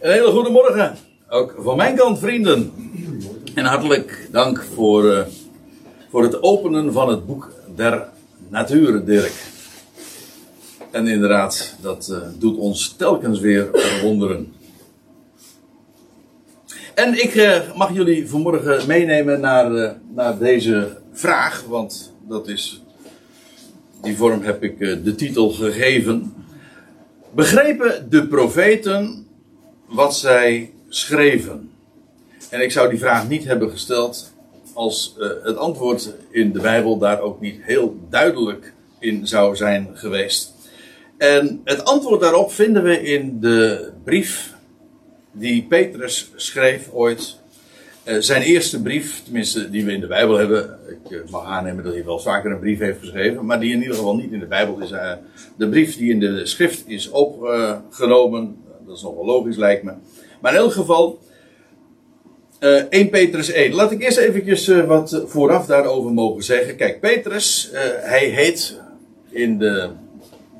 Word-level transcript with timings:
Een 0.00 0.12
hele 0.12 0.30
goede 0.30 0.50
morgen. 0.50 0.96
Ook 1.28 1.54
van 1.58 1.76
mijn 1.76 1.96
kant, 1.96 2.18
vrienden. 2.18 2.72
En 3.54 3.64
hartelijk 3.64 4.28
dank 4.30 4.64
voor, 4.74 5.04
uh, 5.04 5.20
voor 6.10 6.22
het 6.22 6.42
openen 6.42 6.92
van 6.92 7.08
het 7.08 7.26
boek 7.26 7.52
der 7.74 8.08
natuur, 8.48 9.04
Dirk. 9.04 9.32
En 10.90 11.08
inderdaad, 11.08 11.76
dat 11.80 12.08
uh, 12.12 12.18
doet 12.38 12.56
ons 12.56 12.94
telkens 12.96 13.40
weer 13.40 13.68
verwonderen. 13.72 14.52
En 16.94 17.22
ik 17.22 17.34
uh, 17.34 17.74
mag 17.76 17.94
jullie 17.94 18.28
vanmorgen 18.28 18.86
meenemen 18.86 19.40
naar, 19.40 19.96
naar 20.14 20.38
deze 20.38 20.96
vraag, 21.12 21.64
want 21.68 22.12
dat 22.28 22.48
is. 22.48 22.82
Die 24.02 24.16
vorm 24.16 24.42
heb 24.42 24.62
ik 24.62 24.78
de 24.78 25.14
titel 25.14 25.50
gegeven. 25.50 26.34
Begrepen 27.34 28.06
de 28.10 28.26
profeten 28.26 29.26
wat 29.88 30.16
zij 30.16 30.72
schreven? 30.88 31.70
En 32.50 32.60
ik 32.60 32.72
zou 32.72 32.90
die 32.90 32.98
vraag 32.98 33.28
niet 33.28 33.44
hebben 33.44 33.70
gesteld 33.70 34.32
als 34.72 35.14
uh, 35.18 35.28
het 35.42 35.56
antwoord 35.56 36.14
in 36.30 36.52
de 36.52 36.60
Bijbel 36.60 36.98
daar 36.98 37.20
ook 37.20 37.40
niet 37.40 37.60
heel 37.62 37.96
duidelijk 38.10 38.72
in 38.98 39.26
zou 39.26 39.56
zijn 39.56 39.88
geweest. 39.94 40.54
En 41.16 41.60
het 41.64 41.84
antwoord 41.84 42.20
daarop 42.20 42.52
vinden 42.52 42.82
we 42.82 43.02
in 43.02 43.40
de 43.40 43.90
brief 44.04 44.54
die 45.32 45.62
Petrus 45.62 46.30
schreef 46.36 46.88
ooit. 46.92 47.36
Uh, 48.04 48.16
zijn 48.18 48.42
eerste 48.42 48.82
brief, 48.82 49.22
tenminste 49.24 49.70
die 49.70 49.84
we 49.84 49.92
in 49.92 50.00
de 50.00 50.06
Bijbel 50.06 50.36
hebben. 50.36 50.78
Ik 50.88 51.10
uh, 51.10 51.20
mag 51.30 51.44
aannemen 51.44 51.84
dat 51.84 51.92
hij 51.92 52.04
wel 52.04 52.18
vaker 52.18 52.50
een 52.50 52.58
brief 52.58 52.78
heeft 52.78 53.00
geschreven, 53.00 53.44
maar 53.44 53.60
die 53.60 53.72
in 53.72 53.80
ieder 53.80 53.96
geval 53.96 54.16
niet 54.16 54.32
in 54.32 54.40
de 54.40 54.46
Bijbel 54.46 54.80
is. 54.80 54.88
de 55.56 55.68
brief 55.68 55.96
die 55.96 56.10
in 56.10 56.20
de 56.20 56.46
schrift 56.46 56.82
is 56.86 57.10
opgenomen, 57.10 58.56
dat 58.88 58.96
is 58.96 59.02
nog 59.02 59.14
wel 59.14 59.24
logisch 59.24 59.56
lijkt 59.56 59.82
me. 59.82 59.92
Maar 60.40 60.52
in 60.52 60.58
elk 60.58 60.72
geval, 60.72 61.18
uh, 62.60 62.82
1 62.88 63.08
Petrus 63.08 63.50
1. 63.50 63.74
Laat 63.74 63.90
ik 63.90 64.02
eerst 64.02 64.18
eventjes 64.18 64.68
uh, 64.68 64.84
wat 64.84 65.22
vooraf 65.26 65.66
daarover 65.66 66.12
mogen 66.12 66.42
zeggen. 66.42 66.76
Kijk, 66.76 67.00
Petrus, 67.00 67.70
uh, 67.72 67.80
hij 67.96 68.24
heet 68.26 68.80
in 69.30 69.58
de... 69.58 69.88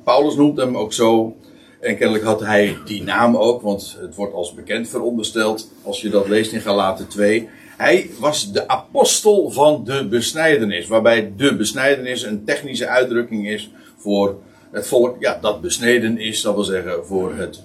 Paulus 0.03 0.35
noemt 0.35 0.57
hem 0.57 0.77
ook 0.77 0.93
zo. 0.93 1.35
En 1.79 1.97
kennelijk 1.97 2.25
had 2.25 2.39
hij 2.39 2.77
die 2.85 3.03
naam 3.03 3.37
ook, 3.37 3.61
want 3.61 3.97
het 4.01 4.15
wordt 4.15 4.33
als 4.33 4.53
bekend 4.53 4.89
verondersteld 4.89 5.71
als 5.83 6.01
je 6.01 6.09
dat 6.09 6.27
leest 6.27 6.51
in 6.51 6.61
Galaten 6.61 7.07
2. 7.07 7.49
Hij 7.77 8.09
was 8.19 8.51
de 8.51 8.67
apostel 8.67 9.49
van 9.49 9.83
de 9.83 10.07
besnijdenis, 10.07 10.87
waarbij 10.87 11.33
de 11.37 11.55
besnijdenis 11.55 12.23
een 12.23 12.43
technische 12.43 12.87
uitdrukking 12.87 13.47
is 13.47 13.71
voor 13.97 14.37
het 14.71 14.87
volk 14.87 15.15
ja, 15.19 15.37
dat 15.41 15.61
besneden 15.61 16.17
is, 16.17 16.41
dat 16.41 16.53
wil 16.53 16.63
zeggen 16.63 17.05
voor 17.05 17.35
het 17.35 17.63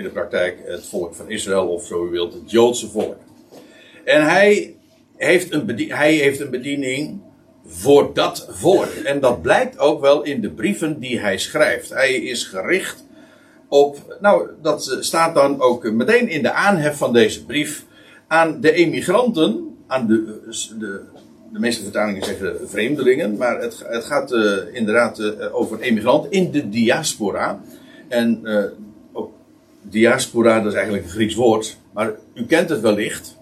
in 0.00 0.06
de 0.06 0.12
praktijk 0.12 0.58
het 0.64 0.86
volk 0.86 1.14
van 1.14 1.30
Israël, 1.30 1.68
of 1.68 1.86
zo 1.86 2.06
u 2.06 2.10
wilt, 2.10 2.32
het 2.32 2.50
Joodse 2.50 2.88
volk. 2.88 3.16
En 4.04 4.28
hij 4.28 4.74
heeft 5.16 5.52
een, 5.52 5.66
bediening, 5.66 5.98
hij 5.98 6.14
heeft 6.14 6.40
een 6.40 6.50
bediening 6.50 7.20
voor 7.66 8.10
dat 8.14 8.46
volk. 8.50 8.88
En 9.04 9.20
dat 9.20 9.42
blijkt 9.42 9.78
ook 9.78 10.00
wel 10.00 10.22
in 10.22 10.40
de 10.40 10.50
brieven 10.50 11.00
die 11.00 11.20
hij 11.20 11.38
schrijft. 11.38 11.90
Hij 11.90 12.14
is 12.14 12.44
gericht 12.44 13.04
op, 13.68 14.16
nou, 14.20 14.48
dat 14.62 14.96
staat 15.00 15.34
dan 15.34 15.60
ook 15.60 15.90
meteen 15.90 16.28
in 16.28 16.42
de 16.42 16.52
aanhef 16.52 16.96
van 16.96 17.12
deze 17.12 17.44
brief 17.44 17.84
aan 18.26 18.60
de 18.60 18.72
emigranten, 18.72 19.76
aan 19.86 20.06
de, 20.06 20.40
de, 20.78 21.00
de 21.52 21.58
meeste 21.58 21.82
vertalingen 21.82 22.24
zeggen 22.24 22.56
vreemdelingen, 22.68 23.36
maar 23.36 23.60
het, 23.60 23.84
het 23.86 24.04
gaat 24.04 24.32
uh, 24.32 24.56
inderdaad 24.72 25.18
uh, 25.18 25.54
over 25.54 25.80
emigrant 25.80 26.30
in 26.30 26.50
de 26.50 26.68
diaspora. 26.68 27.60
En 28.08 28.40
diaspora, 29.90 30.60
dat 30.60 30.72
is 30.72 30.78
eigenlijk 30.78 31.04
een 31.04 31.10
Grieks 31.10 31.34
woord, 31.34 31.76
maar 31.92 32.14
u 32.34 32.46
kent 32.46 32.68
het 32.68 32.80
wellicht. 32.80 33.38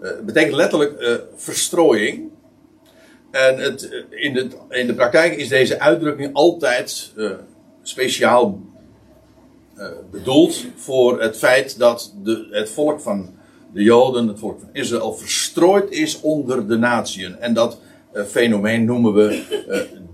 Uh, 0.00 0.08
het 0.08 0.26
betekent 0.26 0.54
letterlijk 0.54 1.00
uh, 1.00 1.14
verstrooiing. 1.34 2.28
En 3.30 3.58
het, 3.58 3.82
uh, 3.82 4.22
in, 4.24 4.34
de, 4.34 4.48
in 4.68 4.86
de 4.86 4.94
praktijk 4.94 5.36
is 5.36 5.48
deze 5.48 5.80
uitdrukking 5.80 6.34
altijd 6.34 7.12
speciaal 7.82 8.60
bedoeld 10.10 10.64
voor 10.76 11.20
het 11.20 11.36
feit 11.36 11.78
dat 11.78 12.14
de, 12.22 12.46
het 12.50 12.70
volk 12.70 13.00
van 13.00 13.34
de 13.72 13.82
Joden, 13.82 14.28
het 14.28 14.38
volk 14.38 14.60
van 14.60 14.68
Israël, 14.72 15.12
verstrooid 15.12 15.90
is 15.90 16.20
onder 16.20 16.68
de 16.68 16.76
natieën. 16.76 17.36
En 17.38 17.54
dat 17.54 17.78
fenomeen 18.26 18.84
noemen 18.84 19.14
we 19.14 19.42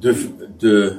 de, 0.00 0.28
de 0.58 0.96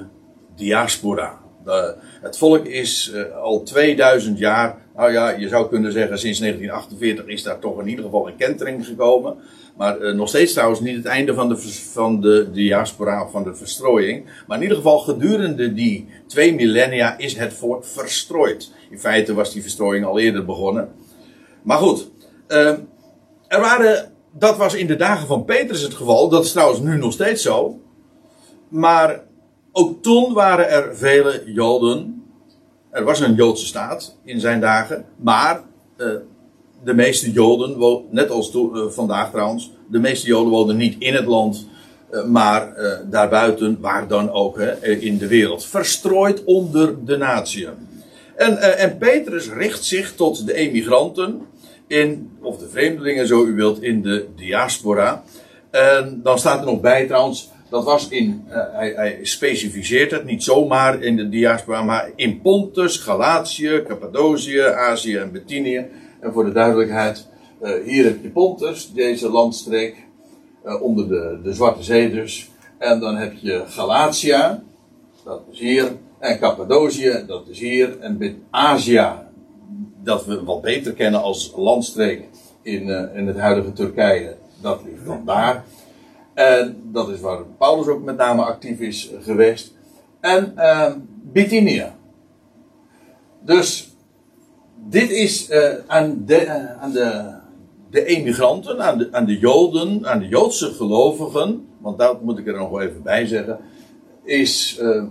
diaspora. 0.55 1.39
De, 1.67 1.95
het 2.21 2.37
volk 2.37 2.65
is 2.65 3.11
uh, 3.13 3.35
al 3.35 3.63
2000 3.63 4.39
jaar, 4.39 4.77
nou 4.95 5.11
ja, 5.11 5.29
je 5.29 5.47
zou 5.47 5.69
kunnen 5.69 5.91
zeggen 5.91 6.19
sinds 6.19 6.39
1948 6.39 7.25
is 7.25 7.43
daar 7.43 7.59
toch 7.59 7.79
in 7.79 7.87
ieder 7.87 8.05
geval 8.05 8.27
een 8.27 8.35
kentering 8.35 8.85
gekomen. 8.85 9.35
Maar 9.77 10.01
uh, 10.01 10.13
nog 10.13 10.29
steeds 10.29 10.53
trouwens 10.53 10.79
niet 10.79 10.95
het 10.95 11.05
einde 11.05 11.33
van 11.33 11.49
de, 11.49 11.57
van 11.91 12.21
de 12.21 12.51
diaspora, 12.51 13.27
van 13.27 13.43
de 13.43 13.55
verstrooiing. 13.55 14.25
Maar 14.47 14.57
in 14.57 14.63
ieder 14.63 14.77
geval 14.77 14.99
gedurende 14.99 15.73
die 15.73 16.07
twee 16.27 16.55
millennia 16.55 17.17
is 17.17 17.37
het 17.37 17.53
volk 17.53 17.85
verstrooid. 17.85 18.71
In 18.89 18.99
feite 18.99 19.33
was 19.33 19.53
die 19.53 19.61
verstrooiing 19.61 20.05
al 20.05 20.19
eerder 20.19 20.45
begonnen. 20.45 20.89
Maar 21.63 21.77
goed, 21.77 22.09
uh, 22.47 22.67
er 23.47 23.59
waren, 23.59 24.11
dat 24.31 24.57
was 24.57 24.73
in 24.73 24.87
de 24.87 24.95
dagen 24.95 25.27
van 25.27 25.45
Petrus 25.45 25.81
het 25.81 25.93
geval. 25.93 26.29
Dat 26.29 26.45
is 26.45 26.51
trouwens 26.51 26.79
nu 26.79 26.97
nog 26.97 27.13
steeds 27.13 27.41
zo. 27.41 27.81
Maar 28.69 29.26
ook 29.77 30.03
toen 30.03 30.33
waren 30.33 30.69
er 30.69 30.95
vele 30.95 31.43
Joden. 31.45 32.23
Er 32.89 33.03
was 33.03 33.19
een 33.19 33.35
Joodse 33.35 33.65
staat 33.65 34.17
in 34.23 34.39
zijn 34.39 34.59
dagen. 34.59 35.05
Maar 35.15 35.63
uh, 35.97 36.07
de 36.83 36.93
meeste 36.93 37.31
Joden, 37.31 38.05
net 38.09 38.29
als 38.29 38.55
uh, 38.55 38.87
vandaag 38.87 39.31
trouwens, 39.31 39.71
de 39.89 39.99
meeste 39.99 40.27
Joden 40.27 40.51
woonden 40.51 40.77
niet 40.77 40.95
in 40.99 41.13
het 41.13 41.25
land. 41.25 41.67
Uh, 42.11 42.25
maar 42.25 42.73
daarbuiten, 43.09 43.77
waar 43.81 44.07
dan 44.07 44.31
ook 44.31 44.57
hè, 44.57 44.87
in 44.95 45.17
de 45.17 45.27
wereld. 45.27 45.65
Verstrooid 45.65 46.43
onder 46.43 47.05
de 47.05 47.17
natieën. 47.17 47.73
En, 48.35 48.77
en 48.77 48.97
Petrus 48.97 49.49
richt 49.49 49.83
zich 49.83 50.15
tot 50.15 50.45
de 50.45 50.53
emigranten. 50.53 51.41
In, 51.87 52.31
of 52.41 52.57
de 52.57 52.67
vreemdelingen, 52.67 53.27
zo 53.27 53.45
u 53.45 53.55
wilt, 53.55 53.81
in 53.81 54.01
de 54.01 54.27
diaspora. 54.35 55.23
En 55.71 56.19
dan 56.23 56.39
staat 56.39 56.59
er 56.59 56.65
nog 56.65 56.81
bij 56.81 57.07
trouwens 57.07 57.49
dat 57.69 57.83
was 57.83 58.07
in, 58.09 58.45
uh, 58.47 58.55
hij, 58.71 58.93
hij, 58.95 59.19
specificeert 59.21 60.11
het 60.11 60.25
niet 60.25 60.43
zomaar 60.43 61.01
in 61.01 61.15
de 61.15 61.29
diaspora, 61.29 61.83
maar 61.83 62.11
in 62.15 62.41
Pontus, 62.41 62.97
Galatië, 62.97 63.83
Cappadocië, 63.87 64.61
Azië 64.61 65.15
en 65.17 65.31
Bithynië. 65.31 65.85
En 66.19 66.33
voor 66.33 66.45
de 66.45 66.51
duidelijkheid, 66.51 67.27
uh, 67.61 67.83
hier 67.85 68.03
heb 68.03 68.21
je 68.21 68.29
Pontus, 68.29 68.93
deze 68.93 69.29
landstreek, 69.29 69.95
uh, 70.65 70.81
onder 70.81 71.07
de, 71.07 71.39
de 71.43 71.53
Zwarte 71.53 71.83
Zee 71.83 72.11
dus. 72.11 72.49
En 72.77 72.99
dan 72.99 73.15
heb 73.15 73.33
je 73.41 73.63
Galatia, 73.67 74.63
dat 75.23 75.41
is 75.51 75.59
hier. 75.59 75.91
En 76.19 76.39
Cappadocië, 76.39 77.23
dat 77.27 77.47
is 77.47 77.59
hier. 77.59 77.99
En 77.99 78.43
Azië, 78.49 79.11
dat 80.03 80.25
we 80.25 80.43
wat 80.43 80.61
beter 80.61 80.93
kennen 80.93 81.21
als 81.21 81.53
landstreek 81.55 82.23
in, 82.61 82.89
in 83.15 83.27
het 83.27 83.37
huidige 83.37 83.73
Turkije, 83.73 84.35
dat 84.61 84.81
ligt 84.85 85.05
dan 85.05 85.25
daar. 85.25 85.63
En 86.37 86.81
dat 86.83 87.09
is 87.09 87.19
waar 87.19 87.43
Paulus 87.57 87.87
ook 87.87 88.03
met 88.03 88.17
name 88.17 88.41
actief 88.41 88.79
is 88.79 89.11
geweest. 89.21 89.73
En 90.19 90.53
uh, 90.57 90.91
Bithynia. 91.23 91.95
Dus 93.41 93.95
dit 94.75 95.09
is 95.09 95.49
uh, 95.49 95.73
aan, 95.87 96.23
de, 96.25 96.45
uh, 96.45 96.81
aan 96.81 96.91
de, 96.91 97.33
de 97.89 98.05
emigranten, 98.05 98.81
aan 98.81 98.97
de, 98.97 99.07
aan 99.11 99.25
de 99.25 99.39
Joden, 99.39 100.07
aan 100.07 100.19
de 100.19 100.27
Joodse 100.27 100.73
gelovigen, 100.73 101.67
want 101.77 101.97
dat 101.97 102.21
moet 102.21 102.37
ik 102.37 102.47
er 102.47 102.57
nog 102.57 102.81
even 102.81 103.03
bij 103.03 103.25
zeggen, 103.25 103.59
is 104.23 104.79
uh, 104.81 105.03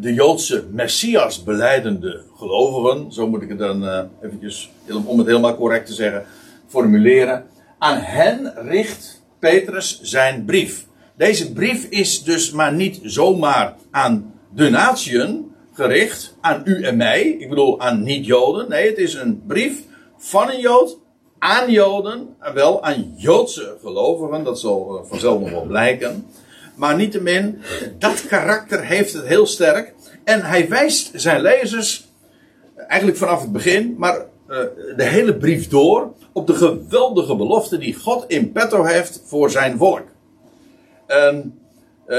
de 0.00 0.14
Joodse 0.14 0.64
Messias 0.70 1.42
beleidende 1.42 2.22
gelovigen, 2.36 3.12
zo 3.12 3.28
moet 3.28 3.42
ik 3.42 3.48
het 3.48 3.58
dan 3.58 4.08
eventjes, 4.22 4.70
om 5.04 5.18
het 5.18 5.26
helemaal 5.26 5.56
correct 5.56 5.86
te 5.86 5.94
zeggen, 5.94 6.24
formuleren. 6.66 7.46
Aan 7.78 7.98
hen 7.98 8.52
richt 8.56 9.22
Petrus 9.50 10.00
zijn 10.02 10.44
brief. 10.44 10.86
Deze 11.16 11.52
brief 11.52 11.84
is 11.84 12.22
dus 12.22 12.50
maar 12.50 12.72
niet 12.72 13.00
zomaar 13.02 13.74
aan 13.90 14.34
de 14.54 14.70
natieën 14.70 15.52
gericht, 15.72 16.36
aan 16.40 16.62
u 16.64 16.82
en 16.82 16.96
mij. 16.96 17.22
Ik 17.22 17.48
bedoel 17.48 17.80
aan 17.80 18.02
niet-Joden. 18.02 18.68
Nee, 18.68 18.88
het 18.88 18.98
is 18.98 19.14
een 19.14 19.42
brief 19.46 19.82
van 20.18 20.50
een 20.50 20.60
Jood 20.60 20.98
aan 21.38 21.70
Joden, 21.70 22.36
en 22.40 22.54
wel 22.54 22.82
aan 22.84 23.14
Joodse 23.16 23.76
gelovigen. 23.80 24.44
Dat 24.44 24.60
zal 24.60 24.98
eh, 24.98 25.08
vanzelf 25.08 25.40
nog 25.40 25.50
wel 25.50 25.66
blijken. 25.66 26.26
Maar 26.76 26.96
niettemin, 26.96 27.60
dat 27.98 28.26
karakter 28.26 28.84
heeft 28.84 29.12
het 29.12 29.26
heel 29.26 29.46
sterk. 29.46 29.94
En 30.24 30.42
hij 30.42 30.68
wijst 30.68 31.10
zijn 31.14 31.40
lezers, 31.40 32.08
eigenlijk 32.76 33.18
vanaf 33.18 33.40
het 33.40 33.52
begin, 33.52 33.94
maar 33.98 34.26
de 34.96 35.04
hele 35.04 35.36
brief 35.36 35.68
door 35.68 36.12
op 36.32 36.46
de 36.46 36.54
geweldige 36.54 37.36
belofte 37.36 37.78
die 37.78 37.94
God 37.94 38.24
in 38.28 38.52
petto 38.52 38.84
heeft 38.84 39.22
voor 39.24 39.50
zijn 39.50 39.78
volk. 39.78 40.04
En 41.06 41.58
uh, 42.08 42.18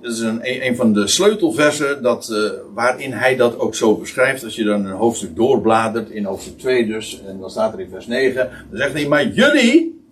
dat 0.00 0.12
is 0.12 0.20
een, 0.20 0.66
een 0.66 0.76
van 0.76 0.92
de 0.92 1.06
sleutelversen 1.06 2.02
dat, 2.02 2.28
uh, 2.32 2.50
waarin 2.74 3.12
hij 3.12 3.36
dat 3.36 3.58
ook 3.58 3.74
zo 3.74 3.96
beschrijft. 3.96 4.44
Als 4.44 4.54
je 4.54 4.64
dan 4.64 4.84
een 4.84 4.92
hoofdstuk 4.92 5.36
doorbladert, 5.36 6.10
in 6.10 6.24
hoofdstuk 6.24 6.58
2 6.58 6.86
dus, 6.86 7.22
en 7.26 7.38
dan 7.40 7.50
staat 7.50 7.72
er 7.72 7.80
in 7.80 7.90
vers 7.90 8.06
9, 8.06 8.50
dan 8.70 8.78
zegt 8.78 8.92
hij, 8.92 9.06
maar 9.06 9.26
jullie, 9.26 10.02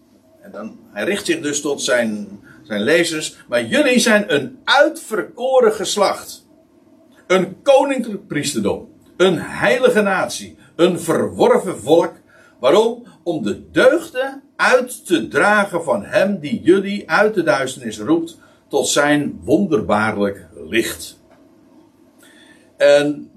en 0.41 0.51
dan, 0.53 0.79
hij 0.93 1.05
richt 1.05 1.27
zich 1.27 1.41
dus 1.41 1.61
tot 1.61 1.83
zijn, 1.83 2.29
zijn 2.63 2.83
lezers, 2.83 3.37
maar 3.49 3.65
jullie 3.65 3.99
zijn 3.99 4.35
een 4.35 4.59
uitverkoren 4.65 5.73
geslacht. 5.73 6.47
Een 7.27 7.63
koninklijk 7.63 8.27
priesterdom. 8.27 8.89
Een 9.17 9.39
heilige 9.39 10.03
natie. 10.03 10.57
Een 10.77 11.01
verworven 11.01 11.79
volk. 11.79 12.13
Waarom? 12.61 13.07
Om 13.23 13.43
de 13.43 13.71
deugden 13.71 14.43
uit 14.57 15.07
te 15.07 15.29
dragen 15.29 15.85
van 15.85 16.05
hem 16.05 16.39
die 16.39 16.61
jullie 16.63 17.11
uit 17.11 17.35
de 17.35 17.43
duisternis 17.43 17.99
roept 17.99 18.39
tot 18.69 18.89
zijn 18.89 19.41
wonderbaarlijk 19.43 20.47
licht. 20.69 21.21
En 22.77 23.31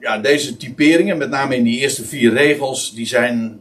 ja, 0.00 0.18
deze 0.18 0.56
typeringen, 0.56 1.18
met 1.18 1.30
name 1.30 1.56
in 1.56 1.64
die 1.64 1.80
eerste 1.80 2.04
vier 2.04 2.32
regels, 2.32 2.94
die 2.94 3.06
zijn 3.06 3.60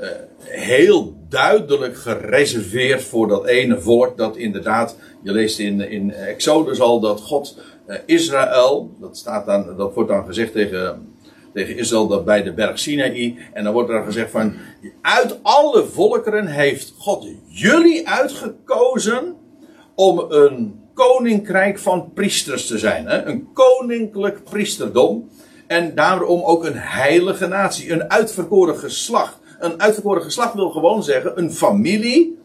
uh, 0.00 0.08
heel 0.38 1.16
duidelijk 1.28 1.96
gereserveerd 1.96 3.02
voor 3.02 3.28
dat 3.28 3.46
ene 3.46 3.80
volk 3.80 4.16
dat 4.16 4.36
inderdaad, 4.36 4.96
je 5.22 5.32
leest 5.32 5.58
in, 5.58 5.90
in 5.90 6.12
Exodus 6.12 6.80
al 6.80 7.00
dat 7.00 7.20
God 7.20 7.58
uh, 7.86 7.96
Israël, 8.06 8.96
dat, 9.00 9.16
staat 9.16 9.46
dan, 9.46 9.76
dat 9.76 9.94
wordt 9.94 10.10
dan 10.10 10.26
gezegd 10.26 10.52
tegen, 10.52 11.14
tegen 11.54 11.76
Israël 11.76 12.06
dat 12.06 12.24
bij 12.24 12.42
de 12.42 12.52
berg 12.52 12.78
Sinaï, 12.78 13.36
en 13.52 13.64
dan 13.64 13.72
wordt 13.72 13.90
er 13.90 14.04
gezegd 14.04 14.30
van, 14.30 14.54
uit 15.02 15.38
alle 15.42 15.84
volkeren 15.84 16.46
heeft 16.46 16.94
God 16.98 17.26
jullie 17.46 18.08
uitgekozen 18.08 19.36
om 19.94 20.24
een 20.28 20.80
koninkrijk 20.94 21.78
van 21.78 22.12
priesters 22.14 22.66
te 22.66 22.78
zijn. 22.78 23.06
Hè? 23.06 23.22
Een 23.22 23.48
koninklijk 23.52 24.44
priesterdom. 24.44 25.28
En 25.66 25.94
daarom 25.94 26.42
ook 26.42 26.64
een 26.64 26.76
heilige 26.76 27.46
natie. 27.46 27.92
Een 27.92 28.10
uitverkoren 28.10 28.76
geslacht. 28.76 29.38
Een 29.58 29.80
uitverkoren 29.80 30.22
geslacht 30.22 30.54
wil 30.54 30.70
gewoon 30.70 31.02
zeggen 31.02 31.38
een 31.38 31.52
familie. 31.52 32.38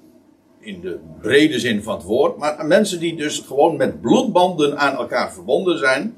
In 0.59 0.81
de 0.81 1.00
brede 1.21 1.59
zin 1.59 1.83
van 1.83 1.95
het 1.95 2.04
woord. 2.04 2.38
Maar 2.38 2.65
mensen 2.65 3.00
die 3.00 3.15
dus 3.15 3.44
gewoon 3.48 3.77
met 3.77 4.01
bloedbanden 4.01 4.77
aan 4.77 4.95
elkaar 4.95 5.33
verbonden 5.33 5.77
zijn. 5.77 6.15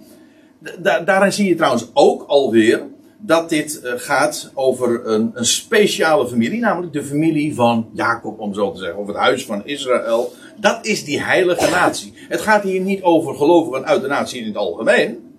Da 0.80 1.00
daarin 1.00 1.34
zie 1.34 1.48
je 1.48 1.56
trouwens 1.56 1.90
ook 1.94 2.24
alweer 2.28 2.88
dat 3.22 3.50
dit 3.50 3.82
uh, 3.84 3.92
gaat 3.96 4.52
over 4.54 5.06
een, 5.06 5.32
een, 5.34 5.46
speciale 5.46 6.28
familie, 6.28 6.60
namelijk 6.60 6.94
de 6.94 7.04
familie 7.04 7.56
van 7.56 7.90
Jacob, 7.94 8.40
om 8.40 8.54
zo 8.54 8.72
te 8.72 8.80
zeggen, 8.80 9.00
of 9.00 9.08
het 9.08 9.16
huis 9.16 9.46
van 9.46 9.66
Israël. 9.66 10.34
Dat 10.60 10.86
is 10.86 11.04
die 11.04 11.22
heilige 11.22 11.70
natie. 11.70 12.14
Het 12.16 12.42
gaat 12.42 12.64
hier 12.64 12.82
niet 12.82 13.04
over 13.04 13.36
gelovigen 13.36 13.86
uit 13.86 14.02
de 14.02 14.08
natie 14.08 14.42
in 14.42 14.48
het 14.48 14.56
algemeen. 14.56 15.30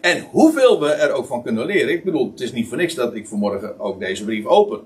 En 0.00 0.26
hoeveel 0.30 0.80
we 0.80 0.88
er 0.88 1.12
ook 1.12 1.26
van 1.26 1.42
kunnen 1.42 1.66
leren. 1.66 1.92
Ik 1.92 2.04
bedoel, 2.04 2.30
het 2.30 2.40
is 2.40 2.52
niet 2.52 2.68
voor 2.68 2.76
niks 2.76 2.94
dat 2.94 3.14
ik 3.14 3.28
vanmorgen 3.28 3.80
ook 3.80 4.00
deze 4.00 4.24
brief 4.24 4.44
open. 4.44 4.80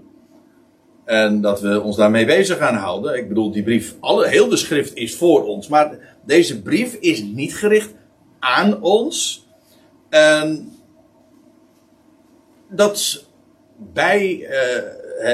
En 1.04 1.40
dat 1.40 1.60
we 1.60 1.80
ons 1.80 1.96
daarmee 1.96 2.26
bezig 2.26 2.58
gaan 2.58 2.74
houden. 2.74 3.16
Ik 3.16 3.28
bedoel, 3.28 3.52
die 3.52 3.62
brief, 3.62 3.94
alle, 4.00 4.28
heel 4.28 4.48
de 4.48 4.56
schrift 4.56 4.94
is 4.94 5.16
voor 5.16 5.44
ons. 5.44 5.68
Maar 5.68 5.98
deze 6.26 6.62
brief 6.62 6.94
is 6.94 7.22
niet 7.22 7.56
gericht 7.56 7.94
aan 8.38 8.82
ons. 8.82 9.41
En 10.12 10.72
dat 12.68 13.24
bij 13.76 14.38
uh, 14.38 14.48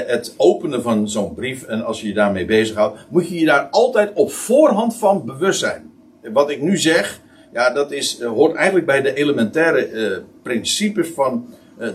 het 0.06 0.34
openen 0.36 0.82
van 0.82 1.08
zo'n 1.08 1.34
brief 1.34 1.62
en 1.62 1.84
als 1.84 2.00
je 2.00 2.06
je 2.06 2.14
daarmee 2.14 2.44
bezighoudt, 2.44 2.98
moet 3.08 3.28
je 3.28 3.38
je 3.38 3.46
daar 3.46 3.68
altijd 3.70 4.10
op 4.14 4.32
voorhand 4.32 4.96
van 4.96 5.24
bewust 5.24 5.60
zijn. 5.60 5.92
Wat 6.22 6.50
ik 6.50 6.62
nu 6.62 6.76
zeg, 6.76 7.20
ja, 7.52 7.70
dat 7.70 7.92
is, 7.92 8.20
uh, 8.20 8.28
hoort 8.28 8.54
eigenlijk 8.54 8.86
bij 8.86 9.02
de 9.02 9.14
elementaire 9.14 9.90
uh, 9.90 10.18
principes 10.42 11.08
van 11.08 11.46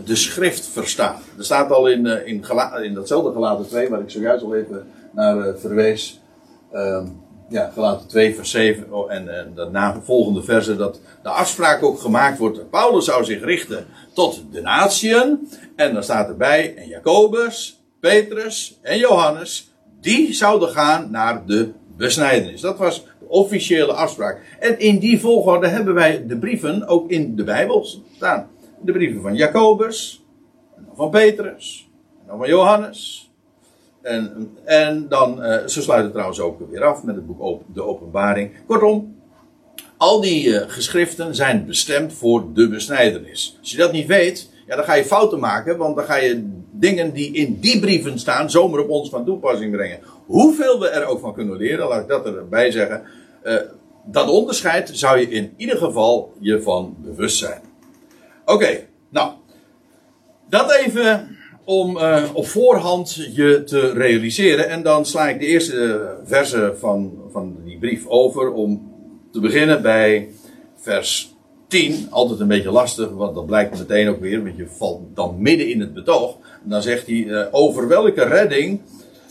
de 0.04 0.16
schrift 0.16 0.66
verstaan. 0.66 1.20
Er 1.38 1.44
staat 1.44 1.70
al 1.70 1.88
in, 1.88 2.06
in, 2.06 2.44
in 2.82 2.94
datzelfde 2.94 3.32
gelaten 3.32 3.68
2, 3.68 3.88
waar 3.88 4.00
ik 4.00 4.10
zojuist 4.10 4.44
al 4.44 4.54
even 4.54 4.86
naar 5.10 5.58
verwees. 5.58 6.20
Ehm, 6.72 7.06
ja, 7.48 7.70
gelaten 7.74 8.08
2 8.08 8.34
vers 8.34 8.50
7 8.50 8.92
oh, 8.92 9.12
en, 9.12 9.38
en 9.38 9.54
de 9.54 10.00
volgende 10.02 10.42
verse 10.42 10.76
dat 10.76 11.00
de 11.22 11.28
afspraak 11.28 11.82
ook 11.82 11.98
gemaakt 11.98 12.38
wordt. 12.38 12.70
Paulus 12.70 13.04
zou 13.04 13.24
zich 13.24 13.44
richten 13.44 13.86
tot 14.12 14.44
de 14.52 14.60
natieën. 14.60 15.48
En 15.76 15.94
dan 15.94 16.02
staat 16.02 16.28
erbij, 16.28 16.74
en 16.76 16.88
Jacobus, 16.88 17.82
Petrus 18.00 18.78
en 18.82 18.98
Johannes, 18.98 19.72
die 20.00 20.32
zouden 20.32 20.68
gaan 20.68 21.10
naar 21.10 21.46
de 21.46 21.72
besnijdenis. 21.96 22.60
Dat 22.60 22.78
was 22.78 23.04
de 23.04 23.28
officiële 23.28 23.92
afspraak. 23.92 24.56
En 24.60 24.78
in 24.78 24.98
die 24.98 25.20
volgorde 25.20 25.68
hebben 25.68 25.94
wij 25.94 26.26
de 26.26 26.38
brieven 26.38 26.86
ook 26.86 27.10
in 27.10 27.36
de 27.36 27.44
Bijbel 27.44 27.86
staan. 28.16 28.50
De 28.80 28.92
brieven 28.92 29.22
van 29.22 29.34
Jacobus, 29.34 30.24
van 30.94 31.10
Petrus, 31.10 31.88
en 32.28 32.38
van 32.38 32.48
Johannes. 32.48 33.30
En, 34.04 34.50
en 34.64 35.08
dan, 35.08 35.44
uh, 35.44 35.66
ze 35.66 35.82
sluiten 35.82 36.10
trouwens 36.12 36.40
ook 36.40 36.70
weer 36.70 36.84
af 36.84 37.02
met 37.02 37.14
het 37.14 37.26
boek 37.26 37.62
De 37.74 37.82
Openbaring. 37.82 38.50
Kortom, 38.66 39.16
al 39.96 40.20
die 40.20 40.46
uh, 40.46 40.62
geschriften 40.66 41.34
zijn 41.34 41.66
bestemd 41.66 42.12
voor 42.12 42.52
de 42.52 42.68
besnijdenis. 42.68 43.56
Als 43.60 43.70
je 43.70 43.76
dat 43.76 43.92
niet 43.92 44.06
weet, 44.06 44.50
ja, 44.66 44.76
dan 44.76 44.84
ga 44.84 44.94
je 44.94 45.04
fouten 45.04 45.38
maken, 45.38 45.76
want 45.76 45.96
dan 45.96 46.04
ga 46.04 46.16
je 46.16 46.50
dingen 46.70 47.12
die 47.12 47.32
in 47.32 47.58
die 47.60 47.80
brieven 47.80 48.18
staan 48.18 48.50
zomaar 48.50 48.80
op 48.80 48.88
ons 48.88 49.08
van 49.08 49.24
toepassing 49.24 49.72
brengen. 49.72 49.98
Hoeveel 50.26 50.80
we 50.80 50.88
er 50.88 51.06
ook 51.06 51.20
van 51.20 51.34
kunnen 51.34 51.56
leren, 51.56 51.88
laat 51.88 52.02
ik 52.02 52.08
dat 52.08 52.26
erbij 52.26 52.70
zeggen. 52.70 53.02
Uh, 53.44 53.54
dat 54.04 54.28
onderscheid 54.28 54.90
zou 54.92 55.18
je 55.18 55.28
in 55.28 55.54
ieder 55.56 55.76
geval 55.76 56.32
je 56.38 56.62
van 56.62 56.96
bewust 56.98 57.38
zijn. 57.38 57.60
Oké, 58.44 58.86
nou, 59.08 59.32
dat 60.48 60.72
even 60.72 61.36
om 61.64 61.96
uh, 61.96 62.22
op 62.32 62.46
voorhand 62.46 63.14
je 63.32 63.62
te 63.64 63.92
realiseren. 63.92 64.68
En 64.68 64.82
dan 64.82 65.06
sla 65.06 65.28
ik 65.28 65.40
de 65.40 65.46
eerste 65.46 66.10
verse 66.24 66.74
van, 66.78 67.12
van 67.30 67.56
die 67.64 67.78
brief 67.78 68.06
over 68.06 68.52
om 68.52 68.92
te 69.32 69.40
beginnen 69.40 69.82
bij 69.82 70.28
vers 70.76 71.34
10. 71.68 72.06
Altijd 72.10 72.40
een 72.40 72.48
beetje 72.48 72.70
lastig, 72.70 73.10
want 73.10 73.34
dat 73.34 73.46
blijkt 73.46 73.78
meteen 73.78 74.08
ook 74.08 74.20
weer, 74.20 74.42
want 74.42 74.56
je 74.56 74.66
valt 74.66 75.00
dan 75.14 75.36
midden 75.38 75.70
in 75.70 75.80
het 75.80 75.94
betoog. 75.94 76.36
En 76.64 76.70
dan 76.70 76.82
zegt 76.82 77.06
hij 77.06 77.16
uh, 77.16 77.46
over 77.50 77.88
welke 77.88 78.24
redding 78.24 78.80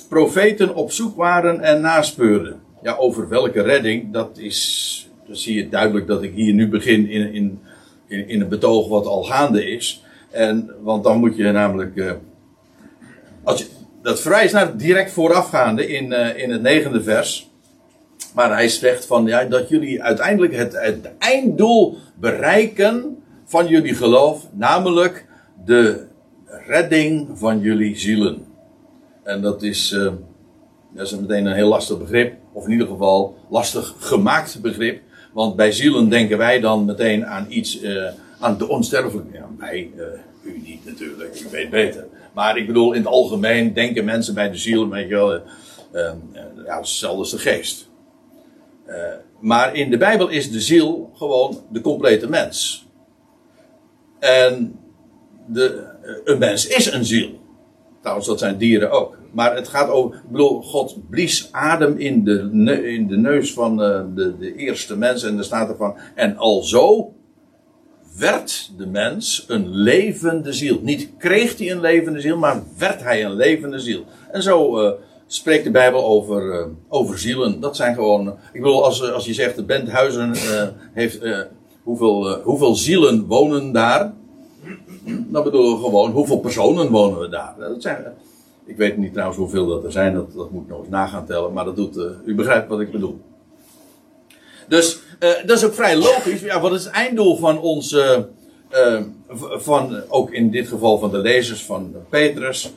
profeten 0.10 0.76
op 0.76 0.92
zoek 0.92 1.16
waren 1.16 1.62
en 1.62 1.82
naspeurden. 1.82 2.62
Ja, 2.82 2.96
over 2.96 3.30
welke 3.30 3.62
redding, 3.62 4.14
dat 4.14 4.38
is, 4.38 5.10
dan 5.28 5.36
zie 5.36 5.56
je 5.56 5.70
duidelijk 5.70 6.08
dat 6.08 6.24
ik 6.24 6.34
hier 6.34 6.54
nu 6.54 6.70
begin 6.70 7.10
in, 7.10 7.34
in, 7.34 7.60
in, 8.08 8.28
in 8.28 8.42
een 8.42 8.50
betoog 8.50 8.88
wat 8.88 9.06
al 9.06 9.24
gaande 9.24 9.72
is. 9.72 10.03
En, 10.34 10.70
want 10.82 11.04
dan 11.04 11.20
moet 11.20 11.36
je 11.36 11.52
namelijk. 11.52 11.96
Uh, 11.96 12.12
als 13.44 13.70
dat 14.02 14.22
verwijst 14.22 14.54
naar 14.54 14.78
direct 14.78 15.12
voorafgaande 15.12 15.88
in, 15.88 16.12
uh, 16.12 16.38
in 16.38 16.52
het 16.52 16.62
negende 16.62 17.04
vers. 17.04 17.52
Maar 18.34 18.52
hij 18.52 18.68
zegt 18.68 19.06
van 19.06 19.26
ja, 19.26 19.44
dat 19.44 19.70
jullie 19.70 20.04
uiteindelijk 20.04 20.56
het, 20.56 20.82
het 20.82 21.12
einddoel 21.18 21.98
bereiken 22.16 23.18
van 23.46 23.68
jullie 23.68 23.96
geloof, 23.96 24.48
namelijk 24.52 25.26
de 25.66 26.06
redding 26.46 27.30
van 27.34 27.60
jullie 27.60 27.98
zielen. 27.98 28.46
En 29.24 29.42
dat 29.42 29.64
is, 29.64 29.92
uh, 29.92 30.12
dat 30.94 31.06
is 31.06 31.20
meteen 31.20 31.46
een 31.46 31.56
heel 31.56 31.68
lastig 31.68 31.98
begrip, 31.98 32.36
of 32.54 32.66
in 32.66 32.72
ieder 32.72 32.88
geval 32.88 33.38
lastig 33.50 33.94
gemaakt 33.98 34.62
begrip. 34.62 35.02
Want 35.34 35.56
bij 35.56 35.72
zielen 35.72 36.10
denken 36.10 36.38
wij 36.38 36.60
dan 36.60 36.86
meteen 36.86 37.26
aan 37.26 37.46
iets, 37.50 37.82
aan 38.44 38.58
de 38.58 38.68
onsterfelijke. 38.68 39.34
Ja, 39.34 39.50
wij, 39.58 39.92
uh, 39.96 40.04
u 40.54 40.62
niet 40.66 40.86
natuurlijk, 40.86 41.40
u 41.40 41.50
weet 41.52 41.70
beter. 41.70 42.08
Maar 42.34 42.58
ik 42.58 42.68
bedoel, 42.68 42.94
in 42.94 43.00
het 43.00 43.12
algemeen 43.12 43.74
denken 43.74 44.06
mensen 44.06 44.34
bij 44.34 44.50
de 44.50 44.58
ziel, 44.58 44.90
weet 44.90 45.10
je 45.10 45.16
wel, 45.16 45.34
uh, 45.34 45.42
ja, 46.66 46.78
hetzelfde 46.78 47.36
de 47.36 47.42
geest. 47.42 47.92
Maar 49.40 49.76
in 49.76 49.90
de 49.90 49.98
Bijbel 49.98 50.28
is 50.28 50.52
de 50.52 50.62
ziel 50.62 51.12
gewoon 51.14 51.62
de 51.72 51.82
complete 51.82 52.30
mens. 52.30 52.88
En 54.20 54.80
de, 55.48 55.88
een 56.24 56.38
mens 56.38 56.68
is 56.68 56.92
een 56.92 57.06
ziel. 57.06 57.42
Trouwens, 58.02 58.28
dat 58.28 58.40
zijn 58.40 58.58
dieren 58.58 58.92
ook. 58.92 59.18
Maar 59.32 59.56
het 59.56 59.68
gaat 59.68 59.90
over, 59.90 60.16
ik 60.16 60.30
bedoel, 60.30 60.62
God 60.62 61.10
blies 61.10 61.50
adem 61.52 61.98
in 61.98 62.24
de, 62.24 62.50
in 62.94 63.08
de 63.08 63.18
neus 63.18 63.54
van 63.54 63.78
de, 63.78 64.34
de 64.40 64.56
eerste 64.56 64.98
mens. 64.98 65.24
En 65.24 65.38
er 65.38 65.44
staat 65.44 65.70
er 65.70 65.76
van, 65.76 65.98
en 66.16 66.38
alzo 66.38 67.14
werd 68.18 68.72
de 68.78 68.86
mens 68.86 69.46
een 69.48 69.70
levende 69.70 70.54
ziel. 70.54 70.80
Niet 70.82 71.10
kreeg 71.18 71.58
hij 71.58 71.72
een 71.72 71.80
levende 71.80 72.22
ziel, 72.22 72.38
maar 72.38 72.64
werd 72.78 73.04
hij 73.04 73.26
een 73.26 73.36
levende 73.36 73.80
ziel. 73.80 74.04
En 74.32 74.44
zo 74.44 74.86
uh, 74.86 74.92
spreekt 75.28 75.64
de 75.64 75.72
Bijbel 75.72 76.06
over, 76.06 76.60
uh, 76.60 76.66
over 76.88 77.20
zielen. 77.20 77.60
Dat 77.60 77.76
zijn 77.76 77.96
gewoon. 77.96 78.28
Ik 78.28 78.62
bedoel, 78.62 78.86
als, 78.86 79.12
als 79.12 79.26
je 79.26 79.34
zegt 79.34 79.56
de 79.56 79.64
Benthuizen 79.64 80.34
heeft. 80.94 81.20
hoeveel, 81.84 82.42
hoeveel 82.42 82.76
zielen 82.76 83.26
wonen 83.26 83.72
daar? 83.72 84.14
Dan 85.06 85.44
bedoelen 85.44 85.76
we 85.76 85.84
gewoon 85.84 86.12
hoeveel 86.12 86.40
personen 86.40 86.90
wonen 86.90 87.20
we 87.20 87.30
daar. 87.30 87.56
Dat 87.60 87.82
zijn, 87.82 88.06
ik 88.66 88.78
weet 88.78 88.98
niet 88.98 89.12
trouwens 89.12 89.40
hoeveel 89.40 89.68
dat 89.68 89.84
er 89.84 89.92
zijn, 89.92 90.14
dat, 90.14 90.34
dat 90.34 90.52
moet 90.52 90.64
ik 90.64 90.70
nog 90.70 90.80
eens 90.80 90.90
nagaan 90.90 91.26
tellen. 91.26 91.54
Maar 91.54 91.66
dat 91.66 91.76
doet. 91.76 91.98
u 92.26 92.36
begrijpt 92.36 92.70
wat 92.70 92.80
ik 92.80 92.92
bedoel. 92.92 93.22
Dus 94.68 95.03
dat 95.46 95.58
is 95.58 95.64
ook 95.64 95.74
vrij 95.74 95.96
logisch. 95.96 96.42
Ja, 96.42 96.60
wat 96.60 96.74
is 96.74 96.84
het 96.84 96.94
einddoel 96.94 97.38
van 97.38 97.82
uh, 97.94 98.18
uh, 98.72 99.02
van, 99.52 100.04
ook 100.10 100.32
in 100.32 100.52
dit 100.52 100.68
geval 100.68 100.98
van 100.98 101.12
de 101.12 101.18
lezers 101.18 101.64
van 101.64 101.96
Petrus. 102.10 102.74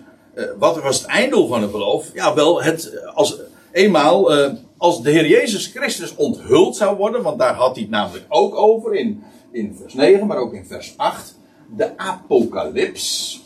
wat 0.58 0.82
was 0.82 0.98
het 0.98 1.06
einddoel 1.06 1.48
van 1.48 1.62
het 1.62 1.70
geloof? 1.70 2.10
Ja, 2.14 2.34
wel 2.34 2.62
het, 2.62 3.02
als, 3.14 3.38
eenmaal, 3.72 4.32
als 4.76 5.02
de 5.02 5.10
Heer 5.10 5.26
Jezus 5.26 5.66
Christus 5.66 6.14
onthuld 6.14 6.76
zou 6.76 6.96
worden, 6.96 7.22
want 7.22 7.38
daar 7.38 7.54
had 7.54 7.74
hij 7.74 7.82
het 7.82 7.90
namelijk 7.90 8.24
ook 8.28 8.54
over 8.54 8.94
in, 8.94 9.22
in 9.52 9.76
vers 9.80 9.94
9, 9.94 10.26
maar 10.26 10.38
ook 10.38 10.54
in 10.54 10.66
vers 10.66 10.94
8. 10.96 11.38
De 11.76 11.98
apocalyps 11.98 13.40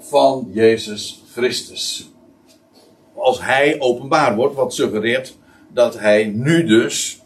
van 0.00 0.48
Jezus 0.52 1.22
Christus. 1.32 2.10
Als 3.14 3.42
hij 3.42 3.76
openbaar 3.80 4.36
wordt, 4.36 4.54
wat 4.54 4.74
suggereert 4.74 5.36
dat 5.72 5.98
hij 5.98 6.24
nu 6.24 6.64
dus 6.64 7.20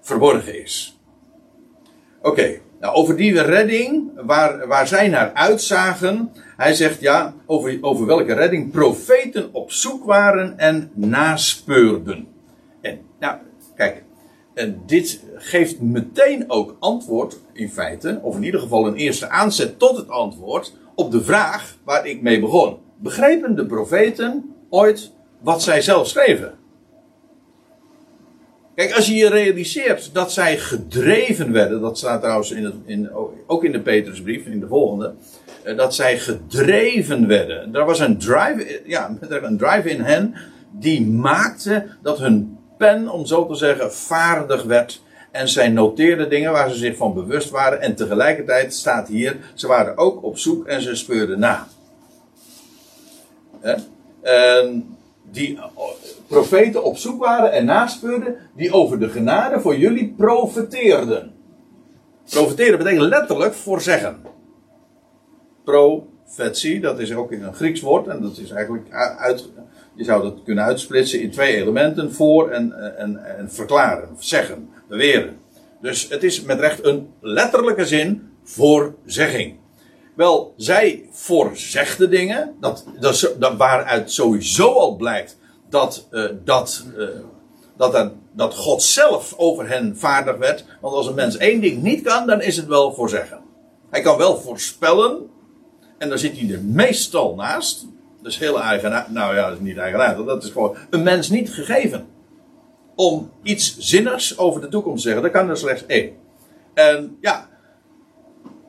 verborgen 0.00 0.62
is. 0.62 0.98
Oké, 2.22 2.60
nou 2.80 2.94
over 2.94 3.16
die 3.16 3.42
redding, 3.42 4.10
waar, 4.14 4.66
waar 4.66 4.86
zij 4.86 5.08
naar 5.08 5.32
uitzagen, 5.32 6.32
hij 6.56 6.74
zegt 6.74 7.00
ja, 7.00 7.34
over, 7.46 7.78
over 7.80 8.06
welke 8.06 8.32
redding 8.32 8.70
profeten 8.70 9.48
op 9.52 9.72
zoek 9.72 10.04
waren 10.04 10.58
en 10.58 10.90
naspeurden. 10.94 12.28
En 12.80 13.00
nou, 13.18 13.38
kijk, 13.76 14.02
en 14.54 14.82
dit 14.86 15.20
geeft 15.34 15.80
meteen 15.80 16.50
ook 16.50 16.76
antwoord, 16.78 17.38
in 17.52 17.70
feite, 17.70 18.18
of 18.22 18.36
in 18.36 18.44
ieder 18.44 18.60
geval 18.60 18.86
een 18.86 18.94
eerste 18.94 19.28
aanzet 19.28 19.78
tot 19.78 19.96
het 19.96 20.08
antwoord, 20.08 20.76
op 20.94 21.10
de 21.10 21.22
vraag 21.22 21.76
waar 21.84 22.06
ik 22.06 22.22
mee 22.22 22.40
begon. 22.40 22.78
Begrepen 22.96 23.56
de 23.56 23.66
profeten 23.66 24.54
ooit 24.70 25.12
wat 25.40 25.62
zij 25.62 25.80
zelf 25.80 26.08
schreven? 26.08 26.59
Kijk, 28.80 28.94
als 28.94 29.06
je 29.06 29.14
je 29.14 29.28
realiseert 29.28 30.14
dat 30.14 30.32
zij 30.32 30.58
gedreven 30.58 31.52
werden, 31.52 31.80
dat 31.80 31.98
staat 31.98 32.20
trouwens 32.20 32.50
in 32.50 32.82
in, 32.86 33.10
ook 33.46 33.64
in 33.64 33.72
de 33.72 33.80
Petrusbrief, 33.80 34.46
in 34.46 34.60
de 34.60 34.66
volgende, 34.66 35.14
eh, 35.62 35.76
dat 35.76 35.94
zij 35.94 36.18
gedreven 36.18 37.26
werden. 37.26 37.74
Er 37.74 37.84
was 37.84 37.98
een 37.98 38.18
drive, 38.18 38.82
ja, 38.84 39.16
een 39.28 39.56
drive 39.56 39.90
in 39.90 40.00
hen 40.00 40.34
die 40.70 41.06
maakte 41.06 41.86
dat 42.02 42.18
hun 42.18 42.58
pen, 42.78 43.08
om 43.08 43.26
zo 43.26 43.46
te 43.46 43.54
zeggen, 43.54 43.92
vaardig 43.92 44.62
werd. 44.62 45.02
En 45.30 45.48
zij 45.48 45.68
noteerden 45.68 46.30
dingen 46.30 46.52
waar 46.52 46.70
ze 46.70 46.76
zich 46.76 46.96
van 46.96 47.14
bewust 47.14 47.50
waren. 47.50 47.80
En 47.80 47.94
tegelijkertijd 47.94 48.74
staat 48.74 49.08
hier, 49.08 49.36
ze 49.54 49.66
waren 49.66 49.98
ook 49.98 50.24
op 50.24 50.38
zoek 50.38 50.66
en 50.66 50.82
ze 50.82 50.94
speurden 50.94 51.38
na. 51.38 51.66
En 54.22 54.98
die 55.30 55.58
profeten 56.26 56.84
op 56.84 56.96
zoek 56.96 57.24
waren 57.24 57.52
en 57.52 57.64
naspeurden, 57.64 58.36
die 58.56 58.72
over 58.72 59.00
de 59.00 59.08
genade 59.08 59.60
voor 59.60 59.76
jullie 59.76 60.14
profeteerden. 60.16 61.32
Profeteren 62.30 62.78
betekent 62.78 63.02
letterlijk 63.02 63.54
voorzeggen. 63.54 64.22
Profetie, 65.64 66.80
dat 66.80 66.98
is 66.98 67.14
ook 67.14 67.32
in 67.32 67.42
een 67.42 67.54
Grieks 67.54 67.80
woord, 67.80 68.06
en 68.06 68.22
dat 68.22 68.38
is 68.38 68.50
eigenlijk 68.50 68.90
uit, 69.18 69.48
je 69.94 70.04
zou 70.04 70.22
dat 70.22 70.42
kunnen 70.44 70.64
uitsplitsen 70.64 71.20
in 71.20 71.30
twee 71.30 71.56
elementen: 71.56 72.12
voor 72.12 72.50
en, 72.50 72.96
en, 72.98 73.36
en 73.38 73.50
verklaren, 73.50 74.08
zeggen, 74.18 74.68
beweren. 74.88 75.36
Dus 75.80 76.08
het 76.08 76.22
is 76.22 76.42
met 76.42 76.60
recht 76.60 76.84
een 76.84 77.08
letterlijke 77.20 77.86
zin 77.86 78.28
voorzegging. 78.42 79.59
Wel, 80.14 80.54
zij 80.56 81.08
voorzegden 81.10 82.10
dingen, 82.10 82.56
dat, 82.60 82.84
dat, 83.00 83.34
dat 83.38 83.56
waaruit 83.56 84.12
sowieso 84.12 84.72
al 84.72 84.96
blijkt 84.96 85.38
dat, 85.68 86.08
uh, 86.10 86.30
dat, 86.44 86.84
uh, 86.96 87.08
dat, 87.76 88.12
dat 88.32 88.54
God 88.54 88.82
zelf 88.82 89.34
over 89.36 89.68
hen 89.68 89.96
vaardig 89.96 90.36
werd. 90.36 90.64
Want 90.80 90.94
als 90.94 91.06
een 91.06 91.14
mens 91.14 91.36
één 91.36 91.60
ding 91.60 91.82
niet 91.82 92.02
kan, 92.02 92.26
dan 92.26 92.42
is 92.42 92.56
het 92.56 92.66
wel 92.66 92.94
voorzeggen. 92.94 93.40
Hij 93.90 94.00
kan 94.00 94.16
wel 94.16 94.36
voorspellen, 94.40 95.30
en 95.98 96.08
daar 96.08 96.18
zit 96.18 96.38
hij 96.38 96.50
er 96.52 96.62
meestal 96.62 97.34
naast. 97.34 97.86
Dat 98.22 98.32
is 98.32 98.38
heel 98.38 98.62
eigenaardig. 98.62 99.12
Nou 99.12 99.34
ja, 99.34 99.48
dat 99.48 99.58
is 99.58 99.64
niet 99.64 99.76
eigenaardig. 99.76 100.26
Dat 100.26 100.44
is 100.44 100.50
gewoon 100.50 100.76
een 100.90 101.02
mens 101.02 101.28
niet 101.28 101.52
gegeven. 101.52 102.06
Om 102.94 103.30
iets 103.42 103.78
zinnigs 103.78 104.38
over 104.38 104.60
de 104.60 104.68
toekomst 104.68 105.02
te 105.02 105.08
zeggen. 105.08 105.22
Dat 105.22 105.32
kan 105.32 105.48
er 105.48 105.56
slechts 105.56 105.86
één. 105.86 106.12
En 106.74 107.16
ja, 107.20 107.48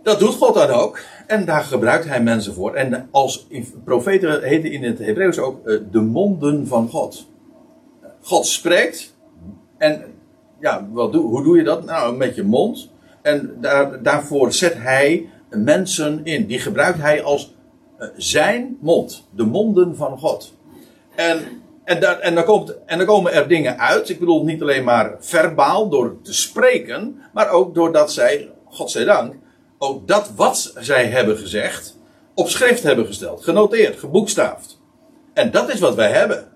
dat 0.03 0.19
doet 0.19 0.35
God 0.35 0.53
dan 0.53 0.69
ook. 0.69 0.99
En 1.31 1.45
daar 1.45 1.63
gebruikt 1.63 2.05
hij 2.05 2.21
mensen 2.21 2.53
voor. 2.53 2.73
En 2.73 3.07
als 3.11 3.47
profeten 3.83 4.43
heten 4.43 4.71
in 4.71 4.83
het 4.83 4.99
Hebreeuws 4.99 5.39
ook 5.39 5.67
uh, 5.67 5.79
de 5.91 6.01
monden 6.01 6.67
van 6.67 6.89
God. 6.89 7.27
God 8.21 8.45
spreekt. 8.45 9.15
En 9.77 10.03
ja, 10.59 10.87
wat 10.91 11.11
doe, 11.11 11.29
hoe 11.29 11.43
doe 11.43 11.57
je 11.57 11.63
dat? 11.63 11.85
Nou, 11.85 12.17
met 12.17 12.35
je 12.35 12.43
mond. 12.43 12.89
En 13.21 13.57
daar, 13.61 14.03
daarvoor 14.03 14.53
zet 14.53 14.73
hij 14.77 15.29
mensen 15.49 16.21
in. 16.23 16.45
Die 16.45 16.59
gebruikt 16.59 16.99
hij 16.99 17.23
als 17.23 17.55
uh, 17.99 18.07
zijn 18.15 18.77
mond. 18.81 19.27
De 19.35 19.43
monden 19.43 19.95
van 19.95 20.17
God. 20.17 20.53
En, 21.15 21.39
en, 21.83 21.99
daar, 21.99 22.19
en, 22.19 22.35
dan 22.35 22.43
komt, 22.43 22.75
en 22.85 23.05
komen 23.05 23.33
er 23.33 23.47
dingen 23.47 23.79
uit. 23.79 24.09
Ik 24.09 24.19
bedoel 24.19 24.43
niet 24.43 24.61
alleen 24.61 24.83
maar 24.83 25.15
verbaal 25.19 25.89
door 25.89 26.21
te 26.21 26.33
spreken. 26.33 27.21
Maar 27.33 27.49
ook 27.49 27.75
doordat 27.75 28.11
zij, 28.13 28.49
God 28.65 28.91
zij 28.91 29.03
dank, 29.03 29.35
ook 29.83 30.07
dat 30.07 30.31
wat 30.35 30.73
zij 30.79 31.05
hebben 31.05 31.37
gezegd 31.37 31.97
op 32.33 32.49
schrift 32.49 32.83
hebben 32.83 33.05
gesteld, 33.05 33.43
genoteerd, 33.43 33.99
geboekstaafd. 33.99 34.79
En 35.33 35.51
dat 35.51 35.73
is 35.73 35.79
wat 35.79 35.95
wij 35.95 36.11
hebben. 36.11 36.47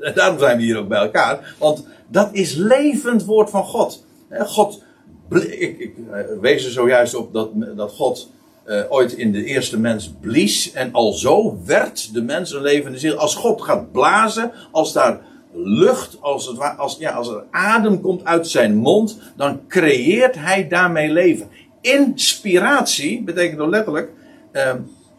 En 0.00 0.14
daarom 0.14 0.38
zijn 0.38 0.56
we 0.56 0.62
hier 0.62 0.78
ook 0.78 0.88
bij 0.88 1.00
elkaar. 1.00 1.54
Want 1.58 1.86
dat 2.08 2.28
is 2.32 2.54
levend 2.54 3.24
woord 3.24 3.50
van 3.50 3.64
God. 3.64 4.04
God, 4.38 4.82
ik, 5.30 5.78
ik 5.78 5.94
eh, 6.12 6.20
wees 6.40 6.64
er 6.64 6.70
zojuist 6.70 7.14
op 7.14 7.32
dat, 7.32 7.50
dat 7.76 7.92
God 7.92 8.30
uh, 8.66 8.80
ooit 8.88 9.12
in 9.12 9.32
de 9.32 9.44
eerste 9.44 9.78
mens 9.78 10.12
blies. 10.20 10.72
En 10.72 10.92
al 10.92 11.12
zo 11.12 11.58
werd 11.64 12.14
de 12.14 12.22
mens 12.22 12.52
een 12.52 12.62
levende 12.62 12.98
ziel. 12.98 13.16
Als 13.16 13.34
God 13.34 13.62
gaat 13.62 13.92
blazen, 13.92 14.52
als 14.70 14.92
daar 14.92 15.20
lucht, 15.52 16.16
als, 16.20 16.46
het, 16.46 16.78
als, 16.78 16.96
ja, 16.98 17.10
als 17.10 17.28
er 17.28 17.44
adem 17.50 18.00
komt 18.00 18.24
uit 18.24 18.48
zijn 18.48 18.76
mond, 18.76 19.18
dan 19.36 19.60
creëert 19.68 20.34
hij 20.34 20.68
daarmee 20.68 21.12
leven. 21.12 21.48
Inspiratie 21.84 23.22
betekent 23.22 23.58
dan 23.58 23.68
letterlijk, 23.68 24.10
uh, 24.52 24.74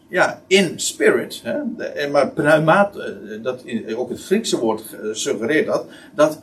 ja, 0.08 0.42
in 0.46 0.80
spirit. 0.80 1.42
Hè, 1.44 2.08
maar 2.08 2.32
eh, 2.36 3.42
dat, 3.42 3.64
ook 3.96 4.08
het 4.08 4.20
Griekse 4.20 4.58
woord 4.58 4.82
suggereert 5.12 5.66
dat, 5.66 5.86
dat 6.14 6.40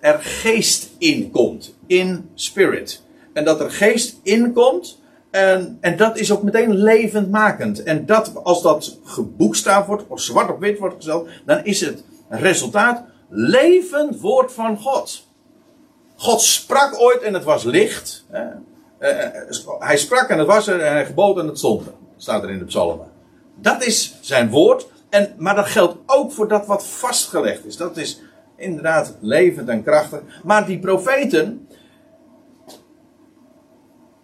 er 0.00 0.18
geest 0.18 0.90
in 0.98 1.30
komt. 1.30 1.74
In 1.86 2.30
spirit. 2.34 3.02
En 3.32 3.44
dat 3.44 3.60
er 3.60 3.70
geest 3.70 4.20
in 4.22 4.52
komt. 4.52 5.00
En, 5.30 5.78
en 5.80 5.96
dat 5.96 6.18
is 6.18 6.32
ook 6.32 6.42
meteen 6.42 6.74
levendmakend. 6.74 7.82
En 7.82 8.06
dat, 8.06 8.32
als 8.42 8.62
dat 8.62 8.98
geboekstaafd 9.04 9.86
wordt, 9.86 10.04
of 10.08 10.20
zwart 10.20 10.50
op 10.50 10.60
wit 10.60 10.78
wordt 10.78 10.94
gesteld, 10.94 11.28
dan 11.44 11.64
is 11.64 11.80
het 11.80 12.04
resultaat 12.28 13.04
levend 13.28 14.20
woord 14.20 14.52
van 14.52 14.78
God. 14.78 15.26
God 16.16 16.40
sprak 16.40 17.00
ooit 17.00 17.22
en 17.22 17.34
het 17.34 17.44
was 17.44 17.64
licht. 17.64 18.24
Hè. 18.28 18.44
Uh, 19.00 19.08
hij 19.78 19.96
sprak 19.96 20.28
en 20.28 20.38
het 20.38 20.46
was 20.46 20.66
er 20.66 20.80
en 20.80 20.92
hij 20.92 21.06
gebood 21.06 21.38
en 21.38 21.46
het 21.46 21.58
stond 21.58 21.86
er. 21.86 21.92
Staat 22.16 22.42
er 22.42 22.50
in 22.50 22.58
de 22.58 22.64
psalmen. 22.64 23.06
Dat 23.54 23.84
is 23.84 24.18
zijn 24.20 24.50
woord. 24.50 24.86
En, 25.08 25.34
maar 25.38 25.54
dat 25.54 25.66
geldt 25.66 25.96
ook 26.06 26.32
voor 26.32 26.48
dat 26.48 26.66
wat 26.66 26.86
vastgelegd 26.86 27.64
is. 27.64 27.76
Dat 27.76 27.96
is 27.96 28.20
inderdaad 28.56 29.16
levend 29.20 29.68
en 29.68 29.82
krachtig. 29.82 30.20
Maar 30.42 30.66
die 30.66 30.78
profeten. 30.78 31.68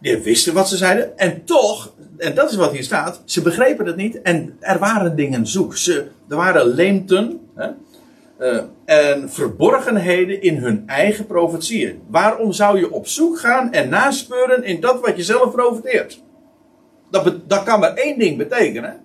Die 0.00 0.18
wisten 0.18 0.54
wat 0.54 0.68
ze 0.68 0.76
zeiden. 0.76 1.18
En 1.18 1.44
toch, 1.44 1.92
en 2.18 2.34
dat 2.34 2.50
is 2.50 2.56
wat 2.56 2.72
hier 2.72 2.82
staat. 2.82 3.22
Ze 3.24 3.42
begrepen 3.42 3.86
het 3.86 3.96
niet. 3.96 4.22
En 4.22 4.56
er 4.60 4.78
waren 4.78 5.16
dingen 5.16 5.46
zoek. 5.46 5.76
Ze, 5.76 6.06
er 6.28 6.36
waren 6.36 6.66
leemten. 6.66 7.40
Hè, 7.54 7.70
uh, 8.40 8.62
en 8.84 9.30
verborgenheden 9.30 10.42
in 10.42 10.56
hun 10.56 10.82
eigen 10.86 11.26
profetieën. 11.26 12.02
Waarom 12.08 12.52
zou 12.52 12.78
je 12.78 12.92
op 12.92 13.06
zoek 13.06 13.38
gaan 13.38 13.72
en 13.72 13.88
naspeuren 13.88 14.64
in 14.64 14.80
dat 14.80 15.00
wat 15.00 15.16
je 15.16 15.22
zelf 15.22 15.52
profeteert? 15.52 16.22
Dat, 17.10 17.34
dat 17.46 17.62
kan 17.62 17.80
maar 17.80 17.94
één 17.94 18.18
ding 18.18 18.38
betekenen. 18.38 19.00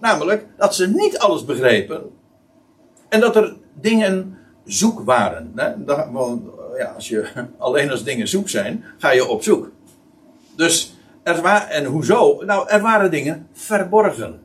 Namelijk 0.00 0.46
dat 0.56 0.74
ze 0.74 0.88
niet 0.88 1.18
alles 1.18 1.44
begrepen. 1.44 2.02
En 3.08 3.20
dat 3.20 3.36
er 3.36 3.56
dingen 3.80 4.38
zoek 4.64 5.00
waren. 5.00 5.52
Hè? 5.54 5.84
Want, 6.12 6.42
ja, 6.78 6.86
als 6.86 7.08
je, 7.08 7.26
alleen 7.58 7.90
als 7.90 8.04
dingen 8.04 8.28
zoek 8.28 8.48
zijn, 8.48 8.84
ga 8.98 9.10
je 9.10 9.26
op 9.26 9.42
zoek. 9.42 9.70
Dus 10.56 10.96
er 11.22 11.42
waren, 11.42 11.68
en 11.68 11.84
hoezo? 11.84 12.42
Nou, 12.44 12.68
er 12.68 12.80
waren 12.80 13.10
dingen 13.10 13.48
verborgen. 13.52 14.40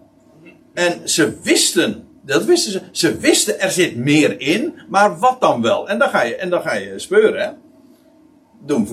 En 0.73 1.09
ze 1.09 1.39
wisten 1.43 2.08
dat 2.29 2.45
wisten 2.45 2.71
ze. 2.71 2.81
Ze 2.91 3.17
wisten 3.17 3.59
er 3.59 3.71
zit 3.71 3.95
meer 3.95 4.41
in, 4.41 4.73
maar 4.89 5.19
wat 5.19 5.41
dan 5.41 5.61
wel? 5.61 5.89
En 5.89 5.99
dan 5.99 6.09
ga 6.09 6.23
je, 6.23 6.35
en 6.35 6.49
dan 6.49 6.61
ga 6.61 6.73
je 6.73 6.99
speuren. 6.99 7.57
Doen, 8.65 8.87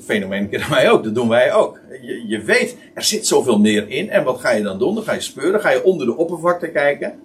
fenomeen 0.00 0.48
kennen 0.48 0.70
wij 0.70 0.90
ook, 0.90 1.04
dat 1.04 1.14
doen 1.14 1.28
wij 1.28 1.52
ook. 1.52 1.80
Je, 2.02 2.24
je 2.26 2.42
weet, 2.42 2.76
er 2.94 3.02
zit 3.02 3.26
zoveel 3.26 3.58
meer 3.58 3.88
in. 3.88 4.10
En 4.10 4.24
wat 4.24 4.40
ga 4.40 4.50
je 4.50 4.62
dan 4.62 4.78
doen? 4.78 4.94
Dan 4.94 5.04
ga 5.04 5.12
je 5.12 5.20
speuren, 5.20 5.60
ga 5.60 5.70
je 5.70 5.84
onder 5.84 6.06
de 6.06 6.16
oppervlakte 6.16 6.70
kijken. 6.70 7.20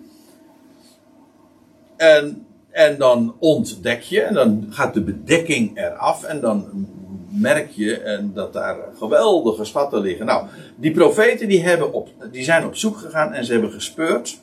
En, 1.98 2.46
en 2.72 2.98
dan 2.98 3.36
ontdek 3.40 4.02
je, 4.02 4.22
en 4.22 4.34
dan 4.34 4.68
gaat 4.70 4.94
de 4.94 5.02
bedekking 5.02 5.78
eraf. 5.78 6.24
En 6.24 6.42
dan 6.42 6.88
merk 7.30 7.70
je 7.70 8.00
en 8.00 8.32
dat 8.34 8.54
daar 8.54 8.78
geweldige 8.98 9.66
schatten 9.66 10.02
liggen. 10.02 10.26
Nou, 10.26 10.48
die 10.76 10.92
profeten 10.92 11.48
die, 11.48 11.64
hebben 11.64 11.94
op, 11.94 12.10
die 12.32 12.44
zijn 12.44 12.66
op 12.66 12.76
zoek 12.76 12.98
gegaan 12.98 13.34
en 13.34 13.46
ze 13.46 13.52
hebben 13.52 13.72
gespeurd. 13.72 14.42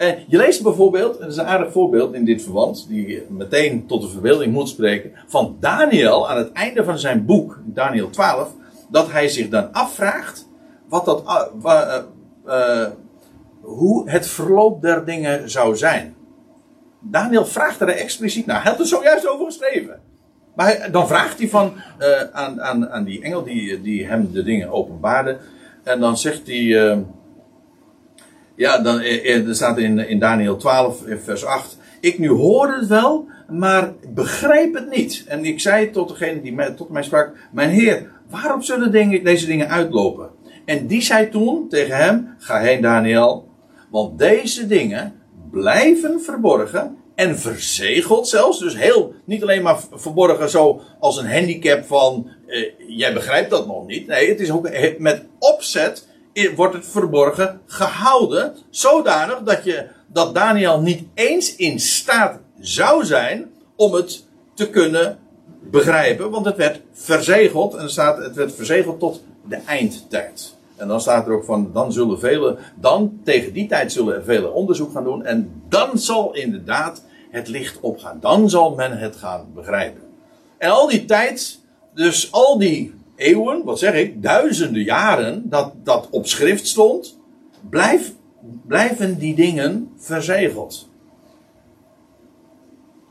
En 0.00 0.18
je 0.26 0.36
leest 0.36 0.62
bijvoorbeeld, 0.62 1.14
en 1.14 1.20
dat 1.20 1.30
is 1.30 1.36
een 1.36 1.46
aardig 1.46 1.72
voorbeeld 1.72 2.14
in 2.14 2.24
dit 2.24 2.42
verband, 2.42 2.86
die 2.88 3.22
meteen 3.28 3.86
tot 3.86 4.02
de 4.02 4.08
verbeelding 4.08 4.52
moet 4.52 4.68
spreken, 4.68 5.12
van 5.26 5.56
Daniel 5.60 6.30
aan 6.30 6.36
het 6.36 6.52
einde 6.52 6.84
van 6.84 6.98
zijn 6.98 7.24
boek, 7.24 7.60
Daniel 7.64 8.10
12, 8.10 8.54
dat 8.90 9.12
hij 9.12 9.28
zich 9.28 9.48
dan 9.48 9.72
afvraagt 9.72 10.48
wat 10.88 11.04
dat, 11.04 11.22
uh, 11.64 11.96
uh, 12.46 12.86
hoe 13.60 14.10
het 14.10 14.26
verloop 14.26 14.82
der 14.82 15.04
dingen 15.04 15.50
zou 15.50 15.76
zijn. 15.76 16.14
Daniel 17.00 17.46
vraagt 17.46 17.80
er 17.80 17.88
expliciet 17.88 18.46
naar. 18.46 18.62
Hij 18.62 18.70
had 18.70 18.80
er 18.80 18.86
zojuist 18.86 19.28
over 19.28 19.44
geschreven. 19.44 20.00
Maar 20.54 20.88
dan 20.90 21.08
vraagt 21.08 21.38
hij 21.38 21.48
van, 21.48 21.72
aan, 22.32 22.62
aan, 22.62 22.88
aan 22.90 23.04
die 23.04 23.22
engel 23.22 23.42
die, 23.42 23.80
die 23.80 24.06
hem 24.06 24.32
de 24.32 24.42
dingen 24.42 24.70
openbaarde. 24.70 25.38
En 25.82 26.00
dan 26.00 26.18
zegt 26.18 26.46
hij. 26.46 27.04
Ja, 28.60 28.78
dan, 28.78 29.00
er 29.00 29.54
staat 29.54 29.78
in, 29.78 29.98
in 29.98 30.18
Daniel 30.18 30.56
12, 30.56 31.02
vers 31.22 31.44
8. 31.44 31.76
Ik 32.00 32.18
nu 32.18 32.28
hoor 32.28 32.74
het 32.74 32.86
wel, 32.86 33.28
maar 33.48 33.92
begrijp 34.08 34.74
het 34.74 34.90
niet. 34.90 35.24
En 35.26 35.44
ik 35.44 35.60
zei 35.60 35.90
tot 35.90 36.08
degene 36.08 36.40
die 36.40 36.52
mij, 36.52 36.70
tot 36.70 36.88
mij 36.90 37.02
sprak: 37.02 37.36
Mijn 37.52 37.70
heer, 37.70 38.10
waarop 38.28 38.62
zullen 38.62 38.92
dingen, 38.92 39.24
deze 39.24 39.46
dingen 39.46 39.68
uitlopen? 39.68 40.30
En 40.64 40.86
die 40.86 41.02
zei 41.02 41.28
toen 41.28 41.68
tegen 41.68 41.96
hem: 41.96 42.34
Ga 42.38 42.58
heen, 42.58 42.80
Daniel. 42.80 43.48
Want 43.90 44.18
deze 44.18 44.66
dingen 44.66 45.14
blijven 45.50 46.20
verborgen 46.20 46.96
en 47.14 47.38
verzegeld 47.38 48.28
zelfs. 48.28 48.58
Dus 48.58 48.76
heel, 48.76 49.14
niet 49.24 49.42
alleen 49.42 49.62
maar 49.62 49.80
verborgen 49.92 50.50
zo 50.50 50.80
als 50.98 51.16
een 51.16 51.32
handicap 51.32 51.84
van, 51.84 52.30
eh, 52.46 52.64
jij 52.88 53.12
begrijpt 53.12 53.50
dat 53.50 53.66
nog 53.66 53.86
niet. 53.86 54.06
Nee, 54.06 54.28
het 54.28 54.40
is 54.40 54.50
ook 54.50 54.70
met 54.98 55.26
opzet 55.38 56.08
wordt 56.56 56.74
het 56.74 56.86
verborgen 56.86 57.60
gehouden. 57.66 58.56
Zodanig 58.70 59.42
dat, 59.42 59.64
je, 59.64 59.86
dat 60.06 60.34
Daniel 60.34 60.80
niet 60.80 61.08
eens 61.14 61.56
in 61.56 61.80
staat 61.80 62.38
zou 62.60 63.04
zijn 63.04 63.50
om 63.76 63.94
het 63.94 64.24
te 64.54 64.70
kunnen 64.70 65.18
begrijpen. 65.70 66.30
Want 66.30 66.46
het 66.46 66.56
werd 66.56 66.80
verzegeld 66.92 67.74
en 67.74 67.82
er 67.82 67.90
staat, 67.90 68.18
het 68.18 68.34
werd 68.34 68.54
verzegeld 68.54 69.00
tot 69.00 69.22
de 69.48 69.56
eindtijd. 69.66 70.58
En 70.76 70.88
dan 70.88 71.00
staat 71.00 71.26
er 71.26 71.32
ook 71.32 71.44
van, 71.44 71.70
dan 71.72 71.92
zullen 71.92 72.18
velen, 72.18 72.58
dan 72.76 73.20
tegen 73.24 73.52
die 73.52 73.66
tijd 73.66 73.92
zullen 73.92 74.24
velen 74.24 74.54
onderzoek 74.54 74.92
gaan 74.92 75.04
doen. 75.04 75.24
En 75.24 75.62
dan 75.68 75.98
zal 75.98 76.34
inderdaad 76.34 77.04
het 77.30 77.48
licht 77.48 77.80
opgaan. 77.80 78.18
Dan 78.20 78.50
zal 78.50 78.74
men 78.74 78.98
het 78.98 79.16
gaan 79.16 79.46
begrijpen. 79.54 80.02
En 80.58 80.70
al 80.70 80.88
die 80.88 81.04
tijd, 81.04 81.60
dus 81.94 82.32
al 82.32 82.58
die 82.58 82.94
eeuwen, 83.20 83.64
wat 83.64 83.78
zeg 83.78 83.94
ik, 83.94 84.22
duizenden 84.22 84.82
jaren, 84.82 85.42
dat 85.48 85.72
dat 85.82 86.08
op 86.10 86.26
schrift 86.26 86.66
stond, 86.66 87.18
blijven 88.66 89.18
die 89.18 89.34
dingen 89.34 89.92
verzegeld. 89.96 90.88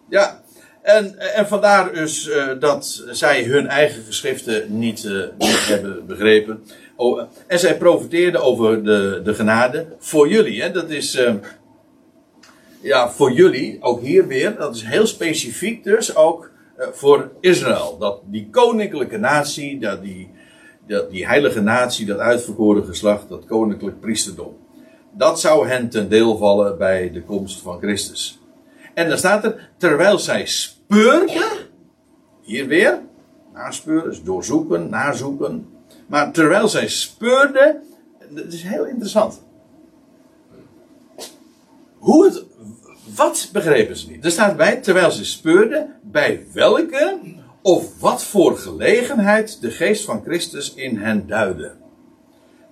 Ja, 0.10 0.42
en, 0.82 1.20
en 1.20 1.48
vandaar 1.48 1.94
dus 1.94 2.28
uh, 2.28 2.48
dat 2.60 3.04
zij 3.10 3.44
hun 3.44 3.68
eigen 3.68 4.04
geschriften 4.04 4.80
niet, 4.80 5.04
uh, 5.04 5.26
niet 5.38 5.66
hebben 5.68 6.06
begrepen. 6.06 6.64
Oh, 6.96 7.22
en 7.48 7.60
zij 7.60 7.78
profiteerden 7.78 8.42
over 8.42 8.84
de, 8.84 9.22
de 9.24 9.34
genade 9.34 9.86
voor 10.00 10.30
jullie. 10.30 10.62
Hè? 10.62 10.72
Dat 10.72 10.90
is, 10.90 11.16
uh, 11.16 11.34
ja, 12.82 13.12
voor 13.12 13.32
jullie, 13.32 13.78
ook 13.82 14.02
hier 14.02 14.28
weer, 14.28 14.56
dat 14.56 14.76
is 14.76 14.84
heel 14.84 15.08
specifiek 15.08 15.84
dus 15.84 16.16
ook 16.16 16.52
voor 16.80 17.32
Israël. 17.40 17.98
Dat 17.98 18.22
die 18.26 18.50
koninklijke 18.52 19.18
natie, 19.18 19.80
dat 19.80 20.02
die, 20.02 20.30
dat 20.88 21.10
die 21.10 21.28
heilige 21.28 21.62
natie, 21.62 22.06
dat 22.06 22.20
uitverkoren 22.20 22.86
geslacht, 22.86 23.30
dat 23.30 23.46
koninklijk 23.46 24.00
priesterdom. 24.00 24.58
Dat 25.12 25.40
zou 25.40 25.68
hen 25.68 25.90
ten 25.90 26.10
deel 26.10 26.38
vallen 26.38 26.78
bij 26.78 27.12
de 27.12 27.24
komst 27.24 27.62
van 27.62 27.80
Christus. 27.80 28.40
En 28.94 29.10
dan 29.10 29.18
staat 29.18 29.44
er, 29.44 29.70
terwijl 29.78 30.20
zij 30.20 30.46
speurden, 30.46 31.48
hier 32.42 32.68
weer, 32.68 33.02
naspeuren, 33.54 34.10
dus 34.10 34.24
doorzoeken, 34.24 34.90
nazoeken. 34.90 35.68
Maar 36.08 36.32
terwijl 36.32 36.68
zij 36.68 36.88
speurden, 36.88 37.84
dat 38.30 38.46
is 38.46 38.64
heel 38.64 38.86
interessant. 38.86 39.42
Hoe 41.98 42.26
het 42.26 42.44
wat 43.16 43.50
begrepen 43.54 43.98
ze 43.98 44.10
niet? 44.10 44.26
Er 44.26 44.32
staat 44.32 44.58
bij, 44.58 44.76
terwijl 44.76 45.12
ze 45.12 45.26
speurden, 45.26 45.96
bij 46.04 46.46
welke 46.54 47.20
of 47.62 48.00
wat 48.00 48.24
voor 48.24 48.58
gelegenheid 48.58 49.62
de 49.62 49.72
geest 49.72 50.06
van 50.06 50.22
Christus 50.26 50.74
in 50.74 50.98
hen 50.98 51.28
duidde. 51.28 51.72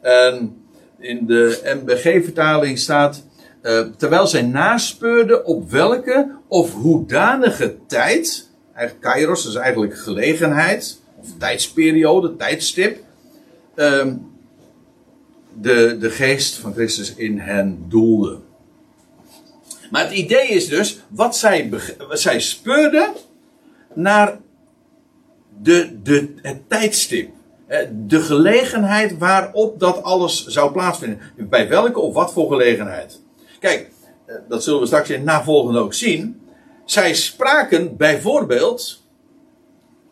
En 0.01 0.61
in 0.99 1.25
de 1.25 1.77
MBG-vertaling 1.83 2.79
staat, 2.79 3.23
uh, 3.63 3.79
terwijl 3.97 4.27
zij 4.27 4.41
naspeurden 4.41 5.45
op 5.45 5.71
welke 5.71 6.35
of 6.47 6.73
hoedanige 6.73 7.75
tijd, 7.87 8.49
eigenlijk 8.73 9.05
kairos, 9.05 9.47
is 9.47 9.55
eigenlijk 9.55 9.97
gelegenheid, 9.97 11.01
of 11.19 11.27
tijdsperiode, 11.37 12.35
tijdstip, 12.35 12.97
uh, 13.75 14.05
de, 15.61 15.97
de 15.99 16.09
geest 16.09 16.55
van 16.55 16.73
Christus 16.73 17.15
in 17.15 17.39
hen 17.39 17.85
doelde. 17.87 18.39
Maar 19.91 20.03
het 20.03 20.13
idee 20.13 20.47
is 20.47 20.67
dus, 20.67 20.99
wat 21.07 21.37
zij, 21.37 21.71
zij 22.09 22.39
speurden 22.39 23.13
naar 23.93 24.37
de, 25.61 26.01
de, 26.03 26.33
het 26.41 26.69
tijdstip. 26.69 27.29
De 27.91 28.21
gelegenheid 28.21 29.17
waarop 29.17 29.79
dat 29.79 30.03
alles 30.03 30.45
zou 30.45 30.71
plaatsvinden. 30.71 31.19
Bij 31.35 31.69
welke 31.69 31.99
of 31.99 32.13
wat 32.13 32.33
voor 32.33 32.49
gelegenheid. 32.49 33.21
Kijk, 33.59 33.89
eh, 34.25 34.35
dat 34.47 34.63
zullen 34.63 34.79
we 34.79 34.85
straks 34.85 35.09
in 35.09 35.15
het 35.15 35.25
navolgende 35.25 35.79
ook 35.79 35.93
zien. 35.93 36.41
Zij 36.85 37.13
spraken 37.13 37.97
bijvoorbeeld. 37.97 39.05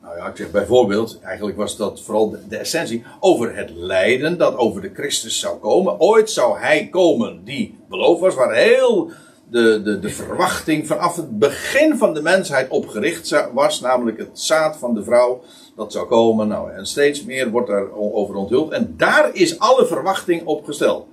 Nou 0.01 0.17
ja, 0.17 0.27
ik 0.27 0.37
zeg 0.37 0.51
bijvoorbeeld, 0.51 1.19
eigenlijk 1.21 1.57
was 1.57 1.77
dat 1.77 2.01
vooral 2.01 2.29
de, 2.29 2.47
de, 2.47 2.57
essentie. 2.57 3.03
Over 3.19 3.55
het 3.55 3.69
lijden 3.69 4.37
dat 4.37 4.55
over 4.55 4.81
de 4.81 4.91
Christus 4.93 5.39
zou 5.39 5.57
komen. 5.57 5.99
Ooit 5.99 6.31
zou 6.31 6.59
hij 6.59 6.87
komen 6.87 7.43
die 7.43 7.77
beloofd 7.89 8.21
was, 8.21 8.35
waar 8.35 8.53
heel 8.53 9.11
de, 9.49 9.81
de, 9.83 9.99
de 9.99 10.09
verwachting 10.09 10.87
vanaf 10.87 11.15
het 11.15 11.39
begin 11.39 11.97
van 11.97 12.13
de 12.13 12.21
mensheid 12.21 12.69
opgericht 12.69 13.45
was, 13.53 13.81
namelijk 13.81 14.17
het 14.17 14.39
zaad 14.39 14.77
van 14.77 14.93
de 14.93 15.03
vrouw 15.03 15.43
dat 15.75 15.91
zou 15.91 16.07
komen. 16.07 16.47
Nou, 16.47 16.71
en 16.71 16.85
steeds 16.85 17.23
meer 17.23 17.49
wordt 17.49 17.67
daarover 17.67 18.35
onthuld. 18.35 18.71
En 18.71 18.93
daar 18.97 19.29
is 19.33 19.59
alle 19.59 19.85
verwachting 19.85 20.45
op 20.45 20.65
gesteld. 20.65 21.07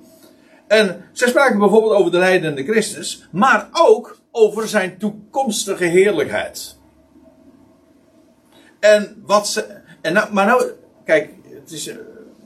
En 0.66 1.05
zij 1.12 1.29
spraken 1.29 1.59
bijvoorbeeld 1.59 1.95
over 1.95 2.11
de 2.11 2.18
leidende 2.18 2.64
Christus, 2.64 3.29
maar 3.33 3.68
ook 3.73 4.18
over 4.31 4.68
zijn 4.68 4.99
toekomstige 4.99 5.85
heerlijkheid. 5.85 6.79
En 8.81 9.23
wat 9.27 9.49
ze. 9.49 9.81
En 10.01 10.12
nou, 10.12 10.33
maar 10.33 10.47
nou, 10.47 10.71
kijk, 11.05 11.31
het 11.49 11.71
is, 11.71 11.88
eh, 11.88 11.97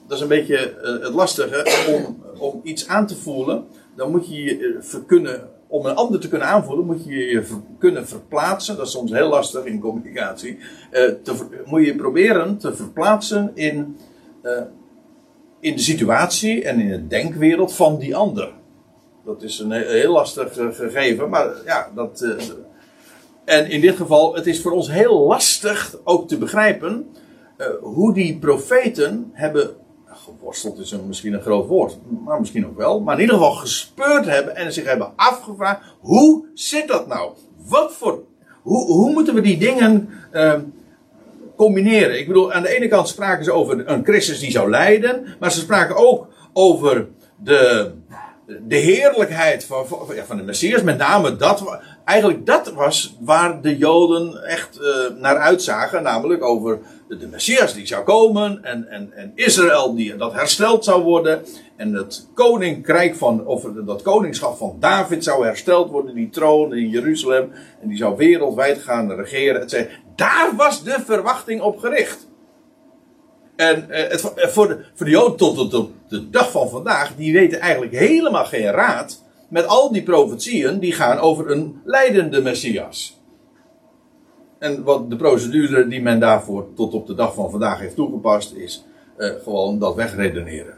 dat 0.06 0.16
is 0.16 0.22
een 0.22 0.28
beetje 0.28 0.70
eh, 0.70 1.02
het 1.02 1.14
lastige 1.14 1.86
om, 1.94 2.22
om 2.38 2.60
iets 2.62 2.88
aan 2.88 3.06
te 3.06 3.16
voelen. 3.16 3.66
Dan 3.96 4.10
moet 4.10 4.28
je 4.28 4.42
je 4.42 4.80
eh, 4.92 5.06
kunnen 5.06 5.48
om 5.68 5.86
een 5.86 5.94
ander 5.94 6.20
te 6.20 6.28
kunnen 6.28 6.48
aanvoelen, 6.48 6.86
moet 6.86 7.04
je 7.04 7.14
je 7.14 7.46
kunnen 7.78 8.08
verplaatsen. 8.08 8.76
Dat 8.76 8.86
is 8.86 8.92
soms 8.92 9.12
heel 9.12 9.28
lastig 9.28 9.64
in 9.64 9.80
communicatie. 9.80 10.58
Te, 11.22 11.62
moet 11.64 11.84
je 11.84 11.96
proberen 11.96 12.58
te 12.58 12.76
verplaatsen 12.76 13.50
in, 13.54 13.96
uh, 14.42 14.52
in 15.60 15.74
de 15.74 15.82
situatie 15.82 16.64
en 16.64 16.80
in 16.80 16.88
de 16.88 17.06
denkwereld 17.06 17.74
van 17.74 17.98
die 17.98 18.16
ander. 18.16 18.52
Dat 19.24 19.42
is 19.42 19.58
een 19.58 19.72
heel 19.72 20.12
lastig 20.12 20.52
gegeven, 20.52 21.28
maar 21.28 21.48
ja, 21.64 21.90
dat. 21.94 22.36
En 23.44 23.70
in 23.70 23.80
dit 23.80 23.96
geval, 23.96 24.34
het 24.34 24.46
is 24.46 24.60
voor 24.60 24.72
ons 24.72 24.90
heel 24.90 25.26
lastig 25.26 25.96
ook 26.04 26.28
te 26.28 26.38
begrijpen 26.38 27.06
hoe 27.80 28.14
die 28.14 28.38
profeten 28.38 29.30
hebben 29.32 29.76
geworsteld 30.46 30.78
is 30.78 30.90
een, 30.90 31.06
misschien 31.06 31.32
een 31.32 31.40
groot 31.40 31.66
woord, 31.66 31.98
maar 32.24 32.40
misschien 32.40 32.66
ook 32.66 32.76
wel. 32.76 33.00
Maar 33.00 33.14
in 33.14 33.20
ieder 33.20 33.36
geval 33.36 33.52
gespeurd 33.52 34.24
hebben 34.24 34.56
en 34.56 34.72
zich 34.72 34.84
hebben 34.84 35.12
afgevraagd: 35.16 35.80
hoe 36.00 36.44
zit 36.54 36.88
dat 36.88 37.06
nou? 37.06 37.32
Wat 37.68 37.92
voor. 37.92 38.22
Hoe, 38.62 38.86
hoe 38.86 39.12
moeten 39.12 39.34
we 39.34 39.40
die 39.40 39.58
dingen 39.58 40.08
uh, 40.32 40.54
combineren? 41.56 42.18
Ik 42.18 42.26
bedoel, 42.26 42.52
aan 42.52 42.62
de 42.62 42.76
ene 42.76 42.88
kant 42.88 43.08
spraken 43.08 43.44
ze 43.44 43.52
over 43.52 43.88
een 43.88 44.04
Christus 44.04 44.40
die 44.40 44.50
zou 44.50 44.70
lijden, 44.70 45.26
maar 45.40 45.52
ze 45.52 45.60
spraken 45.60 45.96
ook 45.96 46.26
over 46.52 47.08
de, 47.36 47.92
de 48.46 48.76
heerlijkheid 48.76 49.64
van, 49.64 49.86
van, 49.86 49.98
van 50.26 50.36
de 50.36 50.42
Messias. 50.42 50.82
Met 50.82 50.98
name 50.98 51.36
dat, 51.36 51.80
eigenlijk 52.06 52.46
dat 52.46 52.72
was 52.72 53.16
waar 53.20 53.60
de 53.60 53.76
Joden 53.76 54.44
echt 54.44 54.80
uh, 54.80 55.20
naar 55.20 55.36
uitzagen, 55.36 56.02
namelijk 56.02 56.44
over 56.44 56.78
de 57.08 57.26
Messias 57.26 57.74
die 57.74 57.86
zou 57.86 58.04
komen 58.04 58.64
en, 58.64 58.88
en, 58.90 59.12
en 59.12 59.32
Israël 59.34 59.94
die 59.94 60.16
dat 60.16 60.32
hersteld 60.32 60.84
zou 60.84 61.02
worden 61.02 61.42
en 61.76 61.92
het 61.92 62.28
koninkrijk 62.34 63.14
van, 63.14 63.46
of 63.46 63.62
dat 63.86 64.02
koningschap 64.02 64.56
van 64.56 64.76
David 64.80 65.24
zou 65.24 65.44
hersteld 65.44 65.90
worden, 65.90 66.14
die 66.14 66.30
troon 66.30 66.74
in 66.74 66.88
Jeruzalem 66.88 67.52
en 67.82 67.88
die 67.88 67.96
zou 67.96 68.16
wereldwijd 68.16 68.78
gaan 68.78 69.12
regeren, 69.12 69.60
etc. 69.60 69.90
Daar 70.16 70.52
was 70.56 70.84
de 70.84 70.96
verwachting 71.04 71.60
op 71.60 71.78
gericht. 71.78 72.28
En 73.56 73.90
eh, 73.90 74.10
het, 74.10 74.20
voor, 74.36 74.68
de, 74.68 74.84
voor 74.94 75.06
de 75.06 75.12
Joden 75.12 75.36
tot, 75.36 75.70
tot, 75.70 75.90
de 76.08 76.30
dag 76.30 76.50
van 76.50 76.68
vandaag, 76.68 77.16
die 77.16 77.32
weten 77.32 77.60
eigenlijk 77.60 77.92
helemaal 77.92 78.44
geen 78.44 78.70
raad 78.70 79.24
met 79.48 79.66
al 79.66 79.92
die 79.92 80.02
profetieën 80.02 80.78
die 80.78 80.92
gaan 80.92 81.18
over 81.18 81.50
een 81.50 81.80
leidende 81.84 82.42
Messias. 82.42 83.20
En 84.58 84.82
wat 84.82 85.10
de 85.10 85.16
procedure 85.16 85.88
die 85.88 86.02
men 86.02 86.20
daarvoor 86.20 86.66
tot 86.74 86.94
op 86.94 87.06
de 87.06 87.14
dag 87.14 87.34
van 87.34 87.50
vandaag 87.50 87.78
heeft 87.78 87.94
toegepast, 87.94 88.54
is 88.54 88.84
uh, 89.18 89.30
gewoon 89.42 89.78
dat 89.78 89.94
wegredeneren. 89.94 90.74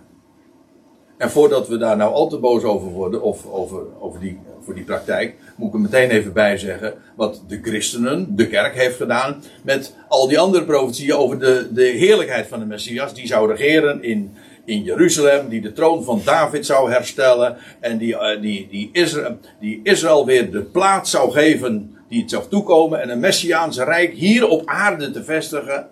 En 1.19 1.31
voordat 1.31 1.69
we 1.69 1.77
daar 1.77 1.97
nou 1.97 2.13
al 2.13 2.29
te 2.29 2.39
boos 2.39 2.63
over 2.63 2.89
worden, 2.89 3.23
of 3.23 3.47
over, 3.47 3.83
over 4.01 4.21
die, 4.21 4.39
voor 4.61 4.75
die 4.75 4.85
praktijk, 4.85 5.35
moet 5.57 5.69
ik 5.69 5.75
er 5.75 5.81
meteen 5.81 6.11
even 6.11 6.33
bij 6.33 6.59
zeggen 6.59 6.95
wat 7.17 7.43
de 7.49 7.59
christenen, 7.63 8.37
de 8.37 8.49
kerk 8.49 8.75
heeft 8.75 8.97
gedaan 8.97 9.43
met 9.63 9.95
al 10.09 10.29
die 10.29 10.39
andere 10.39 10.65
profetieën 10.65 11.15
over 11.15 11.39
de, 11.39 11.69
de 11.73 11.83
heerlijkheid 11.83 12.47
van 12.47 12.59
de 12.59 12.67
Messias. 12.67 13.15
Die 13.15 13.27
zou 13.27 13.51
regeren 13.51 14.03
in, 14.03 14.35
in 14.69 14.83
Jeruzalem, 14.83 15.49
die 15.49 15.61
de 15.61 15.73
troon 15.73 16.05
van 16.05 16.21
David 16.25 16.67
zou 16.67 16.91
herstellen 16.91 17.57
en 17.81 17.99
die, 17.99 18.13
uh, 18.13 18.41
die, 18.41 18.69
die, 18.71 18.89
Israël, 18.93 19.39
die 19.61 19.81
Israël 19.83 20.27
weer 20.27 20.51
de 20.51 20.63
plaats 20.63 21.11
zou 21.11 21.31
geven 21.31 21.97
die 22.09 22.21
het 22.21 22.31
zou 22.31 22.45
toekomen 22.49 23.01
en 23.01 23.11
een 23.11 23.21
Messiaanse 23.21 23.85
rijk 23.85 24.13
hier 24.13 24.49
op 24.49 24.63
aarde 24.67 25.11
te 25.11 25.25
vestigen. 25.25 25.89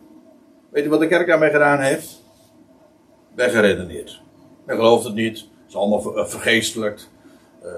Weet 0.71 0.85
je 0.85 0.91
wat 0.91 1.01
de 1.01 1.07
kerk 1.07 1.27
daarmee 1.27 1.51
gedaan 1.51 1.81
heeft? 1.81 2.23
Weggeredeneerd. 3.35 4.21
Men 4.65 4.77
gelooft 4.77 5.05
het 5.05 5.15
niet. 5.15 5.39
Het 5.39 5.69
is 5.69 5.77
allemaal 5.77 6.17
eh, 6.17 6.27
vergeestelijkt. 6.27 7.11
Uh, 7.65 7.71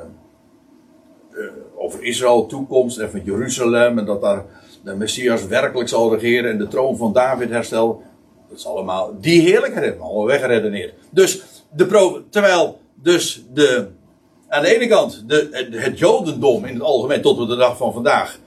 over 1.76 2.02
Israël 2.02 2.46
toekomst 2.46 2.98
en 2.98 3.10
van 3.10 3.24
Jeruzalem. 3.24 3.98
En 3.98 4.04
dat 4.04 4.20
daar 4.20 4.44
de 4.84 4.94
Messias 4.94 5.46
werkelijk 5.46 5.88
zal 5.88 6.12
regeren 6.14 6.50
en 6.50 6.58
de 6.58 6.68
troon 6.68 6.96
van 6.96 7.12
David 7.12 7.50
herstellen. 7.50 7.96
Dat 8.48 8.58
is 8.58 8.66
allemaal, 8.66 9.16
die 9.20 9.40
heerlijkheid 9.40 9.84
hebben 9.84 10.04
allemaal 10.04 10.26
weggeredeneerd. 10.26 10.94
Dus 11.10 11.42
de 11.70 12.22
terwijl 12.30 12.80
dus 12.94 13.44
de, 13.52 13.88
aan 14.48 14.62
de 14.62 14.74
ene 14.74 14.86
kant 14.86 15.24
de, 15.26 15.68
het 15.70 15.98
Jodendom 15.98 16.64
in 16.64 16.74
het 16.74 16.82
algemeen 16.82 17.22
tot 17.22 17.38
op 17.38 17.48
de 17.48 17.56
dag 17.56 17.76
van 17.76 17.92
vandaag 17.92 18.38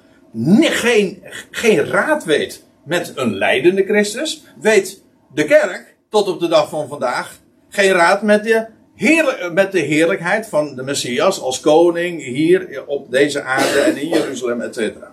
geen, 0.59 1.23
geen 1.51 1.85
raad 1.85 2.23
weet 2.23 2.63
met 2.83 3.11
een 3.15 3.35
leidende 3.35 3.83
Christus, 3.83 4.43
weet 4.59 5.03
de 5.33 5.43
kerk 5.43 5.95
tot 6.09 6.27
op 6.27 6.39
de 6.39 6.47
dag 6.47 6.69
van 6.69 6.87
vandaag 6.87 7.39
geen 7.69 7.91
raad 7.91 8.21
met 8.21 8.43
de, 8.43 8.65
heerlijk, 8.95 9.53
met 9.53 9.71
de 9.71 9.79
heerlijkheid 9.79 10.47
van 10.47 10.75
de 10.75 10.83
Messias 10.83 11.39
als 11.39 11.59
koning 11.59 12.23
hier 12.23 12.83
op 12.87 13.11
deze 13.11 13.41
aarde 13.41 13.79
en 13.79 13.97
in 13.97 14.07
Jeruzalem, 14.07 14.61
et 14.61 14.75
cetera. 14.75 15.10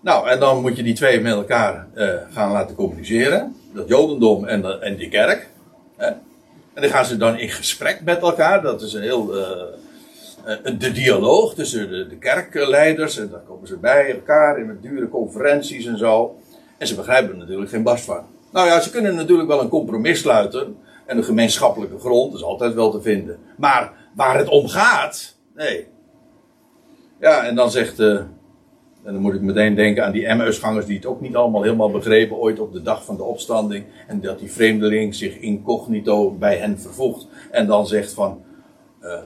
Nou, 0.00 0.28
en 0.28 0.40
dan 0.40 0.60
moet 0.60 0.76
je 0.76 0.82
die 0.82 0.94
twee 0.94 1.20
met 1.20 1.32
elkaar 1.32 1.86
uh, 1.94 2.08
gaan 2.30 2.52
laten 2.52 2.74
communiceren. 2.74 3.56
Dat 3.72 3.88
Jodendom 3.88 4.44
en, 4.44 4.62
de, 4.62 4.78
en 4.78 4.96
die 4.96 5.08
kerk. 5.08 5.48
Hè. 5.96 6.06
En 6.06 6.82
dan 6.82 6.88
gaan 6.88 7.04
ze 7.04 7.16
dan 7.16 7.38
in 7.38 7.48
gesprek 7.48 8.00
met 8.04 8.20
elkaar. 8.20 8.62
Dat 8.62 8.82
is 8.82 8.92
een 8.92 9.02
heel. 9.02 9.36
Uh, 9.36 9.50
de 10.78 10.92
dialoog 10.92 11.54
tussen 11.54 11.90
de, 11.90 12.06
de, 12.06 12.16
kerkleiders. 12.16 13.18
En 13.18 13.30
daar 13.30 13.40
komen 13.40 13.68
ze 13.68 13.76
bij 13.76 14.14
elkaar 14.14 14.58
in 14.58 14.78
dure 14.80 15.08
conferenties 15.08 15.86
en 15.86 15.98
zo. 15.98 16.38
En 16.78 16.86
ze 16.86 16.94
begrijpen 16.94 17.30
er 17.30 17.36
natuurlijk 17.36 17.70
geen 17.70 17.82
barst 17.82 18.04
van. 18.04 18.24
Nou 18.52 18.66
ja, 18.66 18.80
ze 18.80 18.90
kunnen 18.90 19.14
natuurlijk 19.14 19.48
wel 19.48 19.60
een 19.60 19.68
compromis 19.68 20.20
sluiten. 20.20 20.76
En 21.06 21.16
een 21.16 21.24
gemeenschappelijke 21.24 21.98
grond 21.98 22.34
is 22.34 22.42
altijd 22.42 22.74
wel 22.74 22.90
te 22.90 23.00
vinden. 23.00 23.38
Maar 23.56 23.92
waar 24.14 24.38
het 24.38 24.48
om 24.48 24.68
gaat, 24.68 25.36
nee. 25.54 25.86
Ja, 27.20 27.46
en 27.46 27.54
dan 27.54 27.70
zegt. 27.70 28.00
Uh, 28.00 28.20
en 29.02 29.12
dan 29.12 29.22
moet 29.22 29.34
ik 29.34 29.40
meteen 29.40 29.74
denken 29.74 30.04
aan 30.04 30.12
die 30.12 30.26
Emmausgangers 30.26 30.86
die 30.86 30.96
het 30.96 31.06
ook 31.06 31.20
niet 31.20 31.36
allemaal 31.36 31.62
helemaal 31.62 31.90
begrepen 31.90 32.36
ooit 32.36 32.60
op 32.60 32.72
de 32.72 32.82
dag 32.82 33.04
van 33.04 33.16
de 33.16 33.22
opstanding. 33.22 33.84
En 34.06 34.20
dat 34.20 34.38
die 34.38 34.52
vreemdeling 34.52 35.14
zich 35.14 35.36
incognito 35.36 36.30
bij 36.30 36.56
hen 36.56 36.80
vervoegt. 36.80 37.26
En 37.50 37.66
dan 37.66 37.86
zegt 37.86 38.12
van. 38.12 38.42
Uh, 39.02 39.20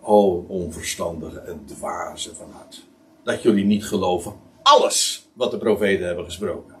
oh, 0.00 0.50
onverstandige 0.50 1.38
en 1.38 1.62
dwaze 1.64 2.34
van 2.34 2.50
hart. 2.50 2.86
Dat 3.22 3.42
jullie 3.42 3.64
niet 3.64 3.84
geloven 3.84 4.32
alles 4.62 5.28
wat 5.32 5.50
de 5.50 5.58
profeten 5.58 6.06
hebben 6.06 6.24
gesproken. 6.24 6.74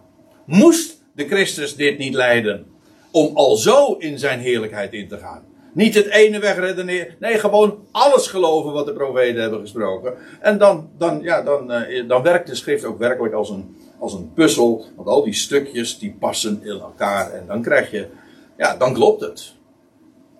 Moest 0.44 1.02
de 1.12 1.26
Christus 1.26 1.76
dit 1.76 1.98
niet 1.98 2.14
leiden 2.14 2.66
om 3.10 3.36
al 3.36 3.56
zo 3.56 3.94
in 3.94 4.18
zijn 4.18 4.40
heerlijkheid 4.40 4.92
in 4.92 5.08
te 5.08 5.18
gaan? 5.18 5.44
Niet 5.72 5.94
het 5.94 6.06
ene 6.06 6.38
wegredeneren. 6.38 7.14
Nee, 7.18 7.38
gewoon 7.38 7.78
alles 7.90 8.26
geloven 8.26 8.72
wat 8.72 8.86
de 8.86 8.92
profeten 8.92 9.40
hebben 9.40 9.60
gesproken. 9.60 10.14
En 10.40 10.58
dan, 10.58 10.90
dan, 10.98 11.20
ja, 11.22 11.42
dan, 11.42 11.72
uh, 11.72 12.08
dan 12.08 12.22
werkt 12.22 12.46
de 12.46 12.54
schrift 12.54 12.84
ook 12.84 12.98
werkelijk 12.98 13.34
als 13.34 13.50
een, 13.50 13.76
als 13.98 14.12
een 14.12 14.32
puzzel. 14.34 14.84
Want 14.96 15.08
al 15.08 15.22
die 15.22 15.34
stukjes 15.34 15.98
die 15.98 16.16
passen 16.18 16.60
in 16.62 16.80
elkaar. 16.80 17.32
En 17.32 17.44
dan 17.46 17.62
krijg 17.62 17.90
je, 17.90 18.08
ja, 18.56 18.76
dan 18.76 18.92
klopt 18.92 19.20
het. 19.20 19.54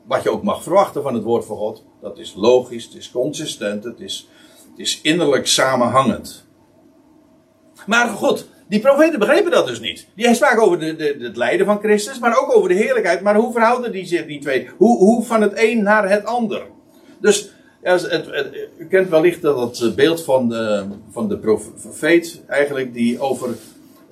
Wat 0.05 0.23
je 0.23 0.31
ook 0.31 0.43
mag 0.43 0.63
verwachten 0.63 1.03
van 1.03 1.15
het 1.15 1.23
woord 1.23 1.45
van 1.45 1.57
God. 1.57 1.85
Dat 2.01 2.19
is 2.19 2.35
logisch, 2.37 2.85
het 2.85 2.95
is 2.95 3.11
consistent, 3.11 3.85
het 3.85 4.01
is, 4.01 4.29
het 4.71 4.79
is 4.79 5.01
innerlijk 5.03 5.47
samenhangend. 5.47 6.47
Maar 7.87 8.09
goed, 8.09 8.49
die 8.71 8.81
profeten 8.81 9.19
begrepen 9.19 9.51
dat 9.51 9.67
dus 9.67 9.81
niet. 9.81 10.07
Die 10.15 10.35
spraken 10.35 10.63
over 10.63 10.79
de, 10.79 10.97
de, 10.97 11.17
het 11.21 11.37
lijden 11.37 11.67
van 11.67 11.79
Christus, 11.79 12.19
maar 12.19 12.41
ook 12.41 12.57
over 12.57 12.69
de 12.69 12.75
heerlijkheid. 12.75 13.21
Maar 13.21 13.35
hoe 13.35 13.53
verhouden 13.53 13.93
die 13.93 14.07
zich, 14.07 14.27
die 14.27 14.41
twee? 14.41 14.69
Hoe, 14.77 14.99
hoe 14.99 15.25
van 15.25 15.43
het 15.43 15.53
een 15.55 15.83
naar 15.83 16.11
het 16.11 16.25
ander? 16.25 16.67
Dus 17.21 17.53
u 18.79 18.87
kent 18.89 19.09
wellicht 19.09 19.43
dat 19.43 19.79
het 19.79 19.97
beeld 19.97 20.25
van 20.25 20.49
de, 20.49 20.87
van 21.11 21.29
de 21.29 21.39
profeet, 21.39 22.41
eigenlijk, 22.47 22.95
die 22.95 23.21
over, 23.21 23.49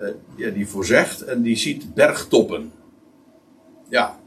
uh, 0.01 0.09
ja, 0.37 0.51
die 0.51 0.69
voorzegt 0.69 1.25
en 1.25 1.43
die 1.43 1.57
ziet 1.57 1.95
bergtoppen. 1.95 2.73
Ja. 3.89 4.19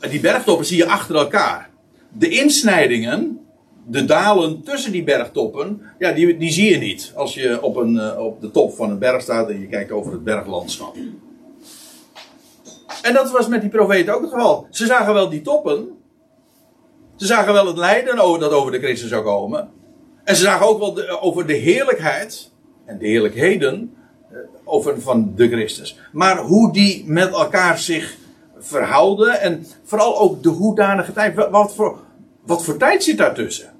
En 0.00 0.10
die 0.10 0.20
bergtoppen 0.20 0.66
zie 0.66 0.76
je 0.76 0.86
achter 0.86 1.16
elkaar. 1.16 1.70
De 2.08 2.28
insnijdingen, 2.28 3.40
de 3.86 4.04
dalen 4.04 4.62
tussen 4.62 4.92
die 4.92 5.04
bergtoppen, 5.04 5.82
ja, 5.98 6.12
die, 6.12 6.36
die 6.36 6.52
zie 6.52 6.70
je 6.70 6.78
niet 6.78 7.12
als 7.16 7.34
je 7.34 7.62
op, 7.62 7.76
een, 7.76 7.94
uh, 7.94 8.18
op 8.18 8.40
de 8.40 8.50
top 8.50 8.74
van 8.74 8.90
een 8.90 8.98
berg 8.98 9.22
staat 9.22 9.48
en 9.48 9.60
je 9.60 9.66
kijkt 9.66 9.90
over 9.90 10.12
het 10.12 10.24
berglandschap. 10.24 10.96
En 13.02 13.14
dat 13.14 13.30
was 13.30 13.48
met 13.48 13.60
die 13.60 13.70
profeten 13.70 14.14
ook 14.14 14.20
het 14.20 14.30
geval. 14.30 14.66
Ze 14.70 14.86
zagen 14.86 15.14
wel 15.14 15.28
die 15.28 15.42
toppen. 15.42 15.88
Ze 17.16 17.26
zagen 17.26 17.52
wel 17.52 17.66
het 17.66 17.76
lijden 17.76 18.16
dat 18.16 18.52
over 18.52 18.72
de 18.72 18.78
Christen 18.78 19.08
zou 19.08 19.24
komen. 19.24 19.70
En 20.24 20.36
ze 20.36 20.42
zagen 20.42 20.66
ook 20.66 20.78
wel 20.78 20.94
de, 20.94 21.20
over 21.20 21.46
de 21.46 21.52
heerlijkheid 21.52 22.50
en 22.84 22.98
de 22.98 23.06
heerlijkheden 23.06 23.94
uh, 24.32 24.38
over, 24.64 25.00
van 25.00 25.32
de 25.36 25.48
Christus. 25.48 25.98
Maar 26.12 26.38
hoe 26.38 26.72
die 26.72 27.04
met 27.06 27.32
elkaar 27.32 27.78
zich 27.78 28.16
verhouden 28.58 29.40
en 29.40 29.66
vooral 29.82 30.18
ook 30.18 30.42
de 30.42 30.48
hoedanige 30.48 31.12
tijd. 31.12 31.48
Wat 31.50 31.74
voor, 31.74 31.98
wat 32.44 32.64
voor 32.64 32.76
tijd 32.76 33.04
zit 33.04 33.18
daartussen? 33.18 33.71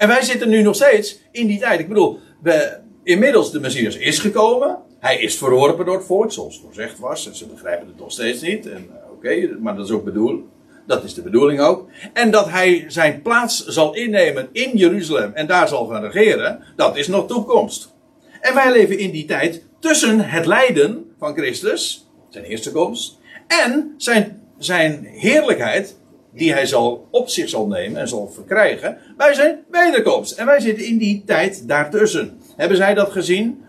En 0.00 0.08
wij 0.08 0.22
zitten 0.22 0.48
nu 0.48 0.62
nog 0.62 0.74
steeds 0.74 1.18
in 1.30 1.46
die 1.46 1.58
tijd. 1.58 1.80
Ik 1.80 1.88
bedoel, 1.88 2.18
we, 2.42 2.78
inmiddels 3.02 3.52
de 3.52 3.60
Messias 3.60 3.96
is 3.96 4.18
gekomen. 4.18 4.78
Hij 4.98 5.20
is 5.20 5.38
verworpen 5.38 5.84
door 5.84 5.96
het 5.96 6.06
volk, 6.06 6.32
zoals 6.32 6.60
voorzegd 6.64 6.98
was. 6.98 7.26
En 7.26 7.34
ze 7.34 7.46
begrijpen 7.46 7.86
het 7.86 7.98
nog 7.98 8.12
steeds 8.12 8.40
niet. 8.40 8.66
En 8.66 8.88
eh, 8.90 9.10
oké, 9.10 9.56
maar 9.58 9.76
dat 9.76 9.86
is 9.86 9.92
ook 9.92 10.04
bedoeld. 10.04 10.42
Dat 10.86 11.04
is 11.04 11.14
de 11.14 11.22
bedoeling 11.22 11.60
ook. 11.60 11.88
En 12.12 12.30
dat 12.30 12.50
hij 12.50 12.84
zijn 12.88 13.22
plaats 13.22 13.66
zal 13.66 13.94
innemen 13.94 14.48
in 14.52 14.76
Jeruzalem 14.76 15.30
en 15.34 15.46
daar 15.46 15.68
zal 15.68 15.86
gaan 15.86 16.04
regeren, 16.04 16.62
dat 16.76 16.96
is 16.96 17.08
nog 17.08 17.26
toekomst. 17.26 17.94
En 18.40 18.54
wij 18.54 18.72
leven 18.72 18.98
in 18.98 19.10
die 19.10 19.24
tijd 19.24 19.64
tussen 19.78 20.20
het 20.20 20.46
lijden 20.46 21.14
van 21.18 21.34
Christus, 21.34 22.08
zijn 22.28 22.44
eerste 22.44 22.72
komst, 22.72 23.18
en 23.46 23.94
zijn, 23.96 24.42
zijn 24.58 25.04
heerlijkheid 25.04 25.99
die 26.32 26.52
hij 26.52 26.66
zal 26.66 27.08
op 27.10 27.28
zich 27.28 27.48
zal 27.48 27.66
nemen 27.66 28.00
en 28.00 28.08
zal 28.08 28.28
verkrijgen 28.28 28.98
bij 29.16 29.34
zijn 29.34 29.58
wederkomst. 29.70 30.38
En 30.38 30.46
wij 30.46 30.60
zitten 30.60 30.86
in 30.86 30.98
die 30.98 31.22
tijd 31.26 31.68
daartussen. 31.68 32.40
Hebben 32.56 32.76
zij 32.76 32.94
dat 32.94 33.10
gezien? 33.10 33.64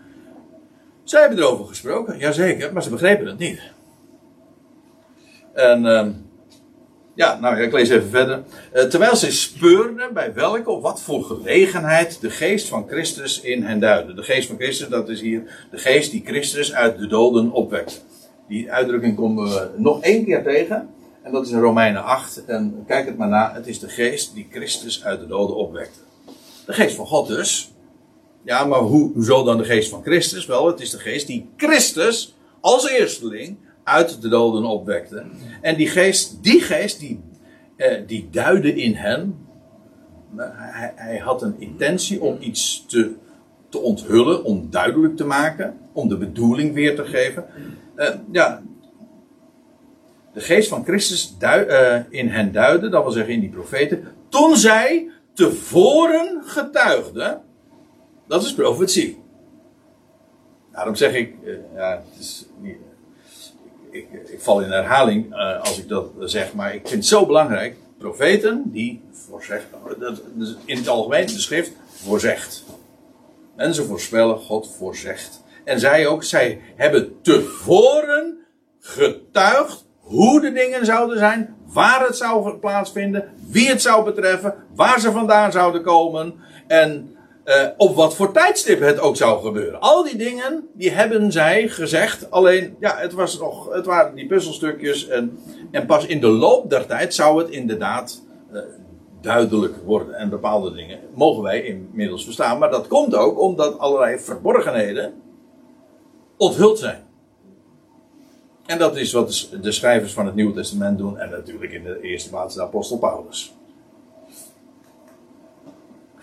Zij 1.04 1.20
hebben 1.20 1.38
erover 1.38 1.66
gesproken, 1.66 2.18
jazeker, 2.18 2.72
maar 2.72 2.82
ze 2.82 2.90
begrepen 2.90 3.26
het 3.26 3.38
niet. 3.38 3.60
En 5.54 5.84
uh, 5.84 6.06
ja, 7.14 7.40
nou 7.40 7.60
ik 7.60 7.72
lees 7.72 7.88
even 7.88 8.10
verder. 8.10 8.42
Uh, 8.74 8.82
terwijl 8.82 9.16
zij 9.16 9.30
speurden 9.30 10.14
bij 10.14 10.34
welke 10.34 10.70
of 10.70 10.82
wat 10.82 11.02
voor 11.02 11.24
gelegenheid 11.24 12.20
de 12.20 12.30
geest 12.30 12.68
van 12.68 12.88
Christus 12.88 13.40
in 13.40 13.62
hen 13.62 13.80
duidde. 13.80 14.14
De 14.14 14.22
geest 14.22 14.48
van 14.48 14.56
Christus, 14.56 14.88
dat 14.88 15.08
is 15.08 15.20
hier 15.20 15.66
de 15.70 15.78
geest 15.78 16.10
die 16.10 16.22
Christus 16.24 16.72
uit 16.72 16.98
de 16.98 17.06
doden 17.06 17.50
opwekt. 17.50 18.04
Die 18.48 18.72
uitdrukking 18.72 19.16
komen 19.16 19.44
we 19.44 19.70
nog 19.76 20.02
één 20.02 20.24
keer 20.24 20.42
tegen. 20.42 20.88
En 21.22 21.32
dat 21.32 21.46
is 21.46 21.52
in 21.52 21.60
Romeinen 21.60 22.04
8. 22.04 22.44
En 22.44 22.84
kijk 22.86 23.06
het 23.06 23.16
maar 23.16 23.28
na. 23.28 23.54
Het 23.54 23.66
is 23.66 23.78
de 23.78 23.88
geest 23.88 24.34
die 24.34 24.46
Christus 24.50 25.04
uit 25.04 25.20
de 25.20 25.26
doden 25.26 25.56
opwekte. 25.56 25.98
De 26.66 26.72
geest 26.72 26.96
van 26.96 27.06
God 27.06 27.28
dus. 27.28 27.72
Ja, 28.44 28.64
maar 28.64 28.78
hoe, 28.78 29.12
hoezo 29.12 29.44
dan 29.44 29.58
de 29.58 29.64
geest 29.64 29.90
van 29.90 30.02
Christus? 30.02 30.46
Wel, 30.46 30.66
het 30.66 30.80
is 30.80 30.90
de 30.90 30.98
geest 30.98 31.26
die 31.26 31.48
Christus 31.56 32.34
als 32.60 32.88
eersteling 32.88 33.56
uit 33.84 34.22
de 34.22 34.28
doden 34.28 34.64
opwekte. 34.64 35.24
En 35.60 35.76
die 35.76 35.88
geest, 35.88 36.42
die 36.42 36.60
geest, 36.60 37.00
die, 37.00 37.20
eh, 37.76 38.00
die 38.06 38.28
duidde 38.30 38.74
in 38.74 38.94
hen. 38.94 39.46
Hij, 40.36 40.92
hij, 40.96 41.18
had 41.18 41.42
een 41.42 41.54
intentie 41.58 42.22
om 42.22 42.36
iets 42.40 42.84
te 42.86 43.14
te 43.72 43.78
onthullen, 43.78 44.44
om 44.44 44.66
duidelijk 44.70 45.16
te 45.16 45.24
maken, 45.24 45.78
om 45.92 46.08
de 46.08 46.16
bedoeling 46.16 46.74
weer 46.74 46.96
te 46.96 47.04
geven. 47.04 47.44
Uh, 47.96 48.08
ja, 48.32 48.62
de 50.32 50.40
geest 50.40 50.68
van 50.68 50.84
Christus 50.84 51.36
uh, 51.40 51.96
in 52.08 52.28
hen 52.28 52.52
duidde, 52.52 52.88
dat 52.88 53.02
wil 53.02 53.12
zeggen 53.12 53.34
in 53.34 53.40
die 53.40 53.50
profeten, 53.50 54.04
toen 54.28 54.56
zij 54.56 55.10
tevoren 55.34 56.42
getuigden. 56.44 57.42
Dat 58.26 58.42
is 58.42 58.54
profetie. 58.54 59.20
Daarom 60.72 60.94
zeg 60.94 61.14
ik, 61.14 61.34
uh, 61.44 61.54
ja, 61.74 62.02
het 62.10 62.20
is 62.20 62.46
ik, 63.90 64.06
ik, 64.26 64.40
val 64.40 64.60
in 64.60 64.70
herhaling 64.70 65.32
uh, 65.32 65.60
als 65.60 65.78
ik 65.78 65.88
dat 65.88 66.10
zeg, 66.18 66.54
maar 66.54 66.74
ik 66.74 66.80
vind 66.88 67.00
het 67.00 67.06
zo 67.06 67.26
belangrijk. 67.26 67.76
Profeten 67.98 68.62
die 68.66 69.02
voorzeggen, 69.10 69.68
dat, 69.98 70.22
in 70.64 70.76
het 70.76 70.88
algemeen 70.88 71.26
de 71.26 71.32
schrift 71.32 71.72
voorzegt. 71.86 72.64
En 73.56 73.74
ze 73.74 73.84
voorspellen, 73.84 74.38
God 74.38 74.74
voorzegt. 74.76 75.42
En 75.64 75.80
zij 75.80 76.06
ook, 76.06 76.24
zij 76.24 76.60
hebben 76.76 77.20
tevoren 77.20 78.38
getuigd 78.80 79.84
hoe 80.02 80.40
de 80.40 80.52
dingen 80.52 80.84
zouden 80.84 81.18
zijn, 81.18 81.56
waar 81.66 82.06
het 82.06 82.16
zou 82.16 82.54
plaatsvinden, 82.58 83.28
wie 83.48 83.68
het 83.68 83.82
zou 83.82 84.04
betreffen, 84.04 84.54
waar 84.74 85.00
ze 85.00 85.12
vandaan 85.12 85.52
zouden 85.52 85.82
komen 85.82 86.34
en 86.66 87.16
uh, 87.44 87.66
op 87.76 87.94
wat 87.94 88.16
voor 88.16 88.32
tijdstip 88.32 88.80
het 88.80 89.00
ook 89.00 89.16
zou 89.16 89.42
gebeuren. 89.42 89.80
Al 89.80 90.02
die 90.02 90.16
dingen, 90.16 90.68
die 90.72 90.90
hebben 90.90 91.32
zij 91.32 91.68
gezegd. 91.68 92.30
Alleen, 92.30 92.76
ja, 92.80 92.96
het, 92.96 93.12
was 93.12 93.38
nog, 93.38 93.72
het 93.74 93.86
waren 93.86 94.14
die 94.14 94.26
puzzelstukjes. 94.26 95.08
En, 95.08 95.38
en 95.70 95.86
pas 95.86 96.06
in 96.06 96.20
de 96.20 96.28
loop 96.28 96.70
der 96.70 96.86
tijd 96.86 97.14
zou 97.14 97.42
het 97.42 97.50
inderdaad 97.50 98.22
uh, 98.52 98.60
duidelijk 99.20 99.76
worden. 99.84 100.14
En 100.14 100.28
bepaalde 100.28 100.74
dingen 100.74 100.98
mogen 101.14 101.42
wij 101.42 101.62
inmiddels 101.62 102.24
verstaan. 102.24 102.58
Maar 102.58 102.70
dat 102.70 102.86
komt 102.86 103.14
ook 103.14 103.40
omdat 103.40 103.78
allerlei 103.78 104.18
verborgenheden 104.18 105.14
onthuld 106.36 106.78
zijn. 106.78 107.04
En 108.72 108.78
dat 108.78 108.96
is 108.96 109.12
wat 109.12 109.48
de 109.62 109.72
schrijvers 109.72 110.12
van 110.12 110.26
het 110.26 110.34
Nieuwe 110.34 110.52
Testament 110.52 110.98
doen. 110.98 111.18
En 111.18 111.30
natuurlijk 111.30 111.72
in 111.72 111.82
de 111.82 112.00
eerste 112.00 112.28
plaats 112.28 112.54
de 112.54 112.62
apostel 112.62 112.98
Paulus. 112.98 113.54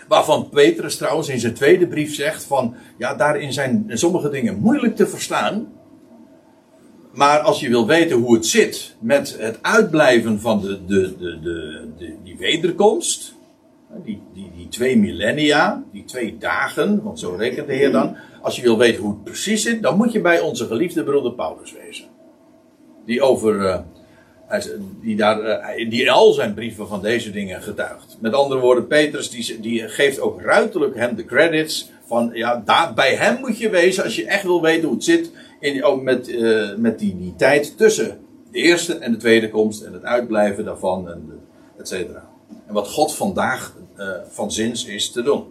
Waarvan 0.07 0.49
Petrus 0.49 0.97
trouwens 0.97 1.29
in 1.29 1.39
zijn 1.39 1.53
tweede 1.53 1.87
brief 1.87 2.15
zegt 2.15 2.43
van, 2.43 2.75
ja, 2.97 3.15
daarin 3.15 3.53
zijn 3.53 3.85
sommige 3.93 4.29
dingen 4.29 4.59
moeilijk 4.59 4.95
te 4.95 5.07
verstaan. 5.07 5.73
Maar 7.13 7.39
als 7.39 7.59
je 7.59 7.69
wil 7.69 7.87
weten 7.87 8.17
hoe 8.17 8.35
het 8.35 8.45
zit 8.45 8.95
met 8.99 9.35
het 9.39 9.59
uitblijven 9.61 10.39
van 10.39 10.61
de, 10.61 10.85
de, 10.85 11.17
de, 11.17 11.39
de, 11.97 12.15
die 12.23 12.37
wederkomst, 12.37 13.33
die, 14.03 14.21
die, 14.33 14.51
die 14.55 14.67
twee 14.67 14.97
millennia, 14.97 15.83
die 15.91 16.05
twee 16.05 16.37
dagen, 16.37 17.03
want 17.03 17.19
zo 17.19 17.35
rekent 17.37 17.67
de 17.67 17.73
Heer 17.73 17.91
dan. 17.91 18.15
Als 18.41 18.55
je 18.55 18.61
wil 18.61 18.77
weten 18.77 19.01
hoe 19.01 19.11
het 19.11 19.23
precies 19.23 19.61
zit, 19.61 19.81
dan 19.81 19.97
moet 19.97 20.11
je 20.11 20.21
bij 20.21 20.39
onze 20.39 20.65
geliefde 20.65 21.03
broeder 21.03 21.33
Paulus 21.33 21.73
wezen. 21.73 22.08
Die 23.05 23.21
over, 23.21 23.55
uh, 23.55 23.77
die, 25.01 25.15
daar, 25.15 25.41
eh, 25.41 25.89
die 25.89 26.11
al 26.11 26.33
zijn 26.33 26.53
brieven 26.53 26.87
van 26.87 27.01
deze 27.01 27.31
dingen 27.31 27.61
getuigt. 27.61 28.17
Met 28.19 28.33
andere 28.33 28.59
woorden, 28.59 28.87
Petrus 28.87 29.29
die, 29.29 29.59
die 29.59 29.87
geeft 29.87 30.19
ook 30.19 30.41
ruiterlijk 30.41 30.95
hem 30.95 31.15
de 31.15 31.25
credits 31.25 31.91
van, 32.05 32.29
ja, 32.33 32.61
daar, 32.65 32.93
bij 32.93 33.15
hem 33.15 33.39
moet 33.39 33.57
je 33.57 33.69
wezen 33.69 34.03
als 34.03 34.15
je 34.15 34.25
echt 34.25 34.43
wil 34.43 34.61
weten 34.61 34.83
hoe 34.83 34.95
het 34.95 35.03
zit 35.03 35.31
in, 35.59 35.83
ook 35.83 36.01
met, 36.01 36.29
uh, 36.29 36.75
met 36.75 36.99
die, 36.99 37.17
die 37.17 37.35
tijd 37.35 37.77
tussen 37.77 38.19
de 38.51 38.57
eerste 38.57 38.97
en 38.97 39.11
de 39.11 39.17
tweede 39.17 39.49
komst 39.49 39.81
en 39.81 39.93
het 39.93 40.03
uitblijven 40.03 40.65
daarvan, 40.65 41.09
en 41.09 41.39
et 41.77 41.87
cetera. 41.87 42.29
En 42.67 42.73
wat 42.73 42.87
God 42.87 43.15
vandaag 43.15 43.75
uh, 43.97 44.07
van 44.29 44.51
zins 44.51 44.85
is 44.85 45.11
te 45.11 45.21
doen. 45.21 45.45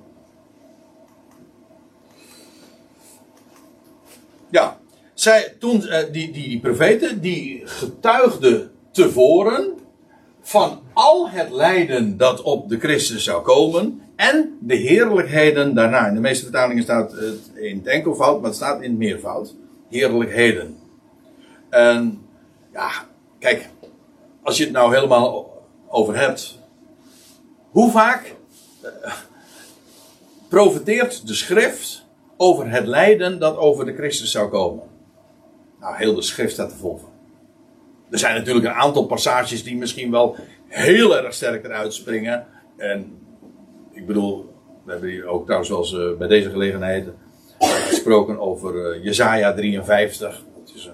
Ja, 4.50 4.77
zij, 5.20 5.54
toen, 5.58 5.82
uh, 5.82 5.98
die, 6.12 6.32
die, 6.32 6.48
die 6.48 6.60
profeten, 6.60 7.20
die 7.20 7.62
getuigden 7.64 8.70
tevoren 8.90 9.74
van 10.40 10.80
al 10.92 11.30
het 11.30 11.50
lijden 11.50 12.16
dat 12.16 12.42
op 12.42 12.68
de 12.68 12.78
Christus 12.78 13.24
zou 13.24 13.42
komen 13.42 14.00
en 14.16 14.58
de 14.60 14.74
heerlijkheden 14.74 15.74
daarna. 15.74 16.06
In 16.06 16.14
de 16.14 16.20
meeste 16.20 16.42
vertalingen 16.42 16.82
staat 16.82 17.12
het 17.12 17.50
in 17.54 17.76
het 17.76 17.86
enkelvoud, 17.86 18.40
maar 18.40 18.48
het 18.48 18.56
staat 18.56 18.82
in 18.82 18.90
het 18.90 18.98
meervoud. 18.98 19.54
Heerlijkheden. 19.88 20.76
En 21.70 22.26
ja, 22.72 22.90
kijk, 23.38 23.68
als 24.42 24.56
je 24.56 24.64
het 24.64 24.72
nou 24.72 24.94
helemaal 24.94 25.52
over 25.88 26.16
hebt, 26.16 26.58
hoe 27.70 27.90
vaak 27.90 28.34
uh, 28.84 29.12
profeteert 30.48 31.26
de 31.26 31.34
schrift 31.34 32.06
over 32.36 32.70
het 32.70 32.86
lijden 32.86 33.38
dat 33.38 33.56
over 33.56 33.84
de 33.84 33.94
Christus 33.94 34.30
zou 34.30 34.48
komen? 34.48 34.87
Nou, 35.80 35.96
heel 35.96 36.14
de 36.14 36.22
schrift 36.22 36.52
staat 36.52 36.70
er 36.70 36.76
vol. 36.76 37.00
Er 38.10 38.18
zijn 38.18 38.34
natuurlijk 38.34 38.66
een 38.66 38.72
aantal 38.72 39.06
passages 39.06 39.62
die 39.62 39.76
misschien 39.76 40.10
wel 40.10 40.36
heel 40.66 41.16
erg 41.16 41.34
sterk 41.34 41.64
eruit 41.64 41.94
springen. 41.94 42.46
En 42.76 43.18
ik 43.92 44.06
bedoel, 44.06 44.54
we 44.84 44.90
hebben 44.90 45.10
hier 45.10 45.26
ook 45.26 45.44
trouwens 45.44 45.70
wel 45.70 45.78
eens 45.78 45.92
uh, 45.92 46.18
bij 46.18 46.28
deze 46.28 46.50
gelegenheid 46.50 47.08
gesproken 47.58 48.38
over 48.38 48.96
uh, 48.96 49.04
Jezaja 49.04 49.54
53. 49.54 50.44
Dat 50.64 50.76
is 50.76 50.84
een, 50.86 50.92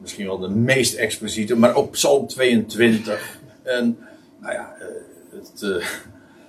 misschien 0.00 0.26
wel 0.26 0.38
de 0.38 0.48
meest 0.48 0.94
expliciete, 0.94 1.56
maar 1.56 1.74
ook 1.74 1.90
Psalm 1.90 2.26
22. 2.26 3.38
En 3.62 3.98
nou 4.40 4.52
ja, 4.54 4.74
uh, 4.78 4.86
het, 5.38 5.62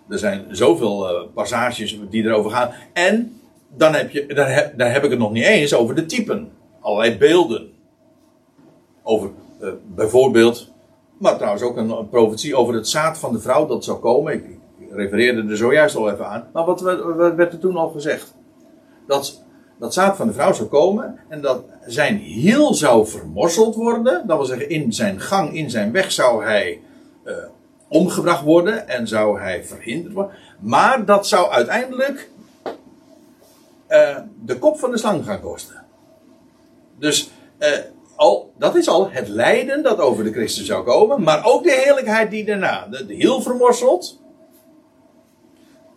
er 0.09 0.19
zijn 0.19 0.45
zoveel 0.49 1.29
passages 1.33 1.99
die 2.09 2.23
erover 2.23 2.51
gaan. 2.51 2.71
En 2.93 3.41
dan 3.75 3.93
heb, 3.93 4.11
je, 4.11 4.25
dan, 4.25 4.47
heb, 4.47 4.77
dan 4.77 4.89
heb 4.89 5.03
ik 5.03 5.09
het 5.09 5.19
nog 5.19 5.31
niet 5.31 5.45
eens 5.45 5.73
over 5.73 5.95
de 5.95 6.05
typen. 6.05 6.51
Allerlei 6.83 7.17
beelden. 7.17 7.71
Over 9.03 9.29
uh, 9.61 9.69
bijvoorbeeld, 9.95 10.71
maar 11.17 11.35
trouwens 11.35 11.63
ook 11.63 11.77
een, 11.77 11.89
een, 11.89 12.09
profetie 12.09 12.55
over 12.55 12.73
het 12.73 12.87
zaad 12.87 13.17
van 13.17 13.33
de 13.33 13.39
vrouw 13.39 13.65
dat 13.65 13.83
zou 13.83 13.99
komen. 13.99 14.33
Ik, 14.33 14.43
refereerde 14.89 15.49
er 15.49 15.57
zojuist 15.57 15.95
al 15.95 16.11
even 16.11 16.27
aan. 16.27 16.49
Maar 16.53 16.65
wat, 16.65 16.81
werd 17.35 17.53
er 17.53 17.59
toen 17.59 17.77
al 17.77 17.89
gezegd? 17.89 18.35
Dat 19.07 19.43
dat 19.83 19.93
zaad 19.93 20.15
van 20.15 20.27
de 20.27 20.33
vrouw 20.33 20.53
zou 20.53 20.67
komen 20.67 21.19
en 21.29 21.41
dat 21.41 21.63
zijn 21.85 22.17
hiel 22.17 22.73
zou 22.73 23.07
vermorseld 23.07 23.75
worden. 23.75 24.27
Dat 24.27 24.37
wil 24.37 24.45
zeggen, 24.45 24.69
in 24.69 24.93
zijn 24.93 25.19
gang, 25.19 25.53
in 25.53 25.69
zijn 25.69 25.91
weg 25.91 26.11
zou 26.11 26.43
hij 26.45 26.81
uh, 27.25 27.33
omgebracht 27.87 28.43
worden 28.43 28.87
en 28.87 29.07
zou 29.07 29.39
hij 29.39 29.63
verhinderd 29.63 30.13
worden. 30.13 30.35
Maar 30.59 31.05
dat 31.05 31.27
zou 31.27 31.51
uiteindelijk 31.51 32.29
uh, 33.89 34.17
de 34.45 34.59
kop 34.59 34.79
van 34.79 34.91
de 34.91 34.97
slang 34.97 35.25
gaan 35.25 35.41
kosten. 35.41 35.82
Dus 36.99 37.31
uh, 37.59 37.67
al, 38.15 38.53
dat 38.57 38.75
is 38.75 38.87
al 38.87 39.09
het 39.11 39.27
lijden 39.27 39.83
dat 39.83 39.99
over 39.99 40.23
de 40.23 40.31
Christus 40.31 40.65
zou 40.65 40.85
komen, 40.85 41.23
maar 41.23 41.45
ook 41.45 41.63
de 41.63 41.81
heerlijkheid 41.83 42.31
die 42.31 42.45
daarna, 42.45 42.87
de, 42.87 43.05
de 43.05 43.13
hiel 43.13 43.41
vermorseld. 43.41 44.21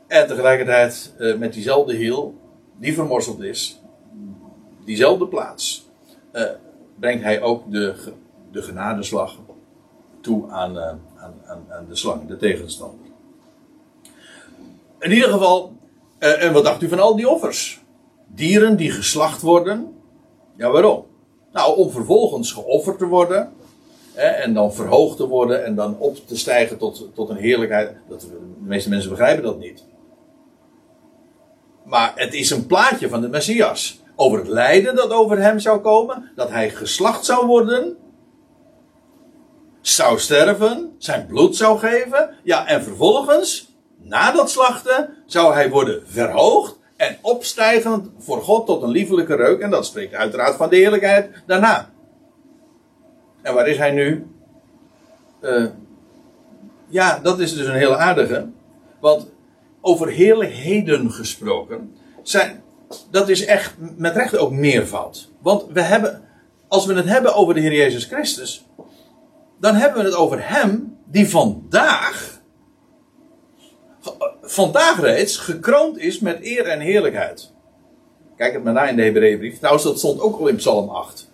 En 0.07 0.27
tegelijkertijd 0.27 1.15
uh, 1.19 1.37
met 1.37 1.53
diezelfde 1.53 1.95
hiel, 1.95 2.35
die 2.79 2.95
vermorseld 2.95 3.43
is, 3.43 3.81
diezelfde 4.85 5.29
plaats, 5.29 5.87
uh, 6.33 6.43
brengt 6.99 7.25
hij 7.25 7.43
ook 7.43 7.71
de, 7.71 7.95
de 8.53 8.63
genadeslag 8.63 9.39
toe 10.21 10.51
aan, 10.51 10.79
aan, 10.79 11.01
aan, 11.47 11.67
aan, 11.69 11.87
de 11.89 11.97
slang, 11.97 12.29
de 12.29 12.37
tegenstander. 12.37 13.07
In 14.99 15.13
ieder 15.13 15.29
geval, 15.29 15.77
en 16.19 16.53
wat 16.53 16.65
dacht 16.65 16.83
u 16.83 16.89
van 16.89 16.99
al 16.99 17.17
die 17.17 17.29
offers? 17.29 17.81
Dieren 18.27 18.77
die 18.77 18.91
geslacht 18.91 19.43
worden. 19.43 19.96
Ja, 20.57 20.71
waarom? 20.71 21.07
Nou, 21.53 21.77
om 21.77 21.91
vervolgens 21.91 22.53
geofferd 22.53 22.99
te 22.99 23.07
worden. 23.07 23.53
Hè, 24.13 24.27
en 24.27 24.55
dan 24.55 24.75
verhoogd 24.75 25.17
te 25.17 25.27
worden 25.27 25.65
en 25.65 25.75
dan 25.75 25.99
op 25.99 26.17
te 26.27 26.37
stijgen 26.37 26.79
tot, 26.79 27.09
tot 27.15 27.29
een 27.29 27.37
heerlijkheid. 27.37 27.93
Dat, 28.09 28.21
de 28.21 28.39
meeste 28.59 28.89
mensen 28.89 29.11
begrijpen 29.11 29.43
dat 29.43 29.59
niet. 29.59 29.85
Maar 31.85 32.13
het 32.15 32.35
is 32.35 32.51
een 32.51 32.67
plaatje 32.67 33.09
van 33.09 33.21
de 33.21 33.29
Messias. 33.29 34.01
Over 34.17 34.39
het 34.39 34.49
lijden 34.49 34.97
dat 34.97 35.11
over 35.11 35.39
hem 35.39 35.59
zou 35.59 35.81
komen. 35.81 36.31
Dat 36.35 36.51
hij 36.51 36.71
geslacht 36.71 37.25
zou 37.25 37.47
worden. 37.47 37.97
Zou 39.81 40.19
sterven. 40.19 40.95
Zijn 40.99 41.27
bloed 41.27 41.57
zou 41.57 41.79
geven. 41.79 42.35
Ja, 42.43 42.67
en 42.67 42.83
vervolgens, 42.83 43.75
na 43.97 44.33
dat 44.33 44.51
slachten, 44.51 45.15
zou 45.27 45.55
hij 45.55 45.71
worden 45.71 46.03
verhoogd. 46.07 46.76
En 46.97 47.19
opstijgend 47.23 48.11
voor 48.19 48.43
God 48.43 48.67
tot 48.67 48.83
een 48.83 48.91
liefelijke 48.91 49.35
reuk. 49.35 49.61
En 49.61 49.71
dat 49.71 49.87
spreekt 49.87 50.15
uiteraard 50.15 50.57
van 50.57 50.69
de 50.69 50.77
heerlijkheid 50.77 51.31
daarna. 51.47 51.91
En 53.43 53.55
waar 53.55 53.69
is 53.69 53.79
hij 53.79 53.91
nu? 53.91 54.27
Uh, 55.41 55.67
ja, 56.89 57.19
dat 57.19 57.39
is 57.41 57.55
dus 57.55 57.67
een 57.67 57.75
heel 57.75 57.97
aardige. 57.97 58.49
Want 59.01 59.27
over 59.81 60.09
heerlijkheden 60.09 61.11
gesproken. 61.11 61.97
Zijn, 62.23 62.63
dat 63.11 63.29
is 63.29 63.45
echt 63.45 63.75
met 63.97 64.17
recht 64.17 64.37
ook 64.37 64.53
meervoud. 64.53 65.31
Want 65.43 65.67
we 65.73 65.81
hebben, 65.81 66.23
als 66.69 66.87
we 66.87 66.95
het 66.95 67.09
hebben 67.09 67.35
over 67.35 67.55
de 67.55 67.61
Heer 67.61 67.75
Jezus 67.75 68.05
Christus. 68.05 68.67
Dan 69.61 69.75
hebben 69.75 70.03
we 70.03 70.09
het 70.09 70.17
over 70.17 70.49
Hem 70.49 70.99
die 71.05 71.29
vandaag 71.29 72.36
vandaag 74.43 75.01
reeds 75.01 75.37
gekroond 75.37 75.99
is 75.99 76.21
met 76.21 76.39
eer 76.43 76.67
en 76.67 76.81
heerlijkheid. 76.81 77.53
Kijk 78.37 78.53
het 78.53 78.65
maar 78.65 78.73
na 78.73 78.89
in 78.89 78.97
de 78.97 79.03
Hebreeënbrief. 79.03 79.57
Trouwens, 79.59 79.85
dat 79.85 79.99
stond 79.99 80.21
ook 80.21 80.39
al 80.39 80.47
in 80.47 80.57
Psalm 80.57 80.89
8. 80.89 81.31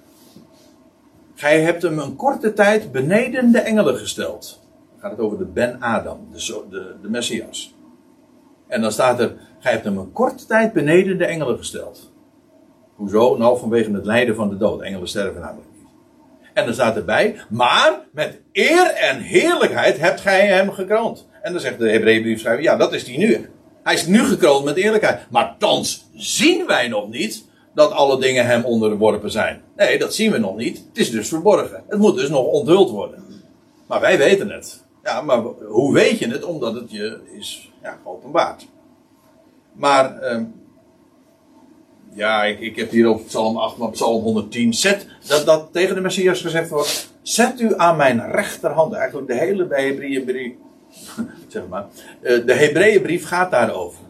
Gij 1.35 1.61
hebt 1.61 1.82
hem 1.82 1.98
een 1.98 2.16
korte 2.16 2.52
tijd 2.52 2.92
beneden 2.92 3.52
de 3.52 3.58
engelen 3.58 3.96
gesteld. 3.96 4.61
Dan 4.90 5.00
gaat 5.00 5.11
het 5.11 5.20
over 5.20 5.38
de 5.38 5.44
Ben-Adam, 5.44 6.28
de, 6.32 6.64
de, 6.70 6.94
de 7.02 7.08
Messias. 7.08 7.74
En 8.66 8.80
dan 8.80 8.92
staat 8.92 9.20
er, 9.20 9.35
gij 9.58 9.72
hebt 9.72 9.85
hem 9.85 9.98
een 9.98 10.12
korte 10.12 10.46
tijd 10.46 10.72
beneden 10.72 11.18
de 11.18 11.24
engelen 11.24 11.58
gesteld. 11.58 12.12
Hoezo? 12.94 13.37
Nou, 13.37 13.58
vanwege 13.58 13.92
het 13.92 14.06
lijden 14.06 14.35
van 14.35 14.48
de 14.48 14.56
dood. 14.56 14.80
Engelen 14.80 15.08
sterven 15.08 15.40
namelijk 15.40 15.68
niet. 15.76 15.88
En 16.52 16.64
dan 16.64 16.74
staat 16.74 16.96
erbij, 16.96 17.37
maar 17.48 18.00
met 18.12 18.40
eer 18.52 18.87
en 18.87 19.20
heerlijkheid 19.20 19.98
hebt 19.98 20.20
gij 20.20 20.46
hem 20.46 20.70
gekroond. 20.70 21.28
En 21.42 21.52
dan 21.52 21.61
zegt 21.61 21.78
de 21.78 21.90
Hebreeënbriefschrijver, 21.90 22.62
ja, 22.62 22.76
dat 22.76 22.92
is 22.92 23.05
die 23.05 23.18
nu. 23.18 23.50
Hij 23.83 23.94
is 23.94 24.07
nu 24.07 24.24
gekroond 24.24 24.64
met 24.64 24.76
eerlijkheid. 24.76 25.20
Maar 25.31 25.55
thans 25.59 26.07
zien 26.14 26.66
wij 26.66 26.88
nog 26.88 27.09
niet 27.09 27.44
dat 27.74 27.90
alle 27.92 28.20
dingen 28.20 28.46
hem 28.46 28.64
onderworpen 28.64 29.31
zijn. 29.31 29.62
Nee, 29.76 29.98
dat 29.98 30.14
zien 30.14 30.33
we 30.33 30.38
nog 30.38 30.57
niet. 30.57 30.85
Het 30.88 30.98
is 30.98 31.11
dus 31.11 31.28
verborgen. 31.28 31.85
Het 31.88 31.98
moet 31.98 32.16
dus 32.16 32.28
nog 32.28 32.46
onthuld 32.46 32.90
worden. 32.90 33.24
Maar 33.87 34.00
wij 34.00 34.18
weten 34.18 34.50
het. 34.50 34.85
Ja, 35.05 35.20
maar 35.20 35.38
hoe 35.68 35.92
weet 35.92 36.18
je 36.18 36.28
het? 36.28 36.44
Omdat 36.44 36.74
het 36.74 36.90
je 36.90 37.20
is 37.38 37.72
ja. 37.83 38.57
Maar, 39.72 40.18
uh, 40.22 40.42
ja, 42.12 42.44
ik, 42.44 42.61
ik 42.61 42.76
heb 42.76 42.90
hier 42.90 43.09
op 43.09 43.26
Psalm 43.26 43.57
8, 43.57 43.76
maar 43.76 43.90
Psalm 43.90 44.22
110. 44.22 44.74
Zet, 44.74 45.07
dat, 45.26 45.46
dat 45.46 45.68
tegen 45.72 45.94
de 45.94 46.00
Messias 46.00 46.40
gezegd 46.40 46.68
wordt. 46.68 47.14
Zet 47.22 47.61
u 47.61 47.72
aan 47.76 47.96
mijn 47.96 48.31
rechterhand. 48.31 48.92
Eigenlijk 48.92 49.28
de 49.28 49.35
hele 49.35 49.66
Hebreeënbrief. 49.68 50.52
zeg 51.48 51.62
maar. 51.68 51.87
Uh, 52.20 52.46
de 52.46 52.55
Hebreeënbrief 52.55 53.26
gaat 53.26 53.50
daarover. 53.50 54.00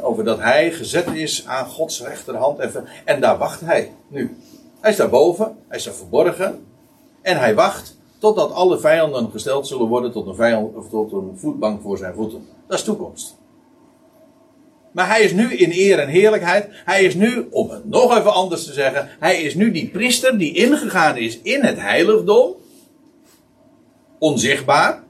Over 0.00 0.24
dat 0.24 0.38
hij 0.38 0.72
gezet 0.72 1.06
is 1.06 1.46
aan 1.46 1.66
Gods 1.66 2.02
rechterhand. 2.02 2.60
En, 3.04 3.20
daar 3.20 3.38
wacht 3.38 3.60
hij 3.60 3.92
nu. 4.08 4.36
Hij 4.80 4.90
is 4.90 4.96
daar 4.96 5.08
boven. 5.08 5.56
Hij 5.68 5.78
is 5.78 5.90
verborgen. 5.92 6.66
En 7.22 7.38
hij 7.38 7.54
wacht 7.54 7.96
totdat 8.18 8.52
alle 8.52 8.78
vijanden 8.78 9.30
gesteld 9.30 9.66
zullen 9.66 9.86
worden 9.86 10.12
tot 10.12 10.26
een, 10.26 10.34
vijand, 10.34 10.76
of 10.76 10.88
tot 10.88 11.12
een 11.12 11.32
voetbank 11.36 11.82
voor 11.82 11.98
zijn 11.98 12.14
voeten. 12.14 12.46
Dat 12.66 12.78
is 12.78 12.84
toekomst. 12.84 13.36
Maar 14.92 15.08
hij 15.08 15.22
is 15.22 15.32
nu 15.32 15.54
in 15.54 15.70
eer 15.72 15.98
en 15.98 16.08
heerlijkheid. 16.08 16.68
Hij 16.84 17.04
is 17.04 17.14
nu, 17.14 17.48
om 17.50 17.70
het 17.70 17.88
nog 17.88 18.18
even 18.18 18.32
anders 18.32 18.64
te 18.64 18.72
zeggen, 18.72 19.08
hij 19.18 19.42
is 19.42 19.54
nu 19.54 19.70
die 19.70 19.88
priester 19.88 20.38
die 20.38 20.54
ingegaan 20.54 21.16
is 21.16 21.40
in 21.42 21.64
het 21.64 21.80
heiligdom. 21.80 22.54
Onzichtbaar. 24.18 25.02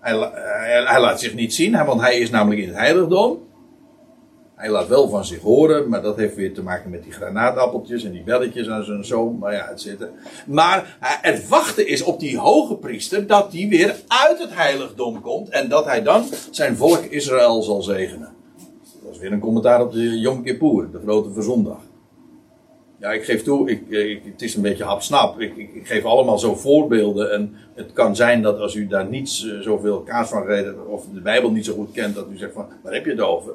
Hij, 0.00 0.18
hij, 0.18 0.84
hij 0.84 1.00
laat 1.00 1.20
zich 1.20 1.34
niet 1.34 1.54
zien, 1.54 1.84
want 1.84 2.00
hij 2.00 2.18
is 2.18 2.30
namelijk 2.30 2.60
in 2.60 2.68
het 2.68 2.76
heiligdom. 2.76 3.44
Hij 4.56 4.70
laat 4.70 4.88
wel 4.88 5.08
van 5.08 5.24
zich 5.24 5.40
horen, 5.40 5.88
maar 5.88 6.02
dat 6.02 6.16
heeft 6.16 6.34
weer 6.34 6.54
te 6.54 6.62
maken 6.62 6.90
met 6.90 7.02
die 7.02 7.12
granaatappeltjes 7.12 8.04
en 8.04 8.12
die 8.12 8.22
belletjes 8.22 8.66
en 8.66 8.84
zo 8.84 9.02
zo. 9.02 9.30
Maar 9.30 9.52
ja, 9.52 9.66
het 9.68 9.80
zitten. 9.80 10.10
Maar 10.46 10.96
het 11.00 11.48
wachten 11.48 11.88
is 11.88 12.02
op 12.02 12.20
die 12.20 12.38
hoge 12.38 12.76
priester 12.76 13.26
dat 13.26 13.50
die 13.50 13.68
weer 13.68 13.96
uit 14.06 14.38
het 14.38 14.54
heiligdom 14.54 15.20
komt 15.20 15.48
en 15.48 15.68
dat 15.68 15.84
hij 15.84 16.02
dan 16.02 16.24
zijn 16.50 16.76
volk 16.76 17.04
Israël 17.04 17.62
zal 17.62 17.82
zegenen. 17.82 18.34
Dat 19.04 19.14
is 19.14 19.18
weer 19.18 19.32
een 19.32 19.40
commentaar 19.40 19.80
op 19.80 19.92
de 19.92 20.18
Yom 20.18 20.42
Kippur, 20.42 20.90
de 20.90 21.00
grote 21.00 21.32
verzondag. 21.32 21.78
Ja, 23.06 23.12
ik 23.12 23.24
geef 23.24 23.42
toe, 23.42 23.70
ik, 23.70 23.88
ik, 23.88 24.22
het 24.24 24.42
is 24.42 24.54
een 24.54 24.62
beetje 24.62 24.84
hapsnap. 24.84 25.40
Ik, 25.40 25.56
ik, 25.56 25.74
ik, 25.74 25.86
geef 25.86 26.04
allemaal 26.04 26.38
zo 26.38 26.54
voorbeelden. 26.54 27.32
En 27.32 27.56
het 27.74 27.92
kan 27.92 28.16
zijn 28.16 28.42
dat 28.42 28.58
als 28.58 28.74
u 28.74 28.86
daar 28.86 29.06
niet 29.06 29.28
zoveel 29.60 30.00
kaas 30.00 30.28
van 30.28 30.46
reden, 30.46 30.88
of 30.88 31.04
de 31.14 31.20
Bijbel 31.20 31.50
niet 31.50 31.64
zo 31.64 31.74
goed 31.74 31.92
kent, 31.92 32.14
dat 32.14 32.26
u 32.32 32.36
zegt 32.36 32.52
van, 32.52 32.66
waar 32.82 32.92
heb 32.92 33.04
je 33.04 33.10
het 33.10 33.20
over? 33.20 33.52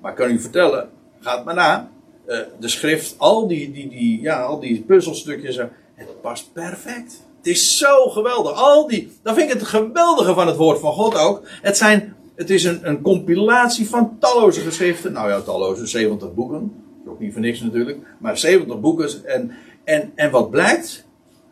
Maar 0.00 0.14
kan 0.14 0.30
u 0.30 0.40
vertellen, 0.40 0.88
gaat 1.20 1.44
maar 1.44 1.54
na. 1.54 1.90
Uh, 2.26 2.38
de 2.60 2.68
schrift, 2.68 3.14
al 3.18 3.46
die, 3.46 3.72
die, 3.72 3.88
die, 3.88 4.20
ja, 4.20 4.42
al 4.42 4.60
die 4.60 4.82
puzzelstukjes, 4.86 5.56
het 5.94 6.20
past 6.20 6.52
perfect. 6.52 7.22
Het 7.36 7.46
is 7.46 7.78
zo 7.78 8.08
geweldig. 8.08 8.52
Al 8.52 8.86
die, 8.86 9.12
dan 9.22 9.34
vind 9.34 9.52
ik 9.52 9.58
het 9.58 9.68
geweldige 9.68 10.34
van 10.34 10.46
het 10.46 10.56
woord 10.56 10.78
van 10.78 10.92
God 10.92 11.14
ook. 11.14 11.42
Het, 11.62 11.76
zijn, 11.76 12.16
het 12.34 12.50
is 12.50 12.64
een, 12.64 12.80
een 12.82 13.02
compilatie 13.02 13.88
van 13.88 14.16
talloze 14.18 14.60
geschriften. 14.60 15.12
Nou 15.12 15.30
ja, 15.30 15.40
talloze, 15.40 15.86
70 15.86 16.34
boeken. 16.34 16.86
Niet 17.18 17.32
voor 17.32 17.42
niks 17.42 17.60
natuurlijk. 17.60 17.98
Maar 18.18 18.38
70 18.38 18.80
boeken. 18.80 19.24
En, 19.24 19.52
en, 19.84 20.12
en 20.14 20.30
wat 20.30 20.50
blijkt? 20.50 21.06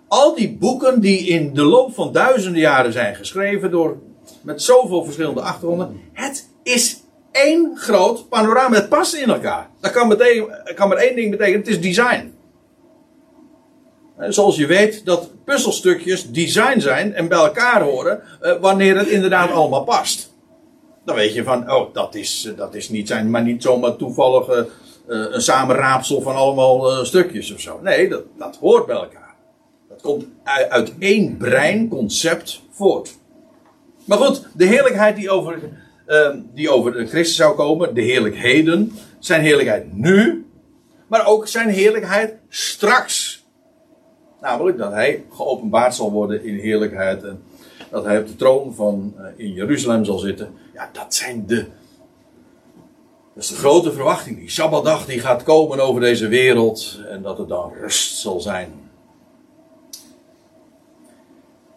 Al 0.08 0.34
die 0.34 0.56
boeken 0.56 1.00
die 1.00 1.26
in 1.26 1.54
de 1.54 1.62
loop 1.62 1.94
van 1.94 2.12
duizenden 2.12 2.60
jaren 2.60 2.92
zijn 2.92 3.14
geschreven 3.14 3.70
door, 3.70 3.98
met 4.42 4.62
zoveel 4.62 5.04
verschillende 5.04 5.40
achtergronden. 5.40 6.00
Het 6.12 6.48
is 6.62 7.00
één 7.32 7.76
groot 7.76 8.28
panorama. 8.28 8.76
Het 8.76 8.88
past 8.88 9.14
in 9.14 9.28
elkaar. 9.28 9.70
Dat 9.80 9.90
kan, 9.92 10.08
betekenen, 10.08 10.74
kan 10.74 10.88
maar 10.88 10.96
één 10.96 11.16
ding 11.16 11.30
betekenen. 11.30 11.60
Het 11.60 11.68
is 11.68 11.80
design. 11.80 12.34
Zoals 14.18 14.56
je 14.56 14.66
weet 14.66 15.04
dat 15.04 15.30
puzzelstukjes 15.44 16.30
design 16.30 16.78
zijn 16.80 17.14
en 17.14 17.28
bij 17.28 17.38
elkaar 17.38 17.82
horen 17.82 18.22
eh, 18.40 18.56
wanneer 18.60 18.98
het 18.98 19.08
inderdaad 19.08 19.50
allemaal 19.50 19.84
past. 19.84 20.34
Dan 21.04 21.14
weet 21.14 21.34
je 21.34 21.42
van, 21.42 21.72
oh, 21.72 21.94
dat 21.94 22.14
is, 22.14 22.46
eh, 22.50 22.56
dat 22.56 22.74
is 22.74 22.88
niet 22.88 23.08
zijn, 23.08 23.30
maar 23.30 23.42
niet 23.42 23.62
zomaar 23.62 23.96
toevallig 23.96 24.48
uh, 24.48 24.64
een 25.06 25.42
samenraapsel 25.42 26.20
van 26.20 26.34
allemaal 26.34 27.04
stukjes 27.04 27.52
of 27.52 27.60
zo. 27.60 27.80
Nee, 27.82 28.08
dat, 28.08 28.22
dat 28.38 28.56
hoort 28.56 28.86
bij 28.86 28.96
elkaar. 28.96 29.34
Dat 29.88 30.00
komt 30.00 30.24
uit, 30.68 30.92
één 30.98 31.36
breinconcept 31.36 32.62
voort. 32.70 33.18
Maar 34.04 34.18
goed, 34.18 34.46
de 34.54 34.64
heerlijkheid 34.64 35.16
die 35.16 35.30
over 35.30 35.58
Ehm, 36.06 36.38
die 36.54 36.70
over 36.70 36.92
de 36.92 37.06
Christus 37.06 37.36
zou 37.36 37.56
komen, 37.56 37.94
de 37.94 38.00
heerlijkheden, 38.00 38.92
zijn 39.18 39.40
heerlijkheid 39.42 39.96
nu, 39.96 40.46
maar 41.06 41.26
ook 41.26 41.48
zijn 41.48 41.68
heerlijkheid 41.68 42.34
straks. 42.48 43.44
Namelijk 44.40 44.78
dat 44.78 44.92
hij 44.92 45.24
geopenbaard 45.30 45.94
zal 45.94 46.12
worden 46.12 46.44
in 46.44 46.58
heerlijkheid 46.58 47.22
en 47.22 47.42
dat 47.90 48.04
hij 48.04 48.18
op 48.18 48.26
de 48.26 48.36
troon 48.36 48.74
van 48.74 49.14
uh, 49.18 49.26
in 49.36 49.52
Jeruzalem 49.52 50.04
zal 50.04 50.18
zitten. 50.18 50.50
Ja, 50.74 50.90
dat 50.92 51.14
zijn 51.14 51.46
de. 51.46 51.66
Dat 53.36 53.44
is 53.44 53.50
de 53.50 53.56
grote 53.56 53.92
verwachting. 53.92 54.38
Die 54.38 54.50
Sabbatdag 54.50 55.06
die 55.06 55.20
gaat 55.20 55.42
komen 55.42 55.80
over 55.80 56.00
deze 56.00 56.28
wereld 56.28 57.00
en 57.10 57.22
dat 57.22 57.38
er 57.38 57.48
dan 57.48 57.72
rust 57.80 58.16
zal 58.16 58.40
zijn. 58.40 58.72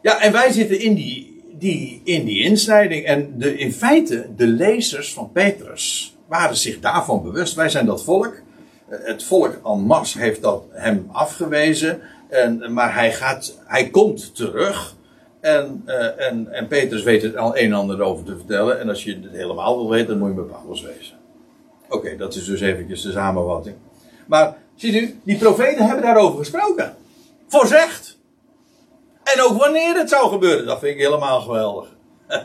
Ja, 0.01 0.21
en 0.21 0.31
wij 0.31 0.51
zitten 0.51 0.79
in 0.79 0.93
die 0.93 1.29
die, 1.59 2.01
in 2.03 2.25
die 2.25 2.43
insnijding. 2.43 3.05
En 3.05 3.33
de, 3.37 3.57
in 3.57 3.73
feite, 3.73 4.27
de 4.35 4.47
lezers 4.47 5.13
van 5.13 5.31
Petrus 5.31 6.15
waren 6.27 6.55
zich 6.55 6.79
daarvan 6.79 7.23
bewust. 7.23 7.53
Wij 7.53 7.69
zijn 7.69 7.85
dat 7.85 8.03
volk. 8.03 8.41
Eh, 8.87 8.97
het 9.01 9.23
volk 9.23 9.59
en 9.65 9.79
masse 9.79 10.19
heeft 10.19 10.41
dat 10.41 10.63
hem 10.71 11.09
afgewezen. 11.11 12.01
En, 12.29 12.73
maar 12.73 12.93
hij, 12.93 13.13
gaat, 13.13 13.59
hij 13.65 13.89
komt 13.89 14.35
terug. 14.35 14.97
En, 15.41 15.83
uh, 15.85 16.27
en, 16.27 16.51
en 16.51 16.67
Petrus 16.67 17.03
weet 17.03 17.21
het 17.21 17.37
al 17.37 17.57
een 17.57 17.65
en 17.65 17.73
ander 17.73 18.01
over 18.01 18.25
te 18.25 18.35
vertellen. 18.35 18.79
En 18.79 18.89
als 18.89 19.03
je 19.03 19.19
het 19.21 19.31
helemaal 19.31 19.77
wil 19.77 19.89
weten, 19.89 20.07
dan 20.07 20.17
moet 20.17 20.27
je 20.27 20.33
bij 20.35 20.59
Paulus 20.59 20.81
wezen. 20.81 21.18
Oké, 21.89 22.15
dat 22.17 22.35
is 22.35 22.45
dus 22.45 22.61
eventjes 22.61 23.01
de 23.01 23.11
samenvatting. 23.11 23.75
Maar 24.27 24.57
ziet 24.75 24.95
u, 24.95 25.19
die 25.23 25.37
profeten 25.37 25.85
hebben 25.85 26.05
daarover 26.05 26.37
gesproken. 26.37 26.95
Voorzegd. 27.47 28.17
En 29.23 29.41
ook 29.41 29.57
wanneer 29.57 29.95
het 29.95 30.09
zou 30.09 30.29
gebeuren, 30.29 30.65
dat 30.65 30.79
vind 30.79 30.95
ik 30.95 31.01
helemaal 31.01 31.41
geweldig. 31.41 31.95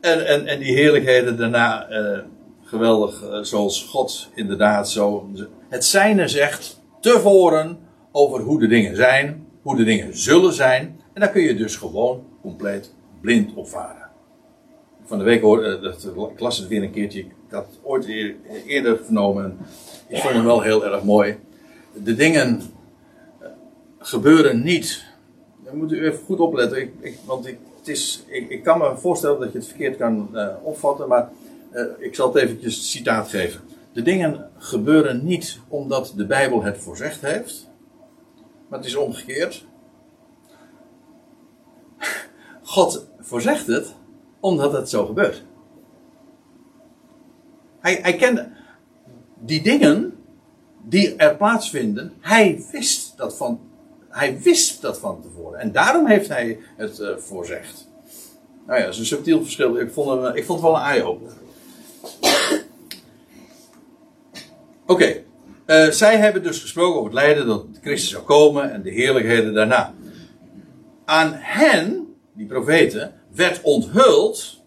en, 0.00 0.26
en, 0.26 0.46
en 0.46 0.58
die 0.58 0.74
heerlijkheden 0.74 1.36
daarna, 1.36 1.90
uh, 1.90 2.18
geweldig, 2.64 3.22
uh, 3.22 3.42
zoals 3.42 3.82
God 3.82 4.28
inderdaad 4.34 4.90
zo 4.90 5.30
het 5.68 5.84
zijne 5.84 6.28
zegt 6.28 6.80
tevoren 7.00 7.78
over 8.12 8.40
hoe 8.40 8.60
de 8.60 8.66
dingen 8.66 8.96
zijn, 8.96 9.46
hoe 9.62 9.76
de 9.76 9.84
dingen 9.84 10.18
zullen 10.18 10.52
zijn. 10.52 11.00
En 11.12 11.20
daar 11.20 11.30
kun 11.30 11.42
je 11.42 11.54
dus 11.54 11.76
gewoon 11.76 12.24
compleet 12.40 12.94
blind 13.20 13.54
op 13.54 13.68
varen. 13.68 14.01
Van 15.12 15.20
de 15.20 15.26
week 15.26 15.42
hoorde 15.42 15.76
uh, 15.76 15.82
dat, 15.82 16.30
ik 16.32 16.40
las 16.40 16.58
het 16.58 16.68
weer 16.68 16.82
een 16.82 16.90
keertje, 16.90 17.20
ik 17.20 17.30
had 17.50 17.66
het 17.66 17.78
ooit 17.82 18.06
eerder 18.66 19.04
vernomen. 19.04 19.58
Ik 20.08 20.18
vond 20.18 20.34
hem 20.34 20.44
wel 20.44 20.60
heel 20.60 20.84
erg 20.84 21.02
mooi. 21.02 21.38
De 21.92 22.14
dingen 22.14 22.62
gebeuren 23.98 24.62
niet 24.62 25.04
dan 25.64 25.76
moet 25.76 25.92
u 25.92 26.04
even 26.04 26.24
goed 26.24 26.40
opletten. 26.40 26.80
Ik, 26.80 26.92
ik, 27.00 27.18
want 27.24 27.46
ik, 27.46 27.58
het 27.78 27.88
is, 27.88 28.24
ik, 28.26 28.50
ik, 28.50 28.62
kan 28.62 28.78
me 28.78 28.96
voorstellen 28.96 29.40
dat 29.40 29.52
je 29.52 29.58
het 29.58 29.66
verkeerd 29.66 29.96
kan 29.96 30.28
uh, 30.32 30.48
opvatten, 30.62 31.08
maar 31.08 31.30
ik 31.98 32.14
zal 32.14 32.32
het 32.32 32.42
eventjes 32.42 32.90
citaat 32.90 33.28
geven. 33.28 33.60
De 33.92 34.02
dingen 34.02 34.50
gebeuren 34.58 35.24
niet 35.24 35.58
omdat 35.68 36.12
de 36.16 36.26
Bijbel 36.26 36.62
het 36.62 36.78
voorzegd 36.78 37.20
heeft, 37.20 37.68
maar 38.68 38.78
het 38.78 38.88
is 38.88 38.96
omgekeerd. 38.96 39.64
God 42.62 43.06
voorzegt 43.20 43.66
het 43.66 43.94
omdat 44.42 44.72
het 44.72 44.90
zo 44.90 45.06
gebeurt. 45.06 45.42
Hij, 47.80 47.98
hij 48.02 48.16
kende 48.16 48.52
die 49.40 49.62
dingen 49.62 50.14
die 50.82 51.16
er 51.16 51.36
plaatsvinden, 51.36 52.12
hij 52.20 52.64
wist 52.72 53.16
dat 53.16 53.36
van 53.36 53.60
hij 54.08 54.40
wist 54.40 54.80
dat 54.82 54.98
van 54.98 55.22
tevoren. 55.22 55.60
En 55.60 55.72
daarom 55.72 56.06
heeft 56.06 56.28
hij 56.28 56.58
het 56.76 56.98
uh, 56.98 57.16
voorzegd. 57.16 57.88
Nou 58.66 58.78
ja, 58.78 58.84
dat 58.84 58.94
is 58.94 59.00
een 59.00 59.06
subtiel 59.06 59.42
verschil. 59.42 59.76
Ik 59.76 59.92
vond, 59.92 60.22
hem, 60.22 60.34
ik 60.34 60.44
vond 60.44 60.60
het 60.60 60.70
wel 60.70 60.80
een 60.80 60.86
eye-opener. 60.86 61.32
Oké, 64.86 65.22
eh, 65.66 65.88
zij 65.88 66.16
hebben 66.16 66.42
dus 66.42 66.60
gesproken 66.60 66.98
over 67.00 67.10
het 67.10 67.20
lijden 67.20 67.46
dat 67.46 67.64
Christus 67.80 68.10
zou 68.10 68.22
komen 68.22 68.72
en 68.72 68.82
de 68.82 68.90
heerlijkheden 68.90 69.54
daarna. 69.54 69.94
Aan 71.04 71.32
hen, 71.34 72.14
die 72.32 72.46
profeten, 72.46 73.12
werd 73.34 73.60
onthuld 73.62 74.60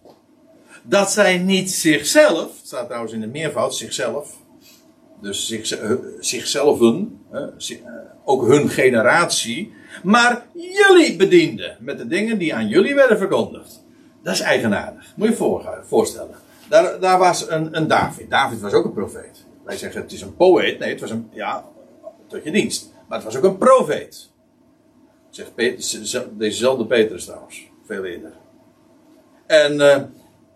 dat 0.84 1.12
zij 1.12 1.38
niet 1.38 1.72
zichzelf, 1.72 2.52
staat 2.64 2.86
trouwens 2.86 3.14
in 3.14 3.22
de 3.22 3.28
meervoud, 3.28 3.76
zichzelf, 3.76 4.38
dus 5.22 5.48
zich, 5.48 5.72
eh, 5.72 5.92
zichzelf 6.20 6.80
hun, 6.80 7.20
eh, 7.32 7.44
ook 8.24 8.48
hun 8.48 8.70
generatie, 8.70 9.74
maar 10.04 10.46
jullie 10.54 11.16
bedienden 11.16 11.78
met 11.80 11.98
de 11.98 12.08
dingen 12.08 12.38
die 12.38 12.56
aan 12.56 12.68
jullie 12.68 12.96
werden 12.96 13.18
verkondigd. 13.18 13.84
Dat 14.24 14.34
is 14.34 14.40
eigenaardig. 14.40 15.14
Moet 15.16 15.28
je 15.28 15.34
je 15.34 15.82
voorstellen. 15.84 16.36
Daar, 16.70 17.00
daar 17.00 17.18
was 17.18 17.50
een, 17.50 17.78
een 17.78 17.88
David. 17.88 18.30
David 18.30 18.60
was 18.60 18.74
ook 18.74 18.86
een 18.86 18.94
profeet. 18.94 19.46
Wij 19.64 19.78
zeggen 19.78 20.02
het 20.02 20.12
is 20.12 20.22
een 20.22 20.36
poëet. 20.36 20.80
Nee, 20.80 20.90
het 20.90 21.02
was 21.02 21.10
een, 21.10 21.30
ja, 21.32 21.66
tot 22.28 22.44
je 22.44 22.52
dienst. 22.52 22.94
Maar 23.08 23.18
het 23.18 23.28
was 23.28 23.38
ook 23.38 23.44
een 23.44 23.58
profeet. 23.58 24.30
Zegt 25.30 25.52
dezezelfde 26.38 26.86
Petrus 26.86 27.26
trouwens. 27.26 27.70
Veel 27.86 28.04
eerder. 28.04 28.34
En, 29.46 29.74
uh, 29.74 29.96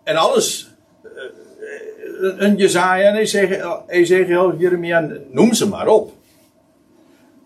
en 0.02 0.16
alles. 0.16 0.70
Uh, 1.04 2.34
een 2.36 2.56
Jezaja, 2.56 3.08
een 3.08 3.16
Ezekiel, 3.16 3.82
Ezekiel, 3.86 4.56
Jeremia, 4.56 5.08
noem 5.30 5.54
ze 5.54 5.68
maar 5.68 5.88
op. 5.88 6.12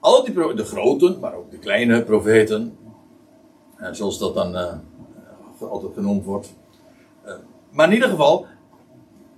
Al 0.00 0.24
die 0.24 0.54
de 0.54 0.64
grote, 0.64 1.16
maar 1.20 1.34
ook 1.34 1.50
de 1.50 1.58
kleine 1.58 2.02
profeten. 2.02 2.78
Zoals 3.92 4.18
dat 4.18 4.34
dan 4.34 4.80
altijd 5.58 5.92
genoemd 5.94 6.24
wordt. 6.24 6.54
maar 7.70 7.86
in 7.86 7.92
ieder 7.94 8.08
geval, 8.08 8.46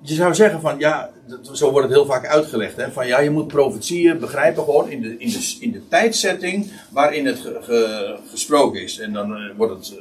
je 0.00 0.14
zou 0.14 0.34
zeggen 0.34 0.60
van 0.60 0.78
ja, 0.78 1.10
zo 1.52 1.70
wordt 1.70 1.86
het 1.86 1.96
heel 1.96 2.06
vaak 2.06 2.26
uitgelegd. 2.26 2.76
Hè, 2.76 2.90
van 2.90 3.06
ja, 3.06 3.20
je 3.20 3.30
moet 3.30 3.46
profetieën 3.46 4.18
begrijpen 4.18 4.64
gewoon 4.64 4.90
in 4.90 5.02
de, 5.02 5.18
in 5.18 5.28
de, 5.28 5.56
in 5.60 5.72
de 5.72 5.88
tijdsetting 5.88 6.72
waarin 6.90 7.26
het 7.26 7.48
gesproken 8.30 8.82
is. 8.82 8.98
En 8.98 9.12
dan 9.12 9.56
wordt 9.56 9.72
het, 9.72 9.98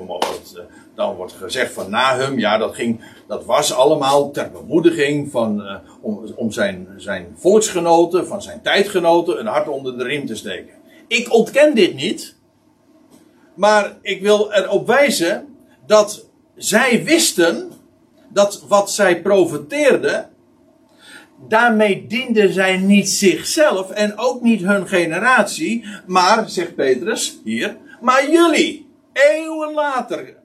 uh, 0.00 0.60
dan 0.94 1.14
wordt 1.14 1.32
gezegd 1.32 1.72
van 1.72 1.90
Nahum, 1.90 2.38
ja, 2.38 2.58
dat, 2.58 2.74
ging, 2.74 3.00
dat 3.26 3.44
was 3.44 3.72
allemaal 3.72 4.30
ter 4.30 4.50
bemoediging 4.50 5.30
van, 5.30 5.80
om, 6.00 6.32
om 6.36 6.52
zijn, 6.52 6.88
zijn 6.96 7.34
volksgenoten, 7.36 8.26
van 8.26 8.42
zijn 8.42 8.62
tijdgenoten, 8.62 9.40
een 9.40 9.46
hart 9.46 9.68
onder 9.68 9.98
de 9.98 10.04
riem 10.04 10.26
te 10.26 10.36
steken. 10.36 10.74
Ik 11.06 11.32
ontken 11.32 11.74
dit 11.74 11.94
niet, 11.94 12.36
maar 13.54 13.96
ik 14.02 14.22
wil 14.22 14.52
erop 14.52 14.86
wijzen 14.86 15.56
dat 15.86 16.26
zij 16.56 17.04
wisten 17.04 17.72
dat 18.28 18.64
wat 18.68 18.90
zij 18.90 19.22
profeteerden, 19.22 20.30
daarmee 21.48 22.06
dienden 22.06 22.52
zij 22.52 22.76
niet 22.76 23.08
zichzelf 23.08 23.90
en 23.90 24.18
ook 24.18 24.42
niet 24.42 24.62
hun 24.62 24.88
generatie, 24.88 25.84
maar, 26.06 26.48
zegt 26.48 26.74
Petrus 26.74 27.40
hier, 27.44 27.76
maar 28.00 28.30
jullie, 28.30 28.85
eeuwen 29.16 29.74
later. 29.74 30.36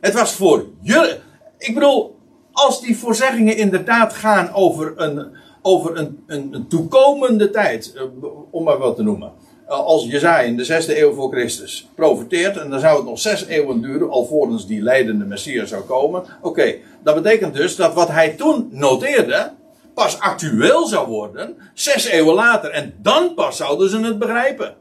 Het 0.00 0.14
was 0.14 0.32
voor 0.32 0.66
jullie. 0.80 1.16
Ik 1.58 1.74
bedoel, 1.74 2.18
als 2.52 2.80
die 2.80 2.98
voorzeggingen 2.98 3.56
inderdaad 3.56 4.12
gaan 4.12 4.52
over 4.52 4.92
een, 4.96 5.36
over 5.62 5.98
een, 5.98 6.24
een, 6.26 6.66
toekomende 6.68 7.50
tijd, 7.50 7.92
eh, 7.94 8.02
om 8.50 8.64
maar 8.64 8.78
wat 8.78 8.96
te 8.96 9.02
noemen 9.02 9.32
eh, 9.66 9.78
als 9.78 10.04
Jezaja 10.04 10.40
in 10.40 10.56
de 10.56 10.64
zesde 10.64 11.00
eeuw 11.00 11.14
voor 11.14 11.30
Christus 11.30 11.88
profeteert, 11.94 12.56
en 12.56 12.70
dan 12.70 12.80
zou 12.80 12.96
het 12.96 13.04
nog 13.04 13.18
zes 13.18 13.44
eeuwen 13.44 13.82
duren 13.82 14.10
alvorens 14.10 14.66
die 14.66 14.82
leidende 14.82 15.24
Messias 15.24 15.68
zou 15.68 15.82
komen. 15.82 16.24
Oké, 16.42 16.74
dat 17.02 17.14
betekent 17.14 17.54
dus 17.54 17.76
dat 17.76 17.94
wat 17.94 18.08
hij 18.08 18.28
toen 18.28 18.68
noteerde, 18.70 19.52
pas 19.94 20.20
actueel 20.20 20.86
zou 20.86 21.08
worden, 21.08 21.56
zes 21.74 22.04
eeuwen 22.04 22.34
later. 22.34 22.70
En 22.70 22.94
dan 23.02 23.34
pas 23.34 23.56
zouden 23.56 23.90
ze 23.90 24.00
het 24.00 24.18
begrijpen. 24.18 24.76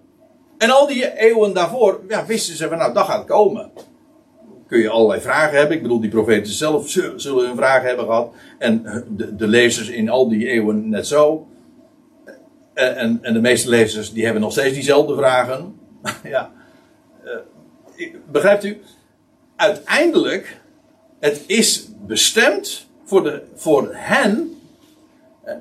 En 0.57 0.69
al 0.69 0.87
die 0.87 1.17
eeuwen 1.17 1.53
daarvoor, 1.53 2.01
ja, 2.07 2.25
wisten 2.25 2.55
ze 2.55 2.67
van 2.67 2.77
nou, 2.77 2.93
dat 2.93 3.05
gaat 3.05 3.25
komen. 3.25 3.71
Kun 4.67 4.79
je 4.79 4.89
allerlei 4.89 5.21
vragen 5.21 5.57
hebben. 5.57 5.75
Ik 5.75 5.81
bedoel, 5.81 5.99
die 5.99 6.09
profeten 6.09 6.53
zelf 6.53 6.89
zullen 7.15 7.45
hun 7.45 7.55
vragen 7.55 7.87
hebben 7.87 8.05
gehad. 8.05 8.33
En 8.57 9.05
de, 9.09 9.35
de 9.35 9.47
lezers 9.47 9.89
in 9.89 10.09
al 10.09 10.29
die 10.29 10.47
eeuwen 10.47 10.89
net 10.89 11.07
zo. 11.07 11.47
Eh, 12.73 13.01
en, 13.01 13.19
en 13.21 13.33
de 13.33 13.41
meeste 13.41 13.69
lezers 13.69 14.13
die 14.13 14.23
hebben 14.23 14.41
nog 14.41 14.51
steeds 14.51 14.73
diezelfde 14.73 15.15
vragen. 15.15 15.79
ja. 16.23 16.51
Uh, 17.97 18.13
begrijpt 18.31 18.63
u? 18.63 18.81
Uiteindelijk, 19.55 20.61
het 21.19 21.43
is 21.45 21.87
bestemd 22.07 22.87
voor, 23.03 23.23
de, 23.23 23.43
voor 23.55 23.89
hen 23.91 24.59
uh, 25.45 25.53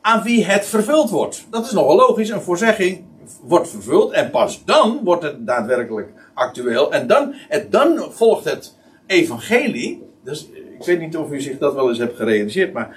aan 0.00 0.22
wie 0.22 0.44
het 0.44 0.64
vervuld 0.64 1.10
wordt. 1.10 1.46
Dat 1.50 1.66
is 1.66 1.72
nogal 1.72 1.96
logisch. 1.96 2.28
Een 2.28 2.42
voorzegging 2.42 3.04
wordt 3.42 3.68
vervuld 3.68 4.12
en 4.12 4.30
pas 4.30 4.64
dan 4.64 5.00
wordt 5.04 5.22
het 5.22 5.46
daadwerkelijk 5.46 6.08
actueel. 6.34 6.92
En 6.92 7.06
dan, 7.06 7.34
en 7.48 7.66
dan 7.70 8.12
volgt 8.12 8.44
het 8.44 8.76
evangelie. 9.06 10.02
Dus 10.24 10.48
ik 10.78 10.86
weet 10.86 11.00
niet 11.00 11.16
of 11.16 11.30
u 11.30 11.40
zich 11.40 11.58
dat 11.58 11.74
wel 11.74 11.88
eens 11.88 11.98
hebt 11.98 12.16
gerealiseerd, 12.16 12.72
maar 12.72 12.96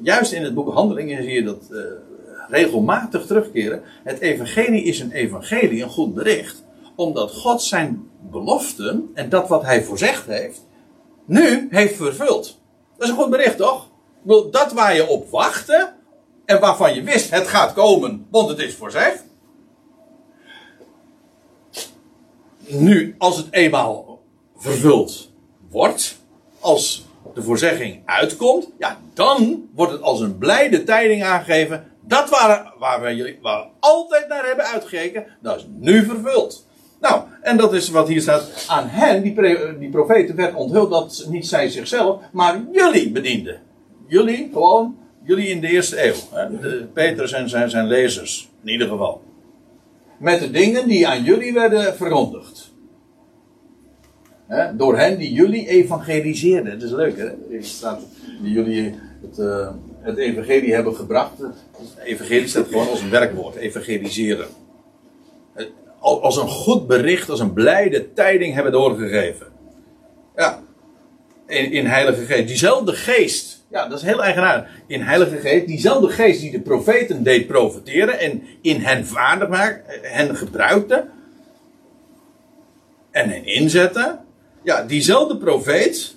juist 0.00 0.32
in 0.32 0.42
het 0.42 0.54
boek 0.54 0.72
Handelingen 0.72 1.22
zie 1.22 1.32
je 1.32 1.44
dat 1.44 1.70
regelmatig 2.48 3.26
terugkeren. 3.26 3.82
Het 4.04 4.20
evangelie 4.20 4.82
is 4.82 5.00
een 5.00 5.12
evangelie, 5.12 5.82
een 5.82 5.88
goed 5.88 6.14
bericht. 6.14 6.64
Omdat 6.96 7.32
God 7.32 7.62
zijn 7.62 8.08
beloften 8.30 9.10
en 9.14 9.28
dat 9.28 9.48
wat 9.48 9.62
hij 9.62 9.82
voorzegd 9.82 10.26
heeft, 10.26 10.66
nu 11.24 11.66
heeft 11.70 11.96
vervuld. 11.96 12.60
Dat 12.96 13.06
is 13.06 13.08
een 13.08 13.20
goed 13.20 13.30
bericht, 13.30 13.56
toch? 13.56 13.90
Dat 14.50 14.72
waar 14.72 14.94
je 14.94 15.06
op 15.06 15.30
wachtte 15.30 15.92
en 16.44 16.60
waarvan 16.60 16.94
je 16.94 17.02
wist 17.02 17.30
het 17.30 17.46
gaat 17.46 17.72
komen, 17.72 18.26
want 18.30 18.48
het 18.48 18.58
is 18.58 18.74
voorzegd. 18.74 19.24
Nu, 22.66 23.14
als 23.18 23.36
het 23.36 23.46
eenmaal 23.50 24.22
vervuld 24.56 25.30
wordt, 25.70 26.18
als 26.60 27.06
de 27.34 27.42
voorzegging 27.42 28.02
uitkomt, 28.04 28.70
ja, 28.78 28.98
dan 29.14 29.68
wordt 29.74 29.92
het 29.92 30.02
als 30.02 30.20
een 30.20 30.38
blijde 30.38 30.84
tijding 30.84 31.24
aangegeven. 31.24 31.84
Dat 32.00 32.30
waren, 32.30 32.72
waar, 32.78 33.00
we, 33.00 33.38
waar 33.42 33.62
we 33.62 33.68
altijd 33.80 34.28
naar 34.28 34.46
hebben 34.46 34.64
uitgekeken, 34.64 35.26
dat 35.42 35.56
is 35.56 35.66
nu 35.78 36.04
vervuld. 36.04 36.66
Nou, 37.00 37.22
en 37.42 37.56
dat 37.56 37.74
is 37.74 37.88
wat 37.88 38.08
hier 38.08 38.20
staat. 38.20 38.64
Aan 38.68 38.88
hen, 38.88 39.22
die, 39.22 39.34
die 39.78 39.90
profeten, 39.90 40.36
werd 40.36 40.54
onthuld 40.54 40.90
dat 40.90 41.26
niet 41.28 41.46
zij 41.46 41.68
zichzelf, 41.68 42.20
maar 42.32 42.60
jullie 42.72 43.10
bedienden. 43.10 43.60
Jullie, 44.06 44.50
gewoon, 44.52 44.96
jullie 45.22 45.48
in 45.48 45.60
de 45.60 45.68
eerste 45.68 46.06
eeuw. 46.06 46.14
Hè? 46.30 46.46
Petrus 46.84 47.32
en 47.32 47.48
zijn, 47.48 47.70
zijn 47.70 47.86
lezers, 47.86 48.48
in 48.62 48.72
ieder 48.72 48.88
geval. 48.88 49.22
Met 50.24 50.40
de 50.40 50.50
dingen 50.50 50.88
die 50.88 51.08
aan 51.08 51.22
jullie 51.22 51.52
werden 51.52 51.94
verkondigd. 51.94 52.72
Hè? 54.46 54.76
Door 54.76 54.98
hen 54.98 55.18
die 55.18 55.32
jullie 55.32 55.68
evangeliseerden. 55.68 56.78
Dat 56.78 56.88
is 56.88 56.94
leuk, 56.94 57.16
hè? 57.16 57.30
Die 58.42 58.52
jullie 58.52 58.94
het, 59.22 59.38
uh, 59.38 59.70
het 60.00 60.16
evangelie 60.16 60.74
hebben 60.74 60.94
gebracht. 60.94 61.32
Evangelie 62.04 62.48
staat 62.48 62.66
gewoon 62.66 62.88
als 62.88 63.00
een 63.00 63.10
werkwoord, 63.10 63.54
evangeliseren. 63.54 64.46
Als 65.98 66.36
een 66.36 66.48
goed 66.48 66.86
bericht, 66.86 67.30
als 67.30 67.40
een 67.40 67.52
blijde 67.52 68.12
tijding 68.12 68.54
hebben 68.54 68.72
doorgegeven. 68.72 69.46
Ja, 70.36 70.62
in, 71.46 71.86
Heilige 71.86 72.24
Geest. 72.24 72.46
Diezelfde 72.48 72.92
geest, 72.92 73.64
ja, 73.70 73.88
dat 73.88 73.98
is 73.98 74.04
heel 74.04 74.22
eigenaardig. 74.22 74.68
In 74.86 75.00
Heilige 75.00 75.36
Geest, 75.36 75.66
diezelfde 75.66 76.08
geest 76.08 76.40
die 76.40 76.50
de 76.50 76.60
profeten 76.60 77.22
deed 77.22 77.46
profeteren 77.46 78.18
en 78.18 78.42
in 78.60 78.80
hen 78.80 79.06
vaardig 79.06 79.48
maakte, 79.48 79.98
hen 80.02 80.36
gebruikte 80.36 81.08
en 83.10 83.28
hen 83.28 83.46
inzette. 83.46 84.18
Ja, 84.62 84.82
diezelfde 84.82 85.36
profeet, 85.36 86.16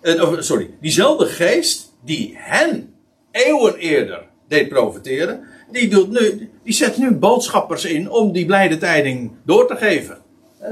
eh, 0.00 0.32
sorry, 0.38 0.70
diezelfde 0.80 1.26
geest 1.26 1.94
die 2.04 2.34
hen 2.36 2.94
eeuwen 3.30 3.76
eerder 3.76 4.26
deed 4.48 4.68
profiteren, 4.68 5.44
die, 5.70 5.88
doet 5.88 6.10
nu, 6.10 6.50
die 6.64 6.72
zet 6.72 6.96
nu 6.96 7.14
boodschappers 7.14 7.84
in 7.84 8.10
om 8.10 8.32
die 8.32 8.46
blijde 8.46 8.76
tijding 8.76 9.30
door 9.44 9.66
te 9.66 9.76
geven. 9.76 10.18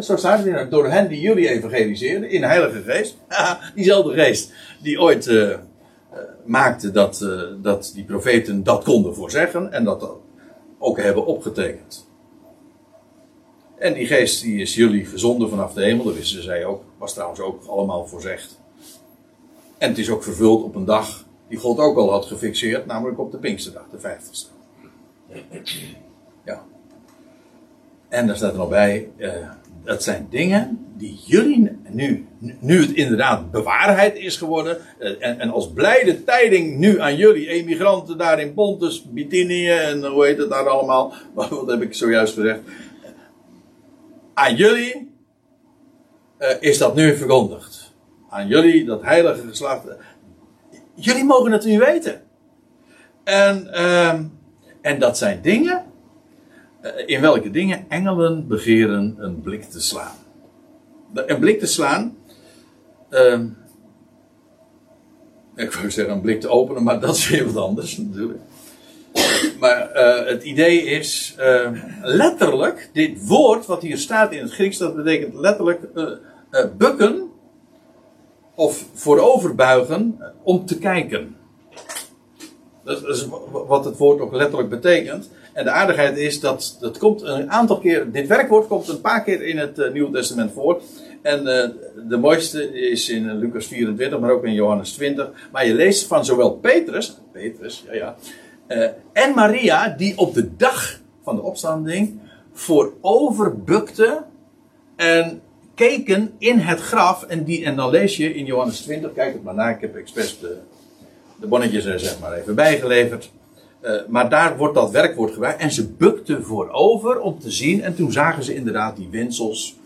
Zo 0.01 0.17
staat 0.17 0.39
het 0.39 0.47
in, 0.47 0.71
door 0.71 0.87
hen 0.87 1.09
die 1.09 1.21
jullie 1.21 1.49
evangeliseren 1.49 2.31
in 2.31 2.41
de 2.41 2.47
Heilige 2.47 2.83
Geest. 2.83 3.17
diezelfde 3.75 4.15
geest 4.15 4.53
die 4.83 5.01
ooit 5.01 5.27
uh, 5.27 5.59
maakte 6.45 6.91
dat, 6.91 7.29
dat 7.63 7.93
die 7.95 8.05
profeten 8.05 8.63
dat 8.63 8.85
konden 8.85 9.15
voorzeggen 9.15 9.73
en 9.73 9.85
dat 9.85 10.11
ook 10.79 11.01
hebben 11.01 11.27
opgetekend. 11.27 12.07
En 13.79 13.95
die 13.95 14.07
geest 14.07 14.43
die 14.43 14.61
is 14.61 14.75
jullie 14.75 15.05
gezonden 15.05 15.49
vanaf 15.49 15.73
de 15.73 15.83
hemel, 15.83 16.05
dat 16.05 16.15
wisten 16.15 16.43
zij 16.43 16.65
ook, 16.65 16.83
was 16.99 17.13
trouwens 17.13 17.41
ook 17.41 17.65
allemaal 17.65 18.07
voorzegd. 18.07 18.61
En 19.79 19.89
het 19.89 19.99
is 19.99 20.11
ook 20.11 20.23
vervuld 20.23 20.63
op 20.63 20.75
een 20.75 20.85
dag 20.85 21.25
die 21.49 21.59
God 21.59 21.79
ook 21.79 21.97
al 21.97 22.11
had 22.11 22.25
gefixeerd, 22.25 22.87
namelijk 22.87 23.19
op 23.19 23.31
de 23.31 23.39
Pinksterdag, 23.39 23.85
de 23.91 23.99
50ste. 23.99 24.55
Ja. 26.45 26.65
En 28.09 28.27
daar 28.27 28.37
staat 28.37 28.53
er 28.53 28.59
nog 28.59 28.69
bij, 28.69 29.09
dat 29.87 30.03
zijn 30.03 30.27
dingen 30.31 30.87
die 30.97 31.19
jullie 31.25 31.79
nu, 31.89 32.27
nu 32.61 32.81
het 32.81 32.93
inderdaad 32.93 33.51
bewaarheid 33.51 34.17
is 34.17 34.37
geworden. 34.37 34.79
eh, 34.99 35.11
En, 35.21 35.41
en 35.41 35.51
als 35.51 35.73
blijde 35.73 36.25
tijding 36.25 36.79
nu 36.79 37.01
aan 37.01 37.17
jullie 37.17 37.49
emigranten 37.49 38.19
daar 38.19 38.41
in 38.41 38.55
Pontus, 38.55 39.05
Bithynië 39.11 39.71
en 39.71 40.05
hoe 40.05 40.27
heet 40.27 40.39
het 40.39 40.51
daar 40.51 40.69
allemaal. 40.69 41.13
Wat 41.35 41.67
heb 41.67 41.83
ik 41.83 41.95
zojuist 41.95 42.35
gezegd? 42.35 42.61
Aan 44.35 44.57
jullie 44.57 45.11
eh, 46.39 46.57
is 46.61 46.79
dat 46.79 46.95
nu 46.95 47.17
verkondigd. 47.17 47.95
Aan 48.29 48.49
jullie, 48.49 48.85
dat 48.85 49.03
heilige 49.03 49.49
geslacht. 49.49 49.85
Jullie 50.95 51.25
mogen 51.25 51.53
het 51.53 51.65
nu 51.65 51.79
weten. 51.79 52.23
En, 53.25 53.73
ehm, 53.73 54.23
en 54.81 54.99
dat 54.99 55.19
zijn 55.19 55.43
dingen. 55.43 55.85
Eh, 56.95 57.03
in 57.07 57.21
welke 57.21 57.51
dingen 57.51 57.85
engelen 57.89 58.47
begeren 58.49 59.15
een 59.19 59.41
blik 59.41 59.63
te 59.63 59.81
slaan. 59.81 60.17
Een 61.15 61.39
blik 61.39 61.59
te 61.59 61.67
slaan. 61.67 62.17
ehm, 63.11 63.49
ik 65.55 65.73
wou 65.73 65.91
zeggen 65.91 66.15
een 66.15 66.21
blik 66.21 66.41
te 66.41 66.49
openen, 66.49 66.83
maar 66.83 67.01
dat 67.01 67.17
is 67.17 67.29
weer 67.29 67.53
wat 67.53 67.65
anders 67.65 67.97
natuurlijk. 67.97 68.41
Maar 69.61 69.91
eh, 69.91 70.27
het 70.27 70.43
idee 70.43 70.83
is 70.83 71.35
eh, 71.39 71.71
letterlijk, 72.03 72.91
dit 72.93 73.27
woord 73.27 73.67
wat 73.67 73.83
hier 73.83 73.99
staat 73.99 74.33
in 74.33 74.43
het 74.43 74.53
Grieks, 74.53 74.79
dat 74.79 74.97
betekent 74.97 75.35
letterlijk 75.35 75.81
eh, 75.95 76.65
bukken 76.77 77.31
of 78.55 78.87
vooroverbuigen 78.93 80.19
om 80.43 80.67
te 80.67 80.79
kijken. 80.79 81.37
Dat 82.85 83.09
is 83.09 83.27
wat 83.67 83.85
het 83.85 83.97
woord 83.97 84.21
ook 84.21 84.33
letterlijk 84.33 84.71
betekent. 84.71 85.31
En 85.57 85.65
de 85.65 85.71
aardigheid 85.71 86.17
is 86.17 86.41
dat 86.41 86.77
dat 86.81 86.99
komt 86.99 87.23
een 87.23 87.51
aantal 87.51 87.79
keer, 87.79 88.13
dit 88.13 88.27
werkwoord 88.27 88.67
komt 88.67 88.89
een 88.89 89.01
paar 89.01 89.23
keer 89.23 89.43
in 89.43 89.59
het 89.59 89.79
uh, 89.79 89.93
Nieuwe 89.93 90.13
Testament 90.13 90.53
voor. 90.53 90.83
En 91.23 91.39
uh, 91.39 91.65
de 92.09 92.17
mooiste 92.17 92.81
is 92.91 93.09
in 93.09 93.39
Lucas 93.39 93.67
24, 93.67 94.19
maar 94.19 94.31
ook 94.31 94.45
in 94.45 94.53
Johannes 94.53 94.93
20. 94.93 95.31
Maar 95.53 95.67
je 95.67 95.75
leest 95.75 96.07
van 96.07 96.25
zowel 96.25 96.51
Petrus, 96.51 97.19
Petrus, 97.33 97.85
ja 97.91 98.17
ja, 98.69 98.95
en 99.13 99.35
Maria, 99.35 99.89
die 99.89 100.19
op 100.19 100.35
de 100.35 100.57
dag 100.57 101.01
van 101.23 101.37
de 101.37 101.43
opstanding 101.43 102.21
voorover 102.53 103.63
bukte 103.63 104.25
en 104.97 105.41
keken 105.75 106.33
in 106.39 106.59
het 106.59 106.81
graf. 106.81 107.23
En, 107.23 107.45
die, 107.45 107.65
en 107.65 107.77
dan 107.77 107.91
lees 107.91 108.17
je 108.17 108.35
in 108.35 108.45
Johannes 108.45 108.81
20, 108.81 109.13
kijk 109.13 109.33
het 109.33 109.43
maar 109.43 109.55
na, 109.55 109.69
ik 109.69 109.81
heb 109.81 109.97
expres 109.97 110.39
de, 110.41 110.57
de 111.41 111.47
bonnetjes 111.47 111.85
er 111.85 112.01
zeg 112.01 112.21
maar 112.21 112.33
even 112.33 112.55
bijgeleverd. 112.55 113.31
Uh, 113.87 114.01
maar 114.09 114.29
daar 114.31 114.57
wordt 114.57 114.75
dat 114.75 114.91
werkwoord 114.91 115.33
gebruikt. 115.33 115.61
En 115.61 115.71
ze 115.71 115.89
bukten 115.89 116.45
voorover 116.45 117.21
om 117.21 117.39
te 117.39 117.51
zien. 117.51 117.83
En 117.83 117.95
toen 117.95 118.13
zagen 118.13 118.45
ze 118.45 118.55
inderdaad 118.55 118.97
die 118.97 119.09
winsels. 119.11 119.77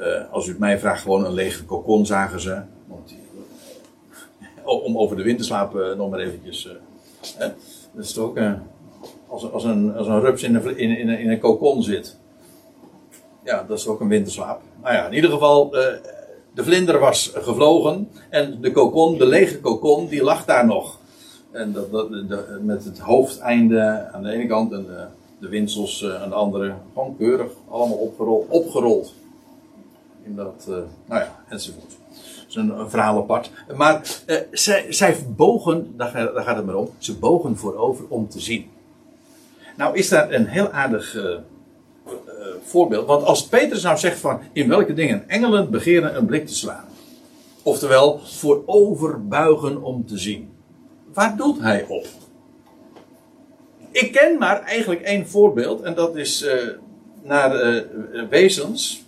Uh, 0.00 0.32
als 0.32 0.46
u 0.46 0.50
het 0.50 0.58
mij 0.58 0.78
vraagt, 0.78 1.02
gewoon 1.02 1.24
een 1.24 1.32
lege 1.32 1.64
kokon 1.64 2.06
zagen 2.06 2.40
ze. 2.40 2.60
Om 4.64 4.98
over 4.98 5.16
de 5.16 5.34
te 5.34 5.44
slapen, 5.44 5.96
nog 5.96 6.10
maar 6.10 6.18
eventjes. 6.18 6.68
Dat 7.38 8.04
is 8.04 8.12
toch 8.12 8.24
ook 8.24 8.38
als, 9.26 9.52
als, 9.52 9.64
een, 9.64 9.96
als 9.96 10.06
een 10.06 10.20
rups 10.20 10.42
in 10.42 10.54
een, 10.54 10.78
in, 10.78 10.98
in, 10.98 11.08
in 11.08 11.30
een 11.30 11.38
kokon 11.38 11.82
zit. 11.82 12.16
Ja, 13.44 13.64
dat 13.68 13.78
is 13.78 13.86
ook 13.86 14.00
een 14.00 14.08
winterslaap. 14.08 14.60
Nou 14.82 14.94
ja, 14.94 15.06
in 15.06 15.14
ieder 15.14 15.30
geval, 15.30 15.70
de 15.70 16.64
vlinder 16.64 16.98
was 16.98 17.32
gevlogen. 17.34 18.08
En 18.30 18.60
de 18.60 18.72
kokon, 18.72 19.18
de 19.18 19.26
lege 19.26 19.60
kokon, 19.60 20.08
die 20.08 20.22
lag 20.22 20.44
daar 20.44 20.66
nog. 20.66 20.97
En 21.58 21.74
met 22.62 22.84
het 22.84 22.98
hoofdeinde 22.98 24.08
aan 24.12 24.22
de 24.22 24.30
ene 24.30 24.46
kant 24.46 24.72
en 24.72 24.84
de, 24.86 25.04
de 25.38 25.48
winsels 25.48 26.02
uh, 26.02 26.22
aan 26.22 26.28
de 26.28 26.34
andere. 26.34 26.74
Gewoon 26.92 27.16
keurig, 27.16 27.50
allemaal 27.68 27.96
opgerold. 27.96 28.48
opgerold. 28.48 29.14
In 30.22 30.36
dat, 30.36 30.66
uh, 30.68 30.74
nou 31.06 31.20
ja, 31.20 31.40
enzovoort. 31.48 31.96
Dat 32.08 32.48
is 32.48 32.54
een, 32.54 32.78
een 32.78 32.90
verhaal 32.90 33.18
apart. 33.18 33.50
Maar 33.76 34.22
uh, 34.26 34.36
zij, 34.50 34.92
zij 34.92 35.16
bogen, 35.36 35.94
daar, 35.96 36.12
daar, 36.12 36.44
gaat 36.44 36.56
het 36.56 36.66
maar 36.66 36.74
om, 36.74 36.90
ze 36.98 37.18
bogen 37.18 37.56
voorover 37.56 38.04
om 38.08 38.28
te 38.28 38.40
zien. 38.40 38.70
Nou 39.76 39.96
is 39.96 40.08
daar 40.08 40.32
een 40.32 40.46
heel 40.46 40.70
aardig 40.70 41.16
voorbeeld. 42.62 43.06
Want 43.06 43.24
als 43.24 43.46
Petrus 43.46 43.82
nou 43.82 43.98
zegt 43.98 44.18
van, 44.18 44.40
in 44.52 44.68
welke 44.68 44.94
dingen 44.94 45.28
engelen 45.28 45.70
begeren 45.70 46.16
een 46.16 46.26
blik 46.26 46.46
te 46.46 46.54
slaan. 46.54 46.84
Oftewel, 47.62 48.20
voorover 48.24 49.26
buigen 49.26 49.82
om 49.82 50.06
te 50.06 50.18
zien. 50.18 50.56
Waar 51.18 51.36
doelt 51.36 51.60
hij 51.60 51.84
op? 51.88 52.06
Ik 53.90 54.12
ken 54.12 54.38
maar 54.38 54.62
eigenlijk 54.62 55.00
één 55.00 55.28
voorbeeld, 55.28 55.80
en 55.80 55.94
dat 55.94 56.16
is 56.16 56.42
uh, 56.42 56.52
naar 57.22 57.64
uh, 57.64 57.82
wezens. 58.30 59.04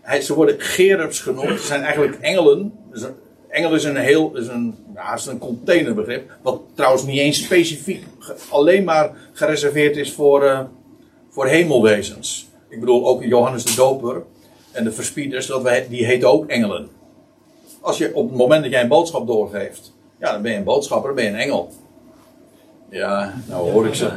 Hij, 0.00 0.20
ze 0.20 0.34
worden 0.34 0.60
gerubs 0.60 1.20
genoemd, 1.20 1.60
ze 1.60 1.66
zijn 1.66 1.82
eigenlijk 1.82 2.18
engelen. 2.20 2.72
Dus 2.90 3.02
een, 3.02 3.14
engel 3.48 3.74
is 3.74 3.84
een 3.84 3.96
heel, 3.96 4.36
is 4.36 4.46
een, 4.46 4.74
ja, 4.94 5.14
is 5.14 5.26
een 5.26 5.38
containerbegrip, 5.38 6.30
wat 6.42 6.60
trouwens 6.74 7.04
niet 7.04 7.18
eens 7.18 7.44
specifiek 7.44 8.04
alleen 8.50 8.84
maar 8.84 9.16
gereserveerd 9.32 9.96
is 9.96 10.12
voor, 10.12 10.68
voor 11.28 11.46
hemelwezens. 11.46 12.48
Ik 12.68 12.80
bedoel 12.80 13.06
ook 13.06 13.24
Johannes 13.24 13.64
de 13.64 13.74
Doper 13.74 14.22
en 14.72 14.84
de 14.84 14.92
verspieders, 14.92 15.46
dat 15.46 15.70
die 15.88 16.04
heten 16.04 16.30
ook 16.30 16.46
engelen. 16.46 16.88
Als 17.80 17.98
je 17.98 18.14
op 18.14 18.28
het 18.28 18.38
moment 18.38 18.62
dat 18.62 18.72
jij 18.72 18.82
een 18.82 18.88
boodschap 18.88 19.26
doorgeeft, 19.26 19.96
ja, 20.18 20.32
dan 20.32 20.42
ben 20.42 20.52
je 20.52 20.58
een 20.58 20.64
boodschapper, 20.64 21.06
dan 21.06 21.16
ben 21.16 21.24
je 21.24 21.30
een 21.30 21.36
engel. 21.36 21.72
Ja, 22.90 23.34
nou 23.46 23.70
hoor 23.70 23.86
ik 23.86 23.94
ze. 23.94 24.10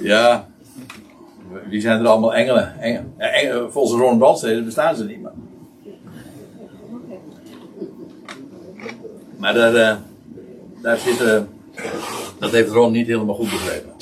ja, 0.12 0.48
wie 1.68 1.80
zijn 1.80 2.00
er 2.00 2.06
allemaal 2.06 2.34
engelen? 2.34 2.80
engelen. 2.80 3.12
engelen 3.16 3.72
volgens 3.72 4.00
Ron 4.00 4.18
Brandstede 4.18 4.62
bestaan 4.62 4.96
ze 4.96 5.04
niet, 5.04 5.22
maar. 5.22 5.32
Maar 9.36 9.54
daar, 9.54 9.74
uh, 9.74 9.96
daar 10.82 10.98
zit, 10.98 11.18
dat 12.38 12.50
heeft 12.50 12.70
Ron 12.70 12.92
niet 12.92 13.06
helemaal 13.06 13.34
goed 13.34 13.50
begrepen. 13.50 13.92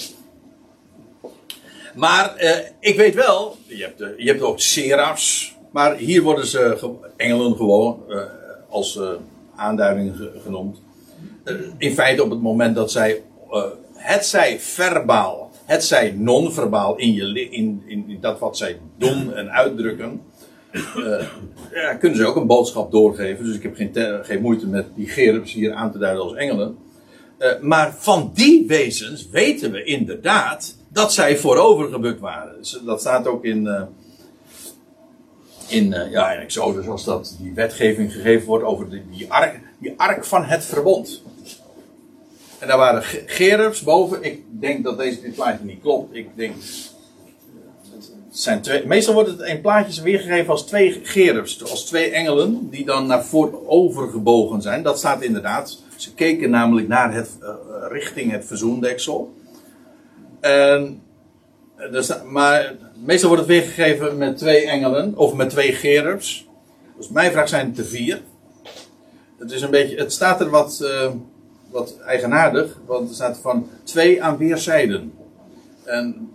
Maar 1.99 2.35
uh, 2.43 2.51
ik 2.81 2.97
weet 2.97 3.15
wel, 3.15 3.57
je 3.67 3.83
hebt, 3.83 4.01
uh, 4.01 4.09
je 4.17 4.31
hebt 4.31 4.43
ook 4.43 4.61
serafs, 4.61 5.57
maar 5.73 5.97
hier 5.97 6.23
worden 6.23 6.47
ze 6.47 6.75
ge 6.79 6.91
engelen 7.17 7.57
gewoon 7.57 8.03
uh, 8.09 8.23
als 8.69 9.01
aanduiding 9.57 10.17
ge 10.17 10.31
genoemd. 10.43 10.81
in 11.79 11.93
feite 11.93 12.23
op 12.23 12.31
het 12.31 12.41
moment 12.41 12.75
dat 12.75 12.91
zij, 12.91 13.23
het 13.95 14.27
zij 14.27 14.61
verbaal, 14.61 15.51
het 15.65 15.85
zij 15.85 16.15
non-verbaal 16.17 16.97
in, 16.97 17.15
je, 17.15 17.49
in, 17.51 17.83
in 17.87 18.19
dat 18.21 18.39
wat 18.39 18.57
zij 18.57 18.79
doen 18.99 19.35
en 19.35 19.51
uitdrukken, 19.51 20.23
ja, 21.73 21.95
kunnen 21.95 22.19
ze 22.19 22.27
ook 22.27 22.37
een 22.37 22.47
boodschap 22.47 22.91
doorgeven. 22.91 23.45
Dus 23.45 23.55
ik 23.55 23.63
heb 23.63 23.77
geen, 23.77 23.91
geen 24.23 24.41
moeite 24.41 24.67
met 24.67 24.87
die 24.95 25.09
gerubs 25.09 25.53
hier 25.53 25.73
aan 25.73 25.93
te 25.93 25.99
duiden 25.99 26.23
als 26.23 26.35
engelen. 26.35 26.77
maar 27.61 27.95
van 27.99 28.31
die 28.35 28.67
wezens 28.67 29.29
weten 29.31 29.73
we 29.73 29.85
inderdaad 29.85 30.78
dat 30.89 31.13
zij 31.13 31.37
voorover 31.37 31.89
gebukt 31.89 32.21
waren. 32.21 32.55
Dat 32.85 33.01
staat 33.01 33.27
ook 33.27 33.45
in, 33.45 33.65
uh, 33.65 33.83
in, 35.67 35.93
uh, 35.93 36.11
ja, 36.11 36.33
in 36.33 36.41
Exodus, 36.41 36.89
als 36.89 37.05
dat 37.05 37.37
die 37.41 37.55
wetgeving 37.55 38.13
gegeven 38.13 38.47
wordt 38.47 38.65
over 38.65 38.91
die, 38.91 39.03
die, 39.11 39.33
ark, 39.33 39.61
die 39.79 39.95
ark 39.97 40.25
van 40.25 40.45
het 40.45 40.65
verbond. 40.65 41.23
En 42.59 42.69
daar 42.69 42.79
waren 42.79 43.03
gerubs 43.27 43.83
boven. 43.83 44.23
Ik 44.23 44.43
denk 44.49 44.85
dat 44.85 44.99
deze 44.99 45.21
dit 45.21 45.35
plaatje 45.35 45.65
niet 45.65 45.81
klopt. 45.81 46.17
Ik 46.17 46.29
denk. 46.35 46.55
Het 48.29 48.39
zijn 48.47 48.61
twee, 48.61 48.87
meestal 48.87 49.15
wordt 49.15 49.29
het 49.29 49.41
in 49.41 49.61
plaatjes 49.61 50.01
weergegeven 50.01 50.51
als 50.51 50.67
twee 50.67 51.01
gerubs. 51.03 51.71
Als 51.71 51.85
twee 51.85 52.11
engelen 52.11 52.71
die 52.71 52.85
dan 52.85 53.07
naar 53.07 53.25
voorover 53.25 54.09
gebogen 54.09 54.63
zijn. 54.63 54.83
Dat 54.83 54.99
staat 54.99 55.23
inderdaad. 55.23 55.79
Ze 55.97 56.15
keken 56.15 56.51
namelijk 56.51 56.89
naar 56.89 57.15
het, 57.15 57.31
richting 57.89 58.31
het 58.31 58.45
verzoendeksel. 58.45 59.35
En, 60.41 61.03
dus, 61.91 62.13
maar 62.25 62.75
meestal 63.05 63.29
wordt 63.29 63.47
het 63.47 63.53
weergegeven 63.53 64.19
met 64.19 64.39
twee 64.39 64.67
engelen 64.67 65.17
of 65.17 65.35
met 65.35 65.51
twee 65.51 65.73
gerubs. 65.73 66.47
Dus 66.97 67.09
mijn 67.09 67.33
vraag 67.33 67.49
zijn 67.49 67.69
het 67.69 67.79
er 67.79 67.85
vier. 67.85 68.21
Het, 69.39 69.53
is 69.53 69.63
een 69.63 69.71
beetje, 69.71 69.97
het 69.97 70.13
staat 70.13 70.41
er 70.41 70.51
wat, 70.51 70.81
uh, 70.83 71.11
wat 71.71 71.99
eigenaardig, 72.07 72.79
want 72.87 73.09
er 73.09 73.15
staat 73.15 73.39
van 73.39 73.69
twee 73.85 74.23
aan 74.23 74.37
weerszijden. 74.37 75.13
En 75.85 76.31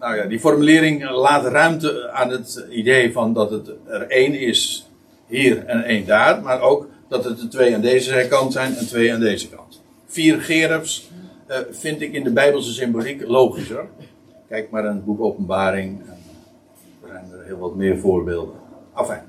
nou 0.00 0.16
ja, 0.16 0.24
die 0.24 0.40
formulering 0.40 1.10
laat 1.10 1.44
ruimte 1.44 2.10
aan 2.10 2.30
het 2.30 2.66
idee 2.70 3.12
van 3.12 3.32
dat 3.32 3.50
het 3.50 3.70
er 3.86 4.06
één 4.08 4.34
is 4.34 4.88
hier 5.26 5.64
en 5.66 5.84
één 5.84 6.06
daar, 6.06 6.42
maar 6.42 6.60
ook 6.60 6.88
dat 7.08 7.24
het 7.24 7.40
er 7.40 7.48
twee 7.48 7.74
aan 7.74 7.80
deze 7.80 8.26
kant 8.28 8.52
zijn 8.52 8.76
en 8.76 8.86
twee 8.86 9.12
aan 9.12 9.20
deze 9.20 9.48
kant. 9.48 9.82
Vier 10.06 10.40
gerubs 10.40 11.10
uh, 11.48 11.56
vind 11.70 12.00
ik 12.00 12.12
in 12.12 12.24
de 12.24 12.32
Bijbelse 12.32 12.72
symboliek 12.72 13.26
logischer. 13.26 13.88
Kijk 14.48 14.70
maar 14.70 14.88
aan 14.88 14.94
het 14.94 15.04
boek 15.04 15.20
Openbaring. 15.20 16.00
Er 17.02 17.08
zijn 17.08 17.30
er 17.32 17.44
heel 17.44 17.58
wat 17.58 17.74
meer 17.74 17.98
voorbeelden. 17.98 18.54
Enfin. 18.96 19.20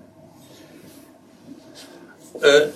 Uh, 2.41 2.67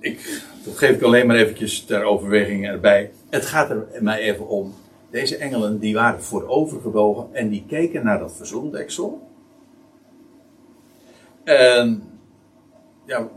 ik, 0.00 0.42
dat 0.64 0.76
geef 0.76 0.90
ik 0.90 1.02
alleen 1.02 1.26
maar 1.26 1.36
eventjes 1.36 1.84
ter 1.84 2.04
overweging 2.04 2.66
erbij. 2.66 3.10
Het 3.30 3.46
gaat 3.46 3.70
er 3.70 3.86
mij 4.00 4.18
even 4.18 4.48
om. 4.48 4.74
deze 5.12 5.36
engelen 5.36 5.78
die 5.78 5.94
waren 5.94 6.22
voorovergebogen 6.22 7.28
en 7.32 7.48
die 7.48 7.64
keken 7.68 8.04
naar 8.04 8.18
dat 8.18 8.36
verzoendeksel. 8.36 9.28
En, 11.44 12.02
ja, 13.04 13.28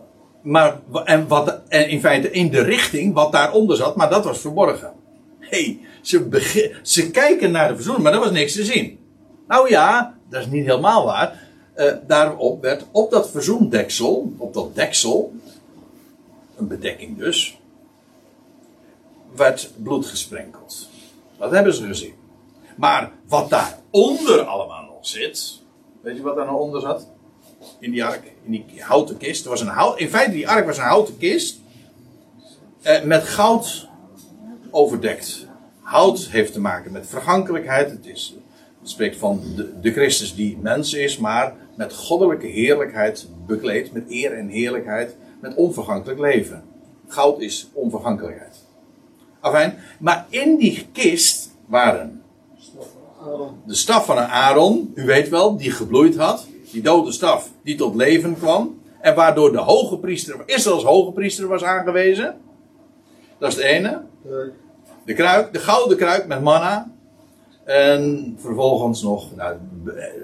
maar, 0.41 0.79
en, 1.05 1.27
wat, 1.27 1.61
en 1.67 1.89
in 1.89 1.99
feite 1.99 2.31
in 2.31 2.49
de 2.49 2.61
richting 2.61 3.13
wat 3.13 3.31
daaronder 3.31 3.75
zat, 3.75 3.95
maar 3.95 4.09
dat 4.09 4.25
was 4.25 4.39
verborgen. 4.39 4.93
Hey, 5.49 5.79
ze, 6.01 6.77
ze 6.81 7.11
kijken 7.11 7.51
naar 7.51 7.67
de 7.67 7.75
verzoening, 7.75 8.03
maar 8.03 8.13
er 8.13 8.19
was 8.19 8.31
niks 8.31 8.53
te 8.53 8.65
zien. 8.65 8.99
Nou 9.47 9.69
ja, 9.69 10.17
dat 10.29 10.41
is 10.41 10.47
niet 10.47 10.65
helemaal 10.65 11.05
waar. 11.05 11.43
Uh, 11.75 11.93
daarop 12.07 12.61
werd 12.61 12.85
op 12.91 13.11
dat 13.11 13.29
verzoendeksel, 13.29 14.33
op 14.37 14.53
dat 14.53 14.75
deksel, 14.75 15.33
een 16.57 16.67
bedekking 16.67 17.17
dus, 17.17 17.59
werd 19.35 19.71
bloed 19.83 20.05
gesprenkeld. 20.05 20.89
Dat 21.37 21.51
hebben 21.51 21.73
ze 21.73 21.85
gezien. 21.85 22.13
Maar 22.75 23.11
wat 23.27 23.49
daaronder 23.49 24.41
allemaal 24.41 24.83
nog 24.83 25.07
zit, 25.07 25.61
weet 26.01 26.15
je 26.15 26.21
wat 26.21 26.35
daar 26.35 26.45
nog 26.45 26.59
onder 26.59 26.81
zat? 26.81 27.07
In 27.79 27.91
die 27.91 28.05
ark, 28.05 28.31
in 28.43 28.51
die 28.51 28.83
houten 28.83 29.17
kist. 29.17 29.45
Was 29.45 29.61
een 29.61 29.67
hout, 29.67 29.99
in 29.99 30.09
feite, 30.09 30.31
die 30.31 30.49
ark 30.49 30.65
was 30.65 30.77
een 30.77 30.83
houten 30.83 31.17
kist. 31.17 31.59
Eh, 32.81 33.03
met 33.03 33.23
goud 33.23 33.87
overdekt. 34.75 35.47
Hout 35.81 36.27
heeft 36.31 36.53
te 36.53 36.59
maken 36.59 36.91
met 36.91 37.07
vergankelijkheid. 37.07 37.89
Het, 37.91 38.05
is, 38.05 38.35
het 38.79 38.89
spreekt 38.89 39.17
van 39.17 39.41
de, 39.81 39.91
Christus 39.91 40.35
die 40.35 40.57
mens 40.61 40.93
is, 40.93 41.17
maar 41.17 41.55
met 41.75 41.93
goddelijke 41.93 42.47
heerlijkheid 42.47 43.27
bekleed. 43.47 43.93
Met 43.93 44.03
eer 44.09 44.33
en 44.33 44.47
heerlijkheid. 44.47 45.15
Met 45.39 45.55
onvergankelijk 45.55 46.19
leven. 46.19 46.63
Goud 47.07 47.41
is 47.41 47.69
onvergankelijkheid. 47.73 48.63
Afijn, 49.39 49.77
maar 49.99 50.25
in 50.29 50.57
die 50.57 50.87
kist 50.91 51.49
waren 51.65 52.23
de 53.65 53.75
staf 53.75 54.05
van 54.05 54.17
een 54.17 54.27
Aaron, 54.27 54.91
u 54.95 55.05
weet 55.05 55.29
wel, 55.29 55.57
die 55.57 55.71
gebloeid 55.71 56.15
had. 56.15 56.47
Die 56.71 56.81
dode 56.81 57.11
staf 57.11 57.51
die 57.63 57.75
tot 57.75 57.95
leven 57.95 58.37
kwam. 58.37 58.81
En 58.99 59.15
waardoor 59.15 59.51
de 59.51 59.57
hoge 59.57 59.97
priester, 59.97 60.43
Israëls 60.45 60.83
hoge 60.83 61.11
priester 61.11 61.47
was 61.47 61.63
aangewezen. 61.63 62.37
Dat 63.37 63.49
is 63.49 63.55
het 63.55 63.65
ene. 63.65 64.01
De 65.05 65.13
kruik, 65.13 65.53
de 65.53 65.59
gouden 65.59 65.97
kruik 65.97 66.27
met 66.27 66.41
manna. 66.41 66.91
En 67.63 68.35
vervolgens 68.39 69.01
nog, 69.01 69.35
nou, 69.35 69.57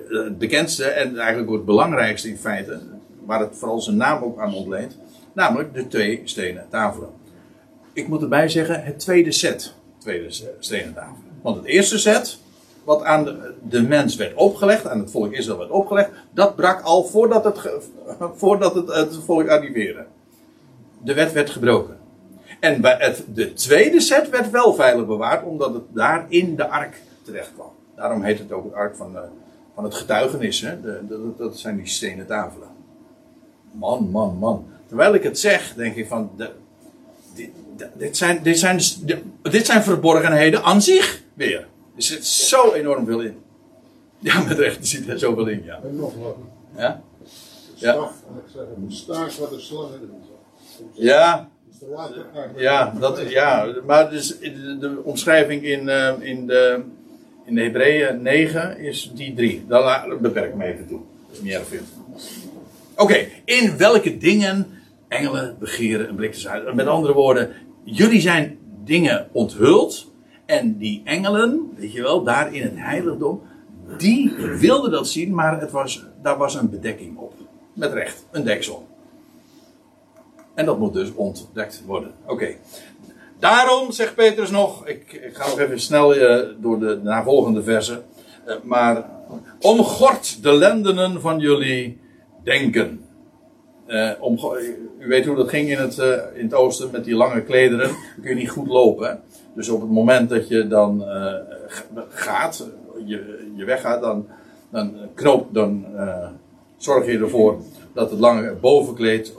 het 0.08 0.38
bekendste 0.38 0.86
en 0.86 1.18
eigenlijk 1.18 1.50
ook 1.50 1.56
het 1.56 1.66
belangrijkste 1.66 2.30
in 2.30 2.38
feite, 2.38 2.80
waar 3.26 3.40
het 3.40 3.58
vooral 3.58 3.82
zijn 3.82 3.98
naam 3.98 4.24
ook 4.24 4.40
aan 4.40 4.54
ontleent, 4.54 4.98
namelijk 5.34 5.74
de 5.74 5.88
twee 5.88 6.22
stenen 6.24 6.66
tafelen. 6.70 7.10
Ik 7.94 8.08
moet 8.08 8.22
erbij 8.22 8.50
zeggen, 8.50 8.84
het 8.84 9.00
tweede 9.00 9.32
set, 9.32 9.74
tweede 9.98 10.56
stenen 10.60 10.94
tafelen. 10.94 11.32
Want 11.42 11.56
het 11.56 11.66
eerste 11.66 11.98
set, 11.98 12.40
wat 12.84 13.04
aan 13.04 13.24
de, 13.24 13.54
de, 13.70 13.82
mens 13.82 14.16
werd 14.16 14.34
opgelegd, 14.34 14.88
aan 14.88 15.00
het 15.00 15.12
volk 15.12 15.34
Israël 15.34 15.58
werd 15.58 15.70
opgelegd, 15.70 16.10
dat 16.32 16.56
brak 16.56 16.82
al 16.82 17.04
voordat 17.04 17.44
het, 17.44 17.70
voordat 18.42 18.76
het, 18.76 18.96
het 18.96 19.20
volk 19.26 19.50
arriveerde. 19.50 20.06
De 21.04 21.14
wet 21.14 21.32
werd 21.32 21.50
gebroken. 21.50 22.01
En 22.62 22.82
bij 22.82 22.96
het, 23.00 23.24
de 23.34 23.54
tweede 23.54 24.00
set 24.00 24.30
werd 24.30 24.50
wel 24.50 24.74
veilig 24.74 25.06
bewaard, 25.06 25.44
omdat 25.46 25.74
het 25.74 25.84
daar 25.94 26.26
in 26.30 26.56
de 26.56 26.68
ark 26.68 27.02
terecht 27.24 27.52
kwam. 27.54 27.72
Daarom 27.96 28.24
heet 28.24 28.40
het 28.40 28.52
ook 28.52 28.64
het 28.64 28.74
ark 28.74 28.96
van, 28.96 29.14
de, 29.14 29.22
van 29.76 29.84
het 29.84 29.96
getuigenis. 29.96 30.62
Hè? 30.62 30.82
De, 30.82 31.32
dat 31.38 31.60
zijn 31.60 31.78
die 31.78 31.88
stenen 31.88 32.26
tafelen. 32.26 32.68
Man, 33.72 34.10
man, 34.10 34.38
man. 34.38 34.66
Terwijl 34.88 35.14
ik 35.14 35.24
het 35.24 35.40
zeg, 35.40 35.74
denk 35.74 35.96
ik 35.96 36.08
van. 36.08 36.32
De, 36.38 36.50
dit, 37.36 37.50
dit, 37.98 38.18
zijn, 38.18 38.44
dit, 38.44 38.60
zijn, 38.60 38.78
dus- 38.78 39.00
dit 39.42 39.66
zijn 39.66 39.84
verborgenheden 39.84 40.64
aan 40.64 40.82
zich 40.82 41.24
weer. 41.34 41.68
Er 41.96 42.04
zit 42.04 42.26
zo 42.26 42.72
enorm 42.72 43.06
veel 43.06 43.22
in. 43.22 43.38
Ja, 44.20 44.44
met 44.44 44.58
recht, 44.58 44.78
er 44.78 44.86
zit 44.86 45.08
er 45.08 45.20
zoveel 45.20 45.48
in, 45.48 45.64
ja. 45.64 45.80
En 45.84 45.96
nog 45.96 46.16
wat. 46.16 46.36
Ja? 46.76 47.02
Ja. 47.76 47.92
Staf, 47.94 48.12
ik 48.46 48.52
zeg, 48.54 48.64
staart 48.88 49.38
wat 49.38 49.52
een 49.52 49.62
slang 49.62 49.94
in 49.94 50.12
Ja. 50.94 51.51
Ja, 52.56 52.94
dat, 53.00 53.30
ja, 53.30 53.74
maar 53.86 54.10
dus 54.10 54.40
de, 54.40 54.78
de 54.80 55.02
omschrijving 55.04 55.64
in, 55.64 55.84
uh, 55.84 56.12
in 56.20 56.48
de, 56.48 56.84
in 57.46 57.56
de 57.56 57.62
Hebreeën 57.62 58.22
9 58.22 58.80
is 58.80 59.12
die 59.16 59.34
drie. 59.34 59.66
Daar 59.68 60.18
beperk 60.22 60.50
ik 60.50 60.56
me 60.56 60.66
even 60.66 60.88
toe. 60.88 61.00
Dat 61.30 61.68
is. 61.72 61.80
Oké, 62.96 63.28
in 63.46 63.78
welke 63.78 64.18
dingen 64.18 64.68
engelen 65.08 65.56
begeren 65.60 66.10
een 66.10 66.16
blik? 66.16 66.48
Met 66.74 66.88
andere 66.88 67.14
woorden, 67.14 67.50
jullie 67.84 68.22
zijn 68.22 68.58
dingen 68.84 69.28
onthuld. 69.32 70.10
En 70.46 70.78
die 70.78 71.02
engelen, 71.04 71.72
weet 71.78 71.94
je 71.94 72.02
wel, 72.02 72.24
daar 72.24 72.54
in 72.54 72.62
het 72.62 72.76
heiligdom, 72.76 73.42
die 73.98 74.34
wilden 74.60 74.92
dat 74.92 75.08
zien, 75.08 75.34
maar 75.34 75.60
het 75.60 75.72
was, 75.72 76.06
daar 76.22 76.38
was 76.38 76.56
een 76.56 76.70
bedekking 76.70 77.18
op. 77.18 77.34
Met 77.74 77.94
recht, 77.94 78.26
een 78.32 78.44
deksel. 78.44 78.88
En 80.54 80.66
dat 80.66 80.80
moet 80.80 80.94
dus 80.94 81.14
ontdekt 81.16 81.84
worden. 81.86 82.12
Oké. 82.26 82.56
Daarom, 83.40 83.92
zegt 83.92 84.16
Petrus 84.16 84.52
nog, 84.52 84.88
ik, 84.88 85.14
ik 85.14 85.36
ga 85.36 85.48
nog 85.48 85.60
even 85.60 85.80
snel 85.80 86.16
uh, 86.16 86.40
door 86.58 86.80
de 86.80 87.00
navolgende 87.04 87.64
versen. 87.64 88.04
Uh, 88.48 88.56
maar 88.64 89.10
omgort 89.60 90.44
de 90.44 90.54
lendenen 90.54 91.22
van 91.22 91.40
jullie 91.40 92.00
denken. 92.44 93.06
Uh, 93.88 94.12
om, 94.20 94.40
u 95.00 95.08
weet 95.08 95.26
hoe 95.26 95.36
dat 95.36 95.50
ging 95.50 95.70
in 95.70 95.78
het, 95.78 95.98
in 96.34 96.44
het 96.44 96.54
oosten 96.54 96.90
met 96.92 97.04
die 97.04 97.16
lange 97.16 97.42
klederen. 97.42 97.88
Dan 97.88 98.22
kun 98.22 98.30
je 98.30 98.36
niet 98.36 98.50
goed 98.50 98.68
lopen. 98.68 99.22
Dus 99.56 99.70
op 99.70 99.82
het 99.82 99.92
moment 99.92 100.30
dat 100.30 100.48
je 100.48 100.68
dan 100.68 101.04
gaat, 102.10 102.68
je, 103.06 103.50
je 103.56 103.66
weggaat, 103.66 104.02
dan, 104.02 104.28
dan 104.70 104.96
knoop, 105.14 105.54
dan 105.54 105.86
zorg 106.78 107.06
je 107.06 107.18
ervoor 107.18 107.62
dat 107.94 108.12
het 108.12 108.20
lange 108.20 108.54
bovenkleed 108.54 109.34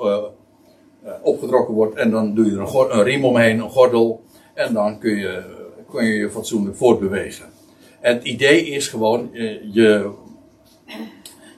opgetrokken 1.22 1.74
wordt. 1.74 1.96
En 1.96 2.10
dan 2.10 2.34
doe 2.34 2.44
je 2.44 2.52
er 2.52 2.60
een, 2.60 2.98
een, 2.98 3.02
riem 3.02 3.24
omheen, 3.24 3.58
een 3.58 3.70
gordel. 3.70 4.22
En 4.54 4.74
dan 4.74 4.98
kun 4.98 5.16
je 5.16 5.60
kun 5.92 6.04
je, 6.04 6.14
je 6.14 6.30
fatsoenlijk 6.30 6.76
voortbewegen. 6.76 7.46
En 8.00 8.14
het 8.14 8.24
idee 8.24 8.66
is 8.66 8.88
gewoon, 8.88 9.28
uh, 9.32 9.74
je, 9.74 10.10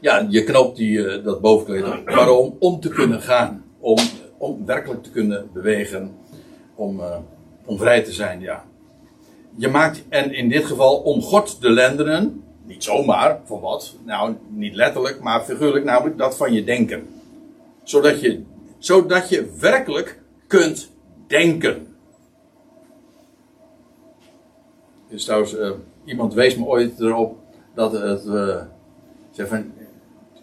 ja, 0.00 0.26
je 0.28 0.44
knoopt 0.44 0.76
die, 0.76 0.98
uh, 0.98 1.24
dat 1.24 1.40
bovenkleed 1.40 1.84
op. 1.84 2.08
Waarom? 2.08 2.56
Om 2.58 2.80
te 2.80 2.88
kunnen 2.88 3.20
gaan. 3.20 3.64
Om, 3.80 3.98
om 4.38 4.66
werkelijk 4.66 5.02
te 5.02 5.10
kunnen 5.10 5.50
bewegen. 5.52 6.14
Om, 6.74 7.00
om 7.64 7.78
vrij 7.78 8.02
te 8.02 8.12
zijn, 8.12 8.40
ja. 8.40 8.64
Je 9.56 9.68
maakt, 9.68 10.04
en 10.08 10.34
in 10.34 10.48
dit 10.48 10.64
geval, 10.64 10.96
omgort 10.96 11.60
de 11.60 11.70
lendenen. 11.70 12.42
Niet 12.66 12.84
zomaar, 12.84 13.40
van 13.44 13.60
wat? 13.60 13.96
Nou, 14.04 14.34
niet 14.48 14.74
letterlijk, 14.74 15.20
maar 15.20 15.40
figuurlijk, 15.40 15.84
namelijk 15.84 16.18
dat 16.18 16.36
van 16.36 16.52
je 16.52 16.64
denken. 16.64 17.06
Zodat 17.82 18.20
je 18.20 18.42
zodat 18.84 19.28
je 19.28 19.50
werkelijk 19.58 20.18
kunt 20.46 20.90
denken. 21.26 21.86
Dus 25.08 25.24
trouwens, 25.24 25.54
uh, 25.54 25.70
iemand 26.04 26.34
wees 26.34 26.56
me 26.56 26.64
ooit 26.64 27.00
erop 27.00 27.38
dat 27.74 27.92
het. 27.92 28.22
Van, 29.48 29.72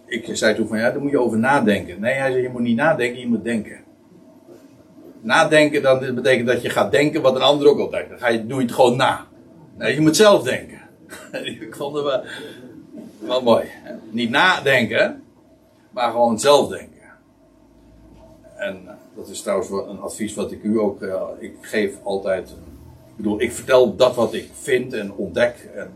ik 0.05 0.29
zei 0.31 0.55
toen 0.55 0.67
van 0.67 0.77
ja, 0.77 0.91
daar 0.91 1.01
moet 1.01 1.11
je 1.11 1.19
over 1.19 1.37
nadenken. 1.37 1.99
Nee, 1.99 2.13
hij 2.13 2.31
zei 2.31 2.43
je 2.43 2.49
moet 2.49 2.61
niet 2.61 2.75
nadenken, 2.75 3.19
je 3.19 3.27
moet 3.27 3.43
denken. 3.43 3.79
Nadenken, 5.21 5.81
dat 5.81 6.15
betekent 6.15 6.47
dat 6.47 6.61
je 6.61 6.69
gaat 6.69 6.91
denken 6.91 7.21
wat 7.21 7.35
een 7.35 7.41
ander 7.41 7.67
ook 7.67 7.79
al 7.79 7.89
denkt. 7.89 8.09
Dan 8.09 8.19
ga 8.19 8.27
je, 8.27 8.47
doe 8.47 8.59
je 8.59 8.65
het 8.65 8.75
gewoon 8.75 8.97
na. 8.97 9.27
Nee, 9.77 9.93
je 9.93 10.01
moet 10.01 10.15
zelf 10.15 10.43
denken. 10.43 10.81
ik 11.61 11.75
vond 11.75 11.95
het 11.95 12.03
wel, 12.03 12.23
wel 13.19 13.41
mooi. 13.41 13.65
Niet 14.09 14.29
nadenken, 14.29 15.23
maar 15.91 16.11
gewoon 16.11 16.39
zelf 16.39 16.69
denken. 16.69 16.90
En 18.61 18.81
eh, 18.87 18.93
dat 19.15 19.29
is 19.29 19.41
trouwens 19.41 19.69
een 19.69 19.99
advies 19.99 20.33
wat 20.33 20.51
ik 20.51 20.63
u 20.63 20.79
ook. 20.79 21.01
Uh, 21.01 21.21
ik 21.39 21.53
geef 21.61 21.93
altijd. 22.03 22.49
Ik 22.49 23.15
bedoel, 23.15 23.41
ik 23.41 23.51
vertel 23.51 23.95
dat 23.95 24.15
wat 24.15 24.33
ik 24.33 24.49
vind 24.53 24.93
en 24.93 25.13
ontdek. 25.13 25.69
En, 25.75 25.91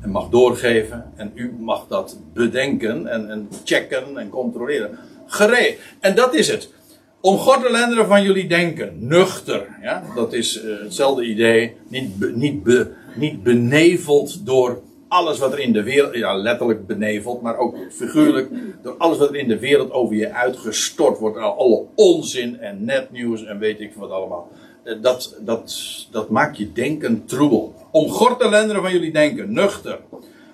en, 0.00 0.10
mag 0.10 0.28
doorgeven. 0.28 1.12
En 1.16 1.32
u 1.34 1.54
mag 1.58 1.86
dat 1.88 2.18
bedenken 2.32 3.06
en, 3.06 3.30
en 3.30 3.48
checken 3.64 4.18
en 4.18 4.28
controleren. 4.28 4.98
Gereed. 5.26 5.78
En 6.00 6.14
dat 6.14 6.34
is 6.34 6.48
het. 6.48 6.72
Om 7.20 7.38
gordelenderen 7.38 8.06
van 8.06 8.22
jullie 8.22 8.48
denken. 8.48 9.08
Nuchter. 9.08 9.78
Ja? 9.82 10.02
Dat 10.14 10.32
is 10.32 10.64
uh, 10.64 10.80
hetzelfde 10.82 11.24
idee. 11.24 11.76
Niet, 11.88 12.18
be, 12.18 12.32
niet, 12.34 12.68
niet 13.14 13.42
beneveld 13.42 14.46
door 14.46 14.82
alles 15.14 15.38
wat 15.38 15.52
er 15.52 15.58
in 15.58 15.72
de 15.72 15.82
wereld, 15.82 16.14
ja 16.14 16.34
letterlijk 16.34 16.86
beneveld, 16.86 17.42
maar 17.42 17.56
ook 17.56 17.76
figuurlijk, 17.90 18.50
door 18.82 18.94
alles 18.98 19.18
wat 19.18 19.28
er 19.28 19.36
in 19.36 19.48
de 19.48 19.58
wereld 19.58 19.92
over 19.92 20.16
je 20.16 20.32
uitgestort 20.32 21.18
wordt, 21.18 21.38
alle 21.38 21.84
onzin 21.94 22.60
en 22.60 22.84
netnieuws 22.84 23.44
en 23.44 23.58
weet 23.58 23.80
ik 23.80 23.94
wat 23.94 24.10
allemaal. 24.10 24.48
Eh, 24.84 24.94
dat, 25.00 25.36
dat, 25.40 25.76
dat 26.10 26.30
maakt 26.30 26.56
je 26.56 26.72
denken 26.72 27.24
troebel. 27.24 27.74
Om 27.90 28.06
de 28.38 28.48
lenderen 28.50 28.82
van 28.82 28.92
jullie 28.92 29.12
denken, 29.12 29.52
nuchter. 29.52 30.00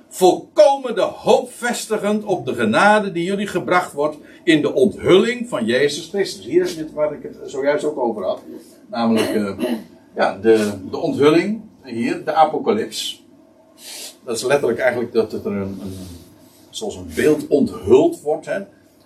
Volkomen 0.08 0.94
de 0.94 1.00
hoop 1.00 1.52
vestigend 1.52 2.24
op 2.24 2.46
de 2.46 2.54
genade 2.54 3.12
die 3.12 3.24
jullie 3.24 3.46
gebracht 3.46 3.92
wordt 3.92 4.16
in 4.44 4.62
de 4.62 4.74
onthulling 4.74 5.48
van 5.48 5.64
Jezus 5.64 6.08
Christus. 6.08 6.44
Hier 6.44 6.62
is 6.62 6.76
dit 6.76 6.92
waar 6.92 7.12
ik 7.12 7.22
het 7.22 7.36
zojuist 7.44 7.84
ook 7.84 7.98
over 7.98 8.24
had. 8.24 8.42
Namelijk 8.90 9.34
uh, 9.34 9.58
ja, 10.14 10.38
de, 10.42 10.70
de 10.90 10.96
onthulling 10.96 11.60
hier, 11.82 12.24
de 12.24 12.34
apocalyps. 12.34 13.24
Dat 14.24 14.36
is 14.36 14.42
letterlijk 14.42 14.78
eigenlijk 14.80 15.12
dat 15.12 15.32
het 15.32 15.44
er 15.44 15.52
een, 15.52 15.78
een 15.82 15.94
zoals 16.70 16.96
een 16.96 17.10
beeld 17.14 17.46
onthuld 17.48 18.20
wordt. 18.20 18.46
Hè. 18.46 18.60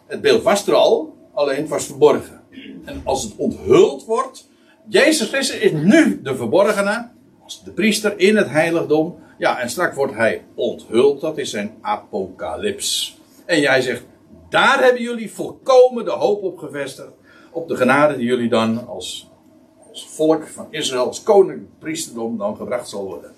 Het 0.07 0.21
beeld 0.21 0.43
was 0.43 0.67
er 0.67 0.75
al, 0.75 1.17
alleen 1.33 1.61
het 1.61 1.69
was 1.69 1.87
verborgen. 1.87 2.43
En 2.85 3.01
als 3.05 3.23
het 3.23 3.33
onthuld 3.37 4.05
wordt, 4.05 4.49
Jezus 4.89 5.29
Christus 5.29 5.59
is 5.59 5.73
nu 5.73 6.23
de 6.23 6.37
verborgene, 6.37 7.09
als 7.43 7.65
de 7.65 7.71
priester 7.71 8.19
in 8.19 8.37
het 8.37 8.49
heiligdom. 8.49 9.19
Ja, 9.39 9.61
en 9.61 9.71
straks 9.71 9.97
wordt 9.97 10.15
hij 10.15 10.45
onthuld, 10.55 11.21
dat 11.21 11.39
is 11.39 11.51
zijn 11.51 11.75
apocalyps. 11.81 13.19
En 13.45 13.61
jij 13.61 13.81
zegt, 13.81 14.05
daar 14.49 14.83
hebben 14.83 15.03
jullie 15.03 15.33
volkomen 15.33 16.05
de 16.05 16.11
hoop 16.11 16.43
op 16.43 16.59
gevestigd. 16.59 17.13
Op 17.53 17.69
de 17.69 17.77
genade 17.77 18.17
die 18.17 18.27
jullie 18.27 18.49
dan 18.49 18.87
als, 18.87 19.31
als 19.91 20.09
volk 20.09 20.47
van 20.47 20.67
Israël, 20.71 21.07
als 21.07 21.23
koninklijk 21.23 21.79
priesterdom 21.79 22.39
dan 22.39 22.57
gebracht 22.57 22.89
zal 22.89 23.05
worden. 23.05 23.34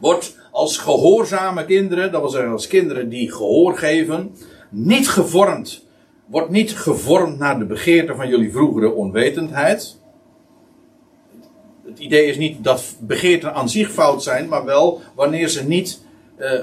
Wordt 0.00 0.38
als 0.50 0.78
gehoorzame 0.78 1.64
kinderen, 1.64 2.12
dat 2.12 2.20
wil 2.20 2.30
zeggen 2.30 2.52
als 2.52 2.66
kinderen 2.66 3.08
die 3.08 3.32
gehoor 3.32 3.76
geven, 3.76 4.34
niet 4.68 5.08
gevormd. 5.08 5.86
Wordt 6.26 6.50
niet 6.50 6.76
gevormd 6.76 7.38
naar 7.38 7.58
de 7.58 7.64
begeerte 7.64 8.14
van 8.14 8.28
jullie 8.28 8.52
vroegere 8.52 8.92
onwetendheid. 8.92 9.98
Het 11.84 11.98
idee 11.98 12.26
is 12.26 12.36
niet 12.36 12.64
dat 12.64 12.96
begeerten 13.00 13.54
aan 13.54 13.68
zich 13.68 13.90
fout 13.90 14.22
zijn, 14.22 14.48
maar 14.48 14.64
wel 14.64 15.00
wanneer 15.14 15.48
ze 15.48 15.64
niet. 15.64 16.00
Uh, 16.38 16.60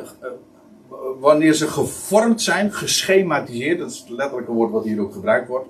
wanneer 1.20 1.54
ze 1.54 1.68
gevormd 1.68 2.42
zijn, 2.42 2.74
geschematiseerd, 2.74 3.80
dat 3.80 3.92
is 3.92 4.00
het 4.00 4.10
letterlijke 4.10 4.52
woord 4.52 4.72
wat 4.72 4.84
hier 4.84 5.02
ook 5.02 5.14
gebruikt 5.14 5.48
wordt, 5.48 5.68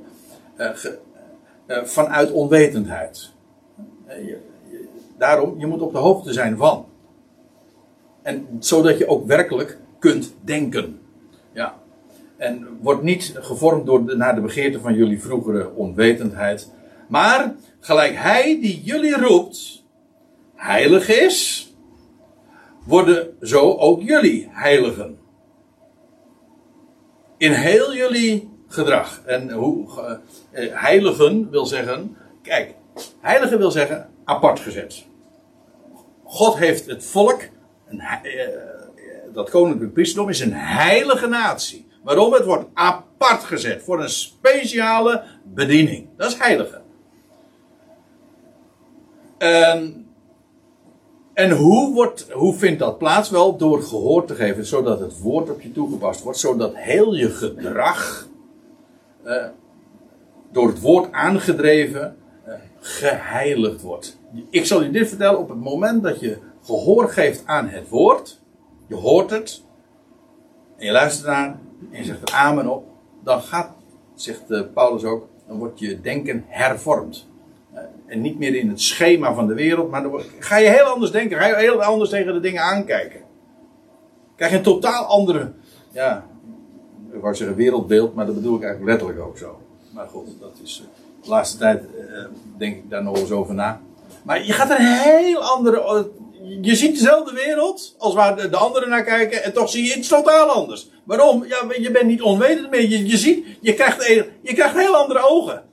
uh, 0.57 1.83
vanuit 1.83 2.31
onwetendheid. 2.31 3.31
Daarom, 5.17 5.59
je 5.59 5.67
moet 5.67 5.81
op 5.81 5.91
de 5.91 5.97
hoogte 5.97 6.33
zijn 6.33 6.57
van. 6.57 6.85
En 8.27 8.47
zodat 8.59 8.97
je 8.97 9.07
ook 9.07 9.25
werkelijk 9.25 9.77
kunt 9.99 10.35
denken. 10.41 10.99
Ja. 11.53 11.77
En 12.37 12.77
wordt 12.81 13.01
niet 13.01 13.33
gevormd 13.35 13.85
door 13.85 14.17
naar 14.17 14.35
de 14.35 14.41
begeerte 14.41 14.79
van 14.79 14.93
jullie 14.93 15.21
vroegere 15.21 15.73
onwetendheid. 15.73 16.71
Maar 17.07 17.55
gelijk 17.79 18.15
hij 18.15 18.59
die 18.61 18.81
jullie 18.83 19.17
roept, 19.17 19.83
heilig 20.55 21.09
is, 21.09 21.71
worden 22.85 23.37
zo 23.41 23.73
ook 23.73 24.01
jullie 24.01 24.47
heiligen. 24.51 25.17
In 27.37 27.51
heel 27.51 27.93
jullie 27.93 28.49
gedrag. 28.67 29.21
En 29.25 29.51
hoe, 29.51 29.87
uh, 30.51 30.73
heiligen 30.73 31.49
wil 31.49 31.65
zeggen, 31.65 32.17
kijk, 32.41 32.75
heiligen 33.19 33.57
wil 33.57 33.71
zeggen 33.71 34.09
apart 34.23 34.59
gezet. 34.59 35.05
God 36.23 36.57
heeft 36.57 36.85
het 36.85 37.05
volk 37.05 37.41
een, 37.89 38.01
uh, 38.23 39.33
dat 39.33 39.49
koninklijk 39.49 39.93
priesterdom 39.93 40.29
is 40.29 40.39
een 40.39 40.53
heilige 40.53 41.27
natie. 41.27 41.87
Waarom? 42.03 42.33
Het 42.33 42.45
wordt 42.45 42.65
apart 42.73 43.43
gezet 43.43 43.83
voor 43.83 44.01
een 44.01 44.09
speciale 44.09 45.23
bediening. 45.43 46.07
Dat 46.17 46.31
is 46.31 46.37
heilige. 46.37 46.81
En, 49.37 50.07
en 51.33 51.51
hoe, 51.51 51.93
wordt, 51.93 52.31
hoe 52.31 52.53
vindt 52.53 52.79
dat 52.79 52.97
plaats? 52.97 53.29
Wel 53.29 53.57
door 53.57 53.83
gehoor 53.83 54.25
te 54.25 54.35
geven, 54.35 54.65
zodat 54.65 54.99
het 54.99 55.19
woord 55.19 55.49
op 55.49 55.61
je 55.61 55.71
toegepast 55.71 56.23
wordt, 56.23 56.39
zodat 56.39 56.75
heel 56.75 57.15
je 57.15 57.29
gedrag 57.29 58.27
uh, 59.25 59.45
door 60.51 60.67
het 60.67 60.81
woord 60.81 61.11
aangedreven 61.11 62.17
geheiligd 62.79 63.81
wordt. 63.81 64.17
Ik 64.49 64.65
zal 64.65 64.83
je 64.83 64.91
dit 64.91 65.07
vertellen 65.07 65.39
op 65.39 65.49
het 65.49 65.59
moment 65.59 66.03
dat 66.03 66.19
je 66.19 66.37
gehoor 66.67 67.09
geeft 67.09 67.45
aan 67.45 67.67
het 67.67 67.89
woord, 67.89 68.41
je 68.87 68.95
hoort 68.95 69.29
het, 69.29 69.63
en 70.77 70.85
je 70.85 70.91
luistert 70.91 71.27
naar 71.27 71.59
en 71.91 71.97
je 71.97 72.03
zegt 72.03 72.31
amen 72.31 72.67
op, 72.67 72.85
dan 73.23 73.41
gaat, 73.41 73.71
zegt 74.15 74.43
uh, 74.47 74.61
Paulus 74.73 75.03
ook, 75.03 75.27
dan 75.47 75.57
wordt 75.57 75.79
je 75.79 76.01
denken 76.01 76.43
hervormd. 76.47 77.27
Uh, 77.73 77.79
en 78.05 78.21
niet 78.21 78.39
meer 78.39 78.55
in 78.55 78.69
het 78.69 78.81
schema 78.81 79.33
van 79.33 79.47
de 79.47 79.53
wereld, 79.53 79.91
maar 79.91 80.03
dan 80.03 80.21
ga 80.39 80.57
je 80.57 80.69
heel 80.69 80.85
anders 80.85 81.11
denken, 81.11 81.37
ga 81.37 81.47
je 81.47 81.55
heel 81.55 81.83
anders 81.83 82.09
tegen 82.09 82.33
de 82.33 82.39
dingen 82.39 82.61
aankijken. 82.61 83.19
Krijg 84.35 84.51
je 84.51 84.57
een 84.57 84.63
totaal 84.63 85.05
andere, 85.05 85.51
ja, 85.91 86.25
ik 87.11 87.21
wou 87.21 87.35
zeggen 87.35 87.57
wereldbeeld, 87.57 88.15
maar 88.15 88.25
dat 88.25 88.35
bedoel 88.35 88.55
ik 88.55 88.63
eigenlijk 88.63 88.91
letterlijk 88.91 89.27
ook 89.27 89.37
zo. 89.37 89.61
Maar 89.93 90.07
goed, 90.07 90.27
dat 90.39 90.57
is, 90.63 90.83
uh, 90.83 90.87
de 91.23 91.29
laatste 91.29 91.57
tijd 91.57 91.83
denk 92.57 92.75
ik 92.75 92.89
daar 92.89 93.03
nog 93.03 93.17
eens 93.17 93.31
over 93.31 93.53
na. 93.53 93.81
Maar 94.23 94.45
je 94.45 94.53
gaat 94.53 94.69
een 94.69 94.85
heel 94.85 95.43
andere 95.43 96.09
je 96.61 96.75
ziet 96.75 96.93
dezelfde 96.93 97.33
wereld 97.33 97.95
als 97.97 98.13
waar 98.13 98.49
de, 98.49 98.57
anderen 98.57 98.89
naar 98.89 99.03
kijken 99.03 99.43
en 99.43 99.53
toch 99.53 99.69
zie 99.69 99.85
je 99.85 99.95
iets 99.95 100.07
totaal 100.07 100.49
anders. 100.49 100.89
Waarom? 101.03 101.45
Ja, 101.45 101.57
je 101.79 101.91
bent 101.91 102.05
niet 102.05 102.21
onwetend 102.21 102.69
meer. 102.69 102.89
Je, 102.89 103.17
ziet, 103.17 103.45
je 103.61 103.73
krijgt, 103.73 104.05
je 104.41 104.53
krijgt 104.53 104.75
heel 104.75 104.95
andere 104.95 105.29
ogen. 105.29 105.63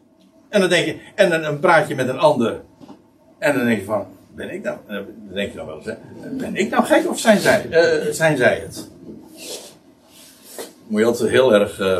En 0.48 0.60
dan 0.60 0.68
denk 0.68 0.86
je, 0.86 0.96
en 1.14 1.42
dan, 1.42 1.60
praat 1.60 1.88
je 1.88 1.94
met 1.94 2.08
een 2.08 2.18
ander. 2.18 2.60
En 3.38 3.54
dan 3.56 3.64
denk 3.64 3.78
je 3.78 3.84
van, 3.84 4.06
ben 4.34 4.50
ik 4.50 4.62
nou, 4.62 4.78
dan 4.86 5.04
denk 5.34 5.50
je 5.50 5.56
dan 5.56 5.66
wel 5.66 5.82
ben 6.30 6.56
ik 6.56 6.70
nou 6.70 6.84
gek 6.84 7.08
of 7.08 7.18
zijn 7.18 7.38
zij, 7.38 7.66
uh, 7.70 8.12
zijn 8.12 8.36
zij 8.36 8.58
het? 8.62 8.88
Moet 10.86 11.00
je 11.00 11.06
altijd 11.06 11.30
heel 11.30 11.54
erg 11.54 11.80
uh, 11.80 11.98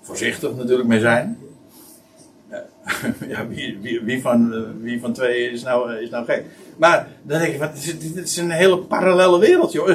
voorzichtig 0.00 0.54
natuurlijk 0.54 0.88
mee 0.88 1.00
zijn. 1.00 1.38
ja, 3.28 3.48
wie, 3.48 3.78
wie, 3.80 4.00
wie, 4.00 4.20
van, 4.20 4.66
wie 4.82 5.00
van 5.00 5.12
twee 5.12 5.50
is 5.50 5.62
nou, 5.62 5.92
is 5.92 6.10
nou 6.10 6.24
gek? 6.24 6.44
Maar 6.76 7.08
dan 7.22 7.38
denk 7.38 7.52
je, 7.52 7.58
wat, 7.58 7.74
dit 8.00 8.16
is 8.16 8.36
een 8.36 8.50
hele 8.50 8.78
parallele 8.78 9.38
wereld, 9.38 9.72
joh. 9.72 9.88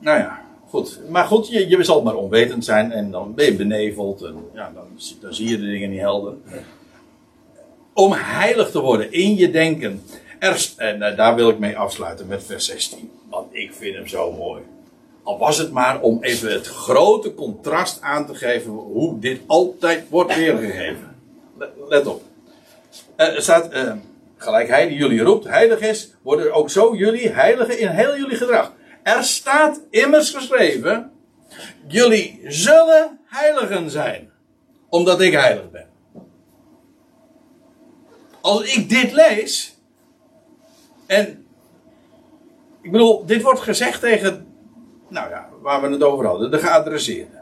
Nou 0.00 0.18
ja, 0.18 0.42
goed. 0.68 1.00
Maar 1.08 1.24
goed, 1.24 1.48
je, 1.48 1.68
je 1.68 1.84
zal 1.84 2.02
maar 2.02 2.14
onwetend 2.14 2.64
zijn 2.64 2.92
en 2.92 3.10
dan 3.10 3.34
ben 3.34 3.44
je 3.44 3.54
beneveld. 3.54 4.22
En 4.22 4.34
ja, 4.54 4.72
dan, 4.74 4.86
dan 5.20 5.34
zie 5.34 5.48
je 5.48 5.58
de 5.58 5.66
dingen 5.66 5.90
niet 5.90 6.00
helder. 6.00 6.34
Om 7.92 8.12
heilig 8.12 8.70
te 8.70 8.80
worden 8.80 9.12
in 9.12 9.36
je 9.36 9.50
denken. 9.50 10.02
Er, 10.38 10.68
en 10.76 10.98
daar 11.16 11.34
wil 11.34 11.48
ik 11.48 11.58
mee 11.58 11.78
afsluiten 11.78 12.26
met 12.26 12.44
vers 12.44 12.66
16. 12.66 13.10
Want 13.30 13.54
ik 13.54 13.72
vind 13.72 13.94
hem 13.94 14.06
zo 14.06 14.32
mooi. 14.32 14.62
Al 15.22 15.38
was 15.38 15.58
het 15.58 15.72
maar 15.72 16.00
om 16.00 16.22
even 16.22 16.52
het 16.52 16.66
grote 16.66 17.34
contrast 17.34 18.00
aan 18.00 18.26
te 18.26 18.34
geven 18.34 18.72
hoe 18.72 19.18
dit 19.18 19.40
altijd 19.46 20.08
wordt 20.08 20.34
weergegeven. 20.36 21.16
Let 21.88 22.06
op. 22.06 22.22
Uh, 23.16 23.34
er 23.34 23.42
staat, 23.42 23.74
uh, 23.74 23.92
gelijk 24.36 24.68
hij 24.68 24.88
die 24.88 24.98
jullie 24.98 25.22
roept 25.22 25.44
heilig 25.44 25.80
is, 25.80 26.14
worden 26.22 26.52
ook 26.52 26.70
zo 26.70 26.94
jullie 26.96 27.28
heiligen 27.28 27.78
in 27.78 27.88
heel 27.88 28.16
jullie 28.16 28.36
gedrag. 28.36 28.72
Er 29.02 29.24
staat 29.24 29.80
immers 29.90 30.30
geschreven, 30.30 31.12
jullie 31.86 32.40
zullen 32.44 33.20
heiligen 33.24 33.90
zijn, 33.90 34.30
omdat 34.88 35.20
ik 35.20 35.32
heilig 35.32 35.70
ben. 35.70 35.86
Als 38.40 38.74
ik 38.74 38.88
dit 38.88 39.12
lees, 39.12 39.76
en 41.06 41.46
ik 42.80 42.90
bedoel, 42.90 43.26
dit 43.26 43.42
wordt 43.42 43.60
gezegd 43.60 44.00
tegen, 44.00 44.46
nou 45.08 45.30
ja, 45.30 45.48
waar 45.60 45.82
we 45.82 45.88
het 45.88 46.02
over 46.02 46.26
hadden, 46.26 46.50
de 46.50 46.58
geadresseerden. 46.58 47.37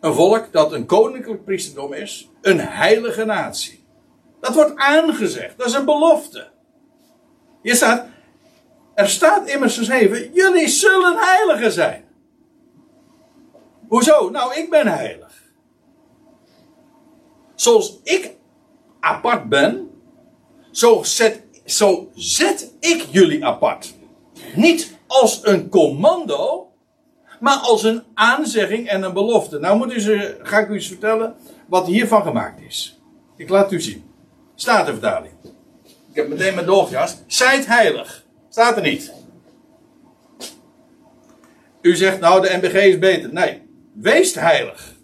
Een 0.00 0.14
volk 0.14 0.52
dat 0.52 0.72
een 0.72 0.86
koninklijk 0.86 1.44
priesterdom 1.44 1.92
is, 1.92 2.28
een 2.40 2.60
heilige 2.60 3.24
natie. 3.24 3.84
Dat 4.40 4.54
wordt 4.54 4.76
aangezegd, 4.76 5.58
dat 5.58 5.66
is 5.66 5.72
een 5.72 5.84
belofte. 5.84 6.50
Hier 7.62 7.74
staat, 7.74 8.06
er 8.94 9.08
staat 9.08 9.48
immers 9.48 9.78
geschreven, 9.78 10.32
jullie 10.32 10.68
zullen 10.68 11.16
heiligen 11.18 11.72
zijn. 11.72 12.04
Hoezo? 13.88 14.30
Nou, 14.30 14.54
ik 14.54 14.70
ben 14.70 14.86
heilig. 14.86 15.42
Zoals 17.54 18.00
ik 18.02 18.36
apart 19.00 19.48
ben, 19.48 19.90
zo 20.70 21.02
zet, 21.02 21.42
zo 21.64 22.10
zet 22.14 22.72
ik 22.80 23.06
jullie 23.10 23.44
apart. 23.44 23.94
Niet 24.54 24.98
als 25.06 25.40
een 25.42 25.68
commando, 25.68 26.69
maar 27.40 27.56
als 27.56 27.82
een 27.82 28.02
aanzegging 28.14 28.88
en 28.88 29.02
een 29.02 29.12
belofte. 29.12 29.58
Nou 29.58 29.76
moet 29.76 29.92
u 29.92 30.00
ze, 30.00 30.36
ga 30.42 30.58
ik 30.58 30.68
u 30.68 30.74
eens 30.74 30.88
vertellen 30.88 31.34
wat 31.66 31.86
hiervan 31.86 32.22
gemaakt 32.22 32.60
is. 32.60 33.00
Ik 33.36 33.48
laat 33.48 33.72
u 33.72 33.80
zien. 33.80 34.04
Staat 34.54 34.86
de 34.86 34.92
vertaling. 34.92 35.32
Ik 36.10 36.16
heb 36.16 36.28
meteen 36.28 36.54
mijn 36.54 36.66
dolfjas. 36.66 37.16
Zijt 37.26 37.66
heilig. 37.66 38.24
Staat 38.48 38.76
er 38.76 38.82
niet. 38.82 39.12
U 41.80 41.96
zegt 41.96 42.20
nou 42.20 42.40
de 42.40 42.56
NBG 42.56 42.74
is 42.74 42.98
beter. 42.98 43.32
Nee. 43.32 43.62
Wees 43.92 44.34
heilig. 44.34 44.98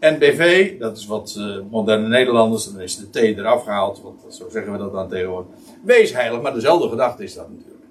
NBV, 0.00 0.78
dat 0.78 0.96
is 0.96 1.06
wat 1.06 1.34
uh, 1.38 1.56
moderne 1.70 2.08
Nederlanders, 2.08 2.64
dan 2.64 2.80
is 2.80 2.96
de 2.96 3.10
T 3.10 3.16
eraf 3.16 3.62
gehaald, 3.64 4.02
want 4.02 4.34
zo 4.34 4.48
zeggen 4.48 4.72
we 4.72 4.78
dat 4.78 4.92
dan 4.92 5.08
tegenwoordig. 5.08 5.52
Wees 5.84 6.12
heilig, 6.12 6.40
maar 6.40 6.54
dezelfde 6.54 6.88
gedachte 6.88 7.22
is 7.22 7.34
dat 7.34 7.48
natuurlijk. 7.48 7.84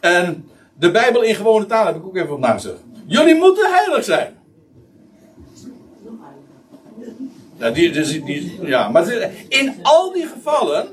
En 0.00 0.48
de 0.78 0.90
Bijbel 0.90 1.22
in 1.22 1.34
gewone 1.34 1.66
taal 1.66 1.86
heb 1.86 1.96
ik 1.96 2.04
ook 2.04 2.16
even 2.16 2.32
op 2.32 2.38
nagedacht. 2.38 2.82
Jullie 3.06 3.34
moeten 3.34 3.70
heilig 3.72 4.04
zijn. 4.04 4.36
Ja, 7.58 7.70
die, 7.70 8.22
die, 8.24 8.58
ja, 8.62 8.88
maar 8.88 9.12
in 9.48 9.74
al 9.82 10.12
die 10.12 10.26
gevallen 10.26 10.88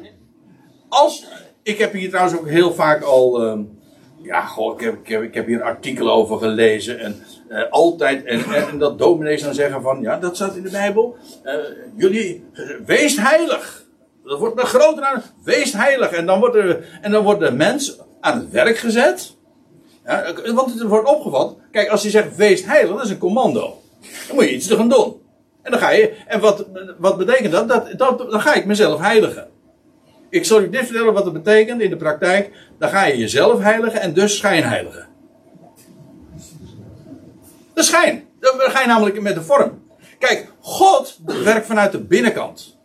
als, 0.90 1.26
ik 1.64 1.78
heb 1.78 1.94
hier 1.94 2.10
trouwens 2.10 2.40
ook 2.40 2.48
heel 2.48 2.74
vaak 2.74 3.04
al, 3.04 3.44
ehm, 3.44 3.62
ja, 4.22 4.50
ik 4.74 4.80
heb, 4.80 4.96
ik, 5.04 5.08
heb, 5.08 5.24
ik 5.24 5.46
hier 5.46 5.64
artikelen 5.64 6.14
over 6.14 6.38
gelezen 6.38 7.00
en 7.00 7.24
eh, 7.50 7.70
altijd, 7.70 8.26
en, 8.26 8.44
en, 8.44 8.78
dat 8.78 9.00
dominees 9.00 9.44
dan 9.44 9.54
zeggen 9.54 9.82
van, 9.82 10.02
ja, 10.02 10.18
dat 10.18 10.36
staat 10.36 10.56
in 10.56 10.64
de 10.64 10.70
Bijbel, 10.70 11.18
eh, 11.44 11.54
jullie, 11.96 12.44
wees 12.86 13.18
heilig. 13.18 13.84
Dat 14.24 14.40
wordt 14.40 14.60
een 14.60 14.66
grote 14.66 15.00
naam, 15.00 15.22
wees 15.44 15.74
heilig. 15.74 16.12
En 16.12 16.26
dan 16.26 16.40
wordt, 16.40 16.58
en 17.02 17.12
dan 17.12 17.24
wordt 17.24 17.40
de 17.40 17.52
mens 17.52 18.00
aan 18.20 18.40
het 18.40 18.52
werk 18.52 18.78
gezet. 18.78 19.35
Ja, 20.06 20.34
want 20.54 20.74
het 20.74 20.82
wordt 20.82 21.10
opgevat. 21.10 21.56
Kijk, 21.72 21.90
als 21.90 22.02
je 22.02 22.10
zegt 22.10 22.36
wees 22.36 22.66
heilig, 22.66 22.96
dat 22.96 23.06
is 23.06 23.10
een 23.10 23.18
commando. 23.18 23.82
Dan 24.28 24.36
moet 24.36 24.44
je 24.44 24.54
iets 24.54 24.68
te 24.68 24.76
gaan 24.76 24.90
doen. 24.90 25.22
En 25.62 25.72
dan 25.72 25.80
ga 25.80 25.90
je. 25.90 26.18
En 26.28 26.40
wat, 26.40 26.66
wat 26.98 27.18
betekent 27.18 27.52
dat? 27.52 27.68
dat, 27.68 27.98
dat 27.98 28.18
dan 28.18 28.42
ga 28.42 28.54
ik 28.54 28.66
mezelf 28.66 29.00
heiligen. 29.00 29.48
Ik 30.30 30.46
zal 30.46 30.62
u 30.62 30.70
dit 30.70 30.86
vertellen 30.86 31.14
wat 31.14 31.24
het 31.24 31.34
betekent 31.34 31.82
in 31.82 31.90
de 31.90 31.98
praktijk. 31.98 32.52
Dan 32.80 32.90
ga 32.90 33.06
je 33.06 33.18
jezelf 33.18 33.62
heiligen 33.62 34.02
en 34.02 34.14
dus 34.14 34.38
schijn 34.38 34.64
heiligen. 34.64 35.08
De 37.74 37.84
schijn. 37.84 38.24
Dan 38.40 38.54
ga 38.58 38.82
je 38.82 38.88
namelijk 38.88 39.22
met 39.22 39.36
de 39.36 39.42
vorm. 39.42 39.84
Kijk, 40.20 40.52
God 40.60 41.20
werkt 41.26 41.66
vanuit 41.66 41.92
de 41.92 42.00
binnenkant. 42.00 42.78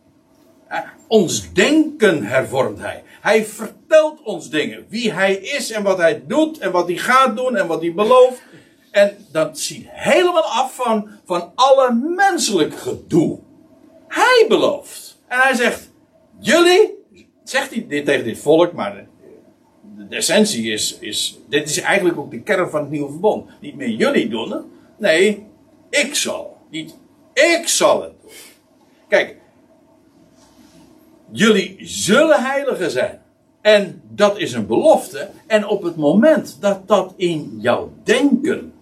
Ons 1.08 1.52
denken 1.52 2.24
hervormt 2.24 2.78
hij. 2.78 3.02
Hij 3.20 3.44
vertelt 3.44 4.22
ons 4.22 4.50
dingen. 4.50 4.86
Wie 4.88 5.12
hij 5.12 5.34
is 5.34 5.70
en 5.70 5.82
wat 5.82 5.98
hij 5.98 6.22
doet 6.26 6.58
en 6.58 6.72
wat 6.72 6.86
hij 6.86 6.96
gaat 6.96 7.36
doen 7.36 7.56
en 7.56 7.66
wat 7.66 7.80
hij 7.80 7.94
belooft. 7.94 8.42
En 8.90 9.26
dat 9.32 9.58
ziet 9.58 9.86
helemaal 9.88 10.42
af 10.42 10.74
van, 10.74 11.08
van 11.24 11.52
alle 11.54 11.92
menselijk 11.92 12.74
gedoe. 12.74 13.38
Hij 14.08 14.44
belooft. 14.48 15.18
En 15.28 15.38
hij 15.38 15.54
zegt, 15.54 15.90
jullie, 16.38 16.94
zegt 17.44 17.70
hij 17.70 17.86
dit 17.88 18.04
tegen 18.04 18.24
dit 18.24 18.38
volk, 18.38 18.72
maar 18.72 19.06
de, 20.08 20.16
essentie 20.16 20.72
is, 20.72 20.96
is, 21.00 21.38
dit 21.48 21.68
is 21.68 21.80
eigenlijk 21.80 22.18
ook 22.18 22.30
de 22.30 22.42
kern 22.42 22.70
van 22.70 22.80
het 22.80 22.90
nieuwe 22.90 23.10
verbond. 23.10 23.50
Niet 23.60 23.76
meer 23.76 23.88
jullie 23.88 24.28
doen, 24.28 24.64
nee, 24.98 25.46
ik 25.90 26.14
zal. 26.14 26.58
Niet 26.70 26.94
ik 27.34 27.68
zal 27.68 28.02
het 28.02 28.12
doen. 28.22 28.30
Kijk, 29.08 29.36
jullie 31.30 31.76
zullen 31.80 32.42
heiligen 32.42 32.90
zijn. 32.90 33.22
En 33.60 34.02
dat 34.08 34.38
is 34.38 34.52
een 34.52 34.66
belofte. 34.66 35.28
En 35.46 35.66
op 35.66 35.82
het 35.82 35.96
moment 35.96 36.56
dat 36.60 36.88
dat 36.88 37.14
in 37.16 37.56
jouw 37.58 37.92
denken 38.04 38.72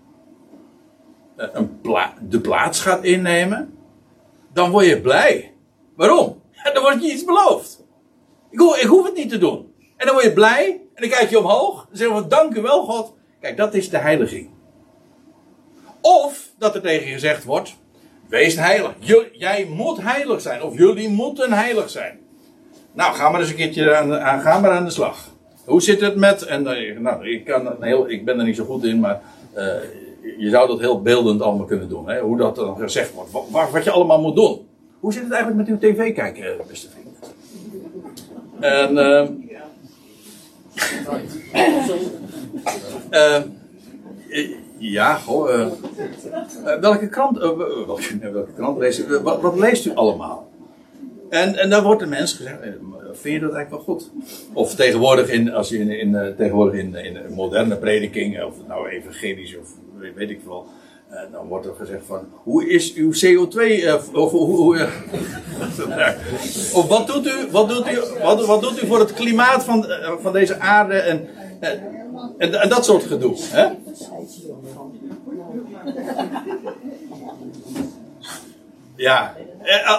eh, 1.37 1.47
een 1.53 1.81
de 2.29 2.41
plaats 2.41 2.81
gaat 2.81 3.05
innemen, 3.05 3.79
dan 4.53 4.71
word 4.71 4.87
je 4.87 5.01
blij. 5.01 5.53
Waarom? 5.97 6.41
Dan 6.75 6.83
wordt 6.83 7.03
je 7.03 7.13
iets 7.13 7.25
beloofd. 7.25 7.85
Ik, 8.51 8.87
hoef 8.87 9.05
het 9.05 9.15
niet 9.15 9.29
te 9.29 9.39
doen. 9.39 9.75
En 9.97 10.07
dan 10.07 10.15
word 10.15 10.27
je 10.27 10.33
blij. 10.33 10.81
En 10.95 11.09
dan 11.09 11.11
kijk 11.11 11.31
je 11.31 11.39
omhoog. 11.39 11.87
Dan 11.89 11.97
zeggen 11.97 12.23
we 12.23 12.27
dank 12.29 12.55
u 12.55 12.61
wel 12.61 12.85
God. 12.85 13.15
Kijk, 13.41 13.57
dat 13.57 13.75
is 13.75 13.91
de 13.91 13.99
heiliging. 13.99 14.51
Of 16.01 16.51
dat 16.59 16.75
er 16.75 16.83
tegen 16.83 17.07
je 17.07 17.13
gezegd 17.13 17.45
wordt. 17.45 17.77
Wees 18.29 18.57
heilig. 18.57 18.93
Jij 19.33 19.65
moet 19.65 20.03
heilig 20.03 20.41
zijn. 20.41 20.63
Of 20.63 20.77
jullie 20.77 21.09
moeten 21.09 21.53
heilig 21.53 21.91
zijn. 21.91 22.18
Nou, 22.99 23.15
ga 23.15 23.31
maar 23.31 23.41
eens 23.41 23.51
een 23.51 23.57
keertje 23.57 23.97
aan, 23.97 24.15
aan, 24.15 24.41
ga 24.41 24.61
maar 24.61 24.71
aan 24.71 24.85
de 24.85 24.91
slag. 24.91 25.29
Hoe 25.65 25.83
zit 25.83 26.01
het 26.01 26.17
met. 26.17 26.43
En, 26.43 26.63
uh, 26.63 26.99
nou, 26.99 27.29
ik, 27.31 27.45
kan, 27.45 27.77
heel, 27.81 28.11
ik 28.11 28.25
ben 28.25 28.39
er 28.39 28.45
niet 28.45 28.57
zo 28.57 28.65
goed 28.65 28.85
in, 28.85 29.01
maar. 29.01 29.21
Uh, 29.57 29.65
je 30.39 30.51
zou 30.51 30.69
dat 30.69 30.79
heel 30.79 31.03
beeldend 31.03 31.43
allemaal 31.43 31.67
kunnen 31.67 31.89
doen. 31.89 32.09
Hè? 32.09 32.21
Hoe 32.21 32.37
dat 32.37 32.57
dan 32.57 32.77
gezegd 32.77 33.13
wordt. 33.13 33.31
Wat, 33.31 33.71
wat, 33.71 33.85
je 33.85 33.91
allemaal 33.91 34.21
moet 34.21 34.37
doen. 34.37 34.69
Hoe 35.01 35.13
zit 35.13 35.23
het 35.23 35.33
eigenlijk 35.33 35.69
met 35.69 35.81
uw 35.81 35.91
tv 35.91 36.15
kijken, 36.15 36.45
eh, 36.45 36.67
beste 36.69 36.89
vriend? 36.89 37.35
En. 38.61 38.97
Uh, 43.11 43.41
ja, 44.79 45.15
goh. 45.15 45.67
welke 46.81 47.09
krant, 47.09 47.39
welke 47.39 48.53
krant 48.57 48.79
leest 48.79 48.99
u? 48.99 49.19
Wat, 49.19 49.59
leest 49.59 49.87
u 49.87 49.95
allemaal? 49.95 50.48
En, 51.31 51.57
en 51.57 51.71
dan 51.71 51.83
wordt 51.83 52.01
de 52.01 52.07
mens 52.07 52.33
gezegd, 52.33 52.59
vind 53.13 53.35
je 53.35 53.41
dat 53.41 53.55
eigenlijk 53.55 53.71
wel 53.71 53.97
goed? 53.97 54.11
Of 54.53 54.75
tegenwoordig 54.75 55.29
in, 55.29 55.53
als 55.53 55.69
je 55.69 55.79
in, 55.79 55.91
in, 55.91 56.35
tegenwoordig 56.37 56.81
in, 56.81 56.95
in 56.95 57.19
moderne 57.35 57.77
predikingen, 57.77 58.47
of 58.47 58.55
nou 58.67 58.89
evangelisch 58.89 59.57
of 59.57 59.69
weet 60.15 60.31
ik 60.31 60.41
wel. 60.47 60.67
Dan 61.33 61.47
wordt 61.47 61.67
er 61.67 61.75
gezegd 61.75 62.03
van, 62.07 62.29
hoe 62.43 62.69
is 62.69 62.95
uw 62.95 63.13
CO2, 63.13 63.57
uh, 63.57 63.89
eh, 63.89 64.15
of, 64.15 64.31
hoe, 64.31 64.87
of 66.79 66.89
wat 66.89 67.07
doet 67.07 67.27
u, 67.27 67.51
wat 67.51 67.69
doet 67.69 67.89
u, 67.89 67.99
wat, 68.23 68.47
wat 68.47 68.63
doet 68.63 68.83
u 68.83 68.87
voor 68.87 68.99
het 68.99 69.13
klimaat 69.13 69.65
van, 69.65 69.87
van 70.21 70.33
deze 70.33 70.59
aarde 70.59 70.95
en, 70.95 71.29
en, 72.39 72.61
en, 72.61 72.69
dat 72.69 72.85
soort 72.85 73.05
gedoe. 73.05 73.35
Hè? 73.39 73.69
Ja, 78.97 79.37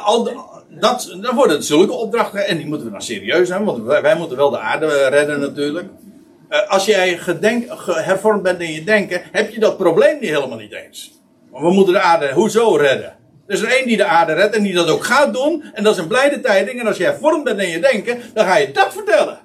al, 0.03 0.29
dat, 0.79 1.15
dan 1.21 1.35
worden 1.35 1.55
het 1.55 1.65
zulke 1.65 1.93
opdrachten 1.93 2.47
en 2.47 2.57
die 2.57 2.67
moeten 2.67 2.85
we 2.85 2.91
dan 2.91 3.01
serieus 3.01 3.47
zijn, 3.47 3.63
want 3.63 3.83
wij, 3.83 4.15
moeten 4.15 4.37
wel 4.37 4.49
de 4.49 4.59
aarde 4.59 5.07
redden 5.07 5.39
natuurlijk. 5.39 5.87
Uh, 6.49 6.69
als 6.69 6.85
jij 6.85 7.17
gedenk, 7.17 7.65
hervormd 7.85 8.43
bent 8.43 8.61
in 8.61 8.71
je 8.71 8.83
denken, 8.83 9.21
heb 9.31 9.49
je 9.49 9.59
dat 9.59 9.77
probleem 9.77 10.19
niet 10.19 10.29
helemaal 10.29 10.57
niet 10.57 10.73
eens. 10.73 11.11
We 11.51 11.71
moeten 11.71 11.93
de 11.93 11.99
aarde 11.99 12.33
hoezo 12.33 12.75
redden? 12.75 13.17
Er 13.47 13.55
is 13.55 13.61
er 13.61 13.77
één 13.77 13.87
die 13.87 13.97
de 13.97 14.05
aarde 14.05 14.33
redt 14.33 14.55
en 14.55 14.63
die 14.63 14.73
dat 14.73 14.89
ook 14.89 15.03
gaat 15.03 15.33
doen. 15.33 15.63
En 15.73 15.83
dat 15.83 15.93
is 15.93 15.99
een 15.99 16.07
blijde 16.07 16.39
tijding. 16.39 16.79
En 16.79 16.87
als 16.87 16.97
je 16.97 17.03
hervormd 17.03 17.43
bent 17.43 17.59
in 17.59 17.69
je 17.69 17.79
denken, 17.79 18.19
dan 18.33 18.45
ga 18.45 18.57
je 18.57 18.71
dat 18.71 18.93
vertellen. 18.93 19.39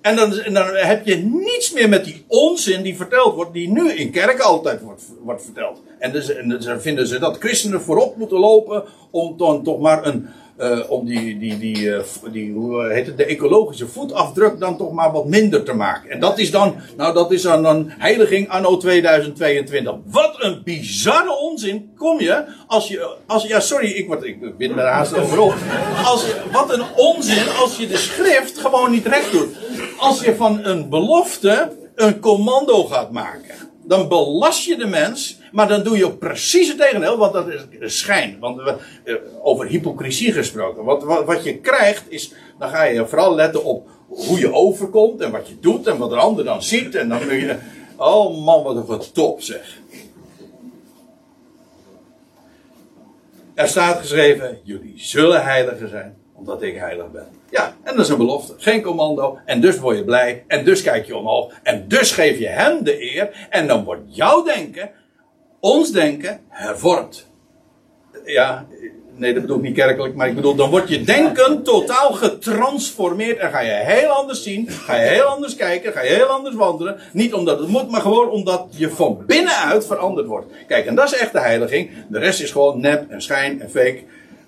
En 0.00 0.16
dan, 0.16 0.38
en 0.38 0.54
dan 0.54 0.66
heb 0.74 1.06
je 1.06 1.16
niets 1.16 1.72
meer 1.72 1.88
met 1.88 2.04
die 2.04 2.24
onzin 2.26 2.82
die 2.82 2.96
verteld 2.96 3.34
wordt, 3.34 3.52
die 3.52 3.68
nu 3.68 3.92
in 3.92 4.10
kerken 4.10 4.44
altijd 4.44 4.80
wordt, 4.80 5.02
wordt 5.22 5.44
verteld. 5.44 5.82
En, 6.00 6.12
dus, 6.12 6.34
en 6.34 6.48
dus 6.48 6.68
vinden 6.78 7.06
ze 7.06 7.18
dat 7.18 7.36
christenen 7.38 7.80
voorop 7.80 8.16
moeten 8.16 8.38
lopen 8.38 8.84
om 9.10 9.36
dan 9.36 9.62
toch 9.62 9.80
maar 9.80 10.06
een, 10.06 10.28
uh, 10.58 10.90
om 10.90 11.06
die, 11.06 11.38
die, 11.38 11.58
die, 11.58 11.76
uh, 11.76 12.00
die, 12.32 12.52
hoe 12.52 12.92
heet 12.92 13.06
het, 13.06 13.16
de 13.16 13.24
ecologische 13.24 13.86
voetafdruk 13.86 14.60
dan 14.60 14.76
toch 14.76 14.92
maar 14.92 15.12
wat 15.12 15.26
minder 15.26 15.62
te 15.64 15.72
maken. 15.72 16.10
En 16.10 16.20
dat 16.20 16.38
is 16.38 16.50
dan, 16.50 16.74
nou 16.96 17.14
dat 17.14 17.32
is 17.32 17.42
dan 17.42 17.64
een 17.64 17.92
heiliging 17.98 18.48
anno 18.48 18.76
2022. 18.76 19.94
Wat 20.04 20.34
een 20.38 20.60
bizarre 20.64 21.38
onzin 21.38 21.90
kom 21.96 22.20
je 22.20 22.44
als 22.66 22.88
je, 22.88 23.16
als, 23.26 23.46
ja 23.46 23.60
sorry, 23.60 23.90
ik, 23.90 24.06
word, 24.06 24.24
ik 24.24 24.56
ben 24.56 24.78
er 24.78 24.86
haast 24.86 25.14
overop. 25.14 25.54
Als 26.04 26.26
je, 26.26 26.42
wat 26.52 26.72
een 26.72 26.84
onzin 26.96 27.48
als 27.60 27.76
je 27.76 27.86
de 27.86 27.96
schrift 27.96 28.58
gewoon 28.58 28.90
niet 28.90 29.06
recht 29.06 29.32
doet. 29.32 29.56
Als 29.98 30.24
je 30.24 30.34
van 30.34 30.64
een 30.64 30.88
belofte 30.88 31.72
een 31.94 32.20
commando 32.20 32.84
gaat 32.84 33.10
maken. 33.10 33.69
Dan 33.90 34.08
belast 34.08 34.64
je 34.64 34.76
de 34.76 34.86
mens 34.86 35.40
maar 35.52 35.68
dan 35.68 35.82
doe 35.82 35.96
je 35.96 36.06
ook 36.06 36.18
precies 36.18 36.68
het 36.68 36.78
tegendeel, 36.78 37.18
want 37.18 37.32
dat 37.32 37.46
is 37.80 37.98
schijn. 37.98 38.36
Want 38.40 38.56
we, 38.56 38.76
eh, 39.04 39.14
over 39.42 39.66
hypocrisie 39.66 40.32
gesproken. 40.32 40.84
Wat, 40.84 41.02
wat, 41.02 41.24
wat, 41.24 41.44
je 41.44 41.58
krijgt 41.58 42.04
is, 42.08 42.32
dan 42.58 42.68
ga 42.68 42.82
je 42.82 43.06
vooral 43.06 43.34
letten 43.34 43.64
op 43.64 43.88
hoe 44.06 44.38
je 44.38 44.52
overkomt 44.52 45.20
en 45.20 45.30
wat 45.30 45.48
je 45.48 45.58
doet 45.60 45.86
en 45.86 45.98
wat 45.98 46.10
de 46.10 46.16
ander 46.16 46.44
dan 46.44 46.62
ziet. 46.62 46.94
En 46.94 47.08
dan 47.08 47.18
kun 47.18 47.36
je, 47.36 47.58
oh 47.96 48.44
man, 48.44 48.62
wat 48.62 48.88
een 48.88 49.12
top 49.12 49.42
zeg. 49.42 49.78
Er 53.54 53.68
staat 53.68 53.98
geschreven, 53.98 54.58
jullie 54.62 54.94
zullen 54.96 55.44
heiligen 55.44 55.88
zijn, 55.88 56.16
omdat 56.40 56.62
ik 56.62 56.76
heilig 56.76 57.10
ben. 57.10 57.26
Ja, 57.50 57.74
en 57.82 57.96
dat 57.96 58.04
is 58.04 58.10
een 58.10 58.18
belofte. 58.18 58.54
Geen 58.56 58.82
commando. 58.82 59.38
En 59.44 59.60
dus 59.60 59.78
word 59.78 59.96
je 59.96 60.04
blij. 60.04 60.44
En 60.46 60.64
dus 60.64 60.82
kijk 60.82 61.06
je 61.06 61.16
omhoog. 61.16 61.52
En 61.62 61.84
dus 61.88 62.12
geef 62.12 62.38
je 62.38 62.48
hem 62.48 62.84
de 62.84 63.14
eer. 63.14 63.46
En 63.50 63.66
dan 63.66 63.84
wordt 63.84 64.02
jouw 64.06 64.42
denken 64.42 64.90
ons 65.60 65.92
denken 65.92 66.40
hervormd. 66.48 67.26
Ja, 68.24 68.66
nee, 69.16 69.32
dat 69.32 69.42
bedoel 69.42 69.56
ik 69.56 69.62
niet 69.62 69.74
kerkelijk, 69.74 70.14
maar 70.14 70.28
ik 70.28 70.34
bedoel, 70.34 70.54
dan 70.54 70.70
wordt 70.70 70.88
je 70.88 71.02
denken 71.02 71.62
totaal 71.62 72.12
getransformeerd 72.12 73.38
en 73.38 73.50
ga 73.50 73.60
je 73.60 73.72
heel 73.72 74.08
anders 74.08 74.42
zien, 74.42 74.68
ga 74.68 74.96
je 74.96 75.08
heel 75.08 75.24
anders 75.24 75.56
kijken, 75.56 75.92
ga 75.92 76.02
je 76.02 76.08
heel 76.08 76.26
anders 76.26 76.54
wandelen. 76.54 76.98
Niet 77.12 77.34
omdat 77.34 77.58
het 77.58 77.68
moet, 77.68 77.90
maar 77.90 78.00
gewoon 78.00 78.30
omdat 78.30 78.66
je 78.70 78.90
van 78.90 79.22
binnenuit 79.26 79.86
veranderd 79.86 80.26
wordt. 80.26 80.52
Kijk, 80.66 80.86
en 80.86 80.94
dat 80.94 81.12
is 81.12 81.18
echt 81.18 81.32
de 81.32 81.40
heiliging. 81.40 81.90
De 82.08 82.18
rest 82.18 82.40
is 82.40 82.50
gewoon 82.50 82.80
nep 82.80 83.10
en 83.10 83.22
schijn 83.22 83.60
en 83.60 83.70
fake 83.70 84.02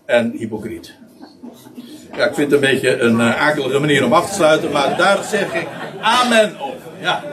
en 0.07 0.31
hypocriet. 0.31 0.95
Ja, 2.17 2.27
ik 2.27 2.35
vind 2.35 2.51
het 2.51 2.53
een 2.53 2.71
beetje 2.71 2.99
een 2.99 3.15
uh, 3.15 3.41
akelige 3.41 3.79
manier 3.79 4.05
om 4.05 4.13
af 4.13 4.29
te 4.29 4.35
sluiten, 4.35 4.71
maar 4.71 4.97
daar 4.97 5.25
zeg 5.25 5.55
ik 5.55 5.67
amen 6.01 6.61
op. 6.61 6.77
Ja. 7.01 7.25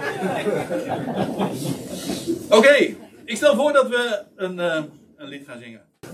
Oké. 2.50 2.76
Ik 3.26 3.36
stel 3.36 3.56
voor 3.56 3.74
dat 3.74 3.88
we 3.88 4.24
een, 4.36 4.58
uh, 4.58 4.76
een 5.18 5.28
lied 5.28 5.48
gaan 5.48 5.60
zingen. 5.60 5.89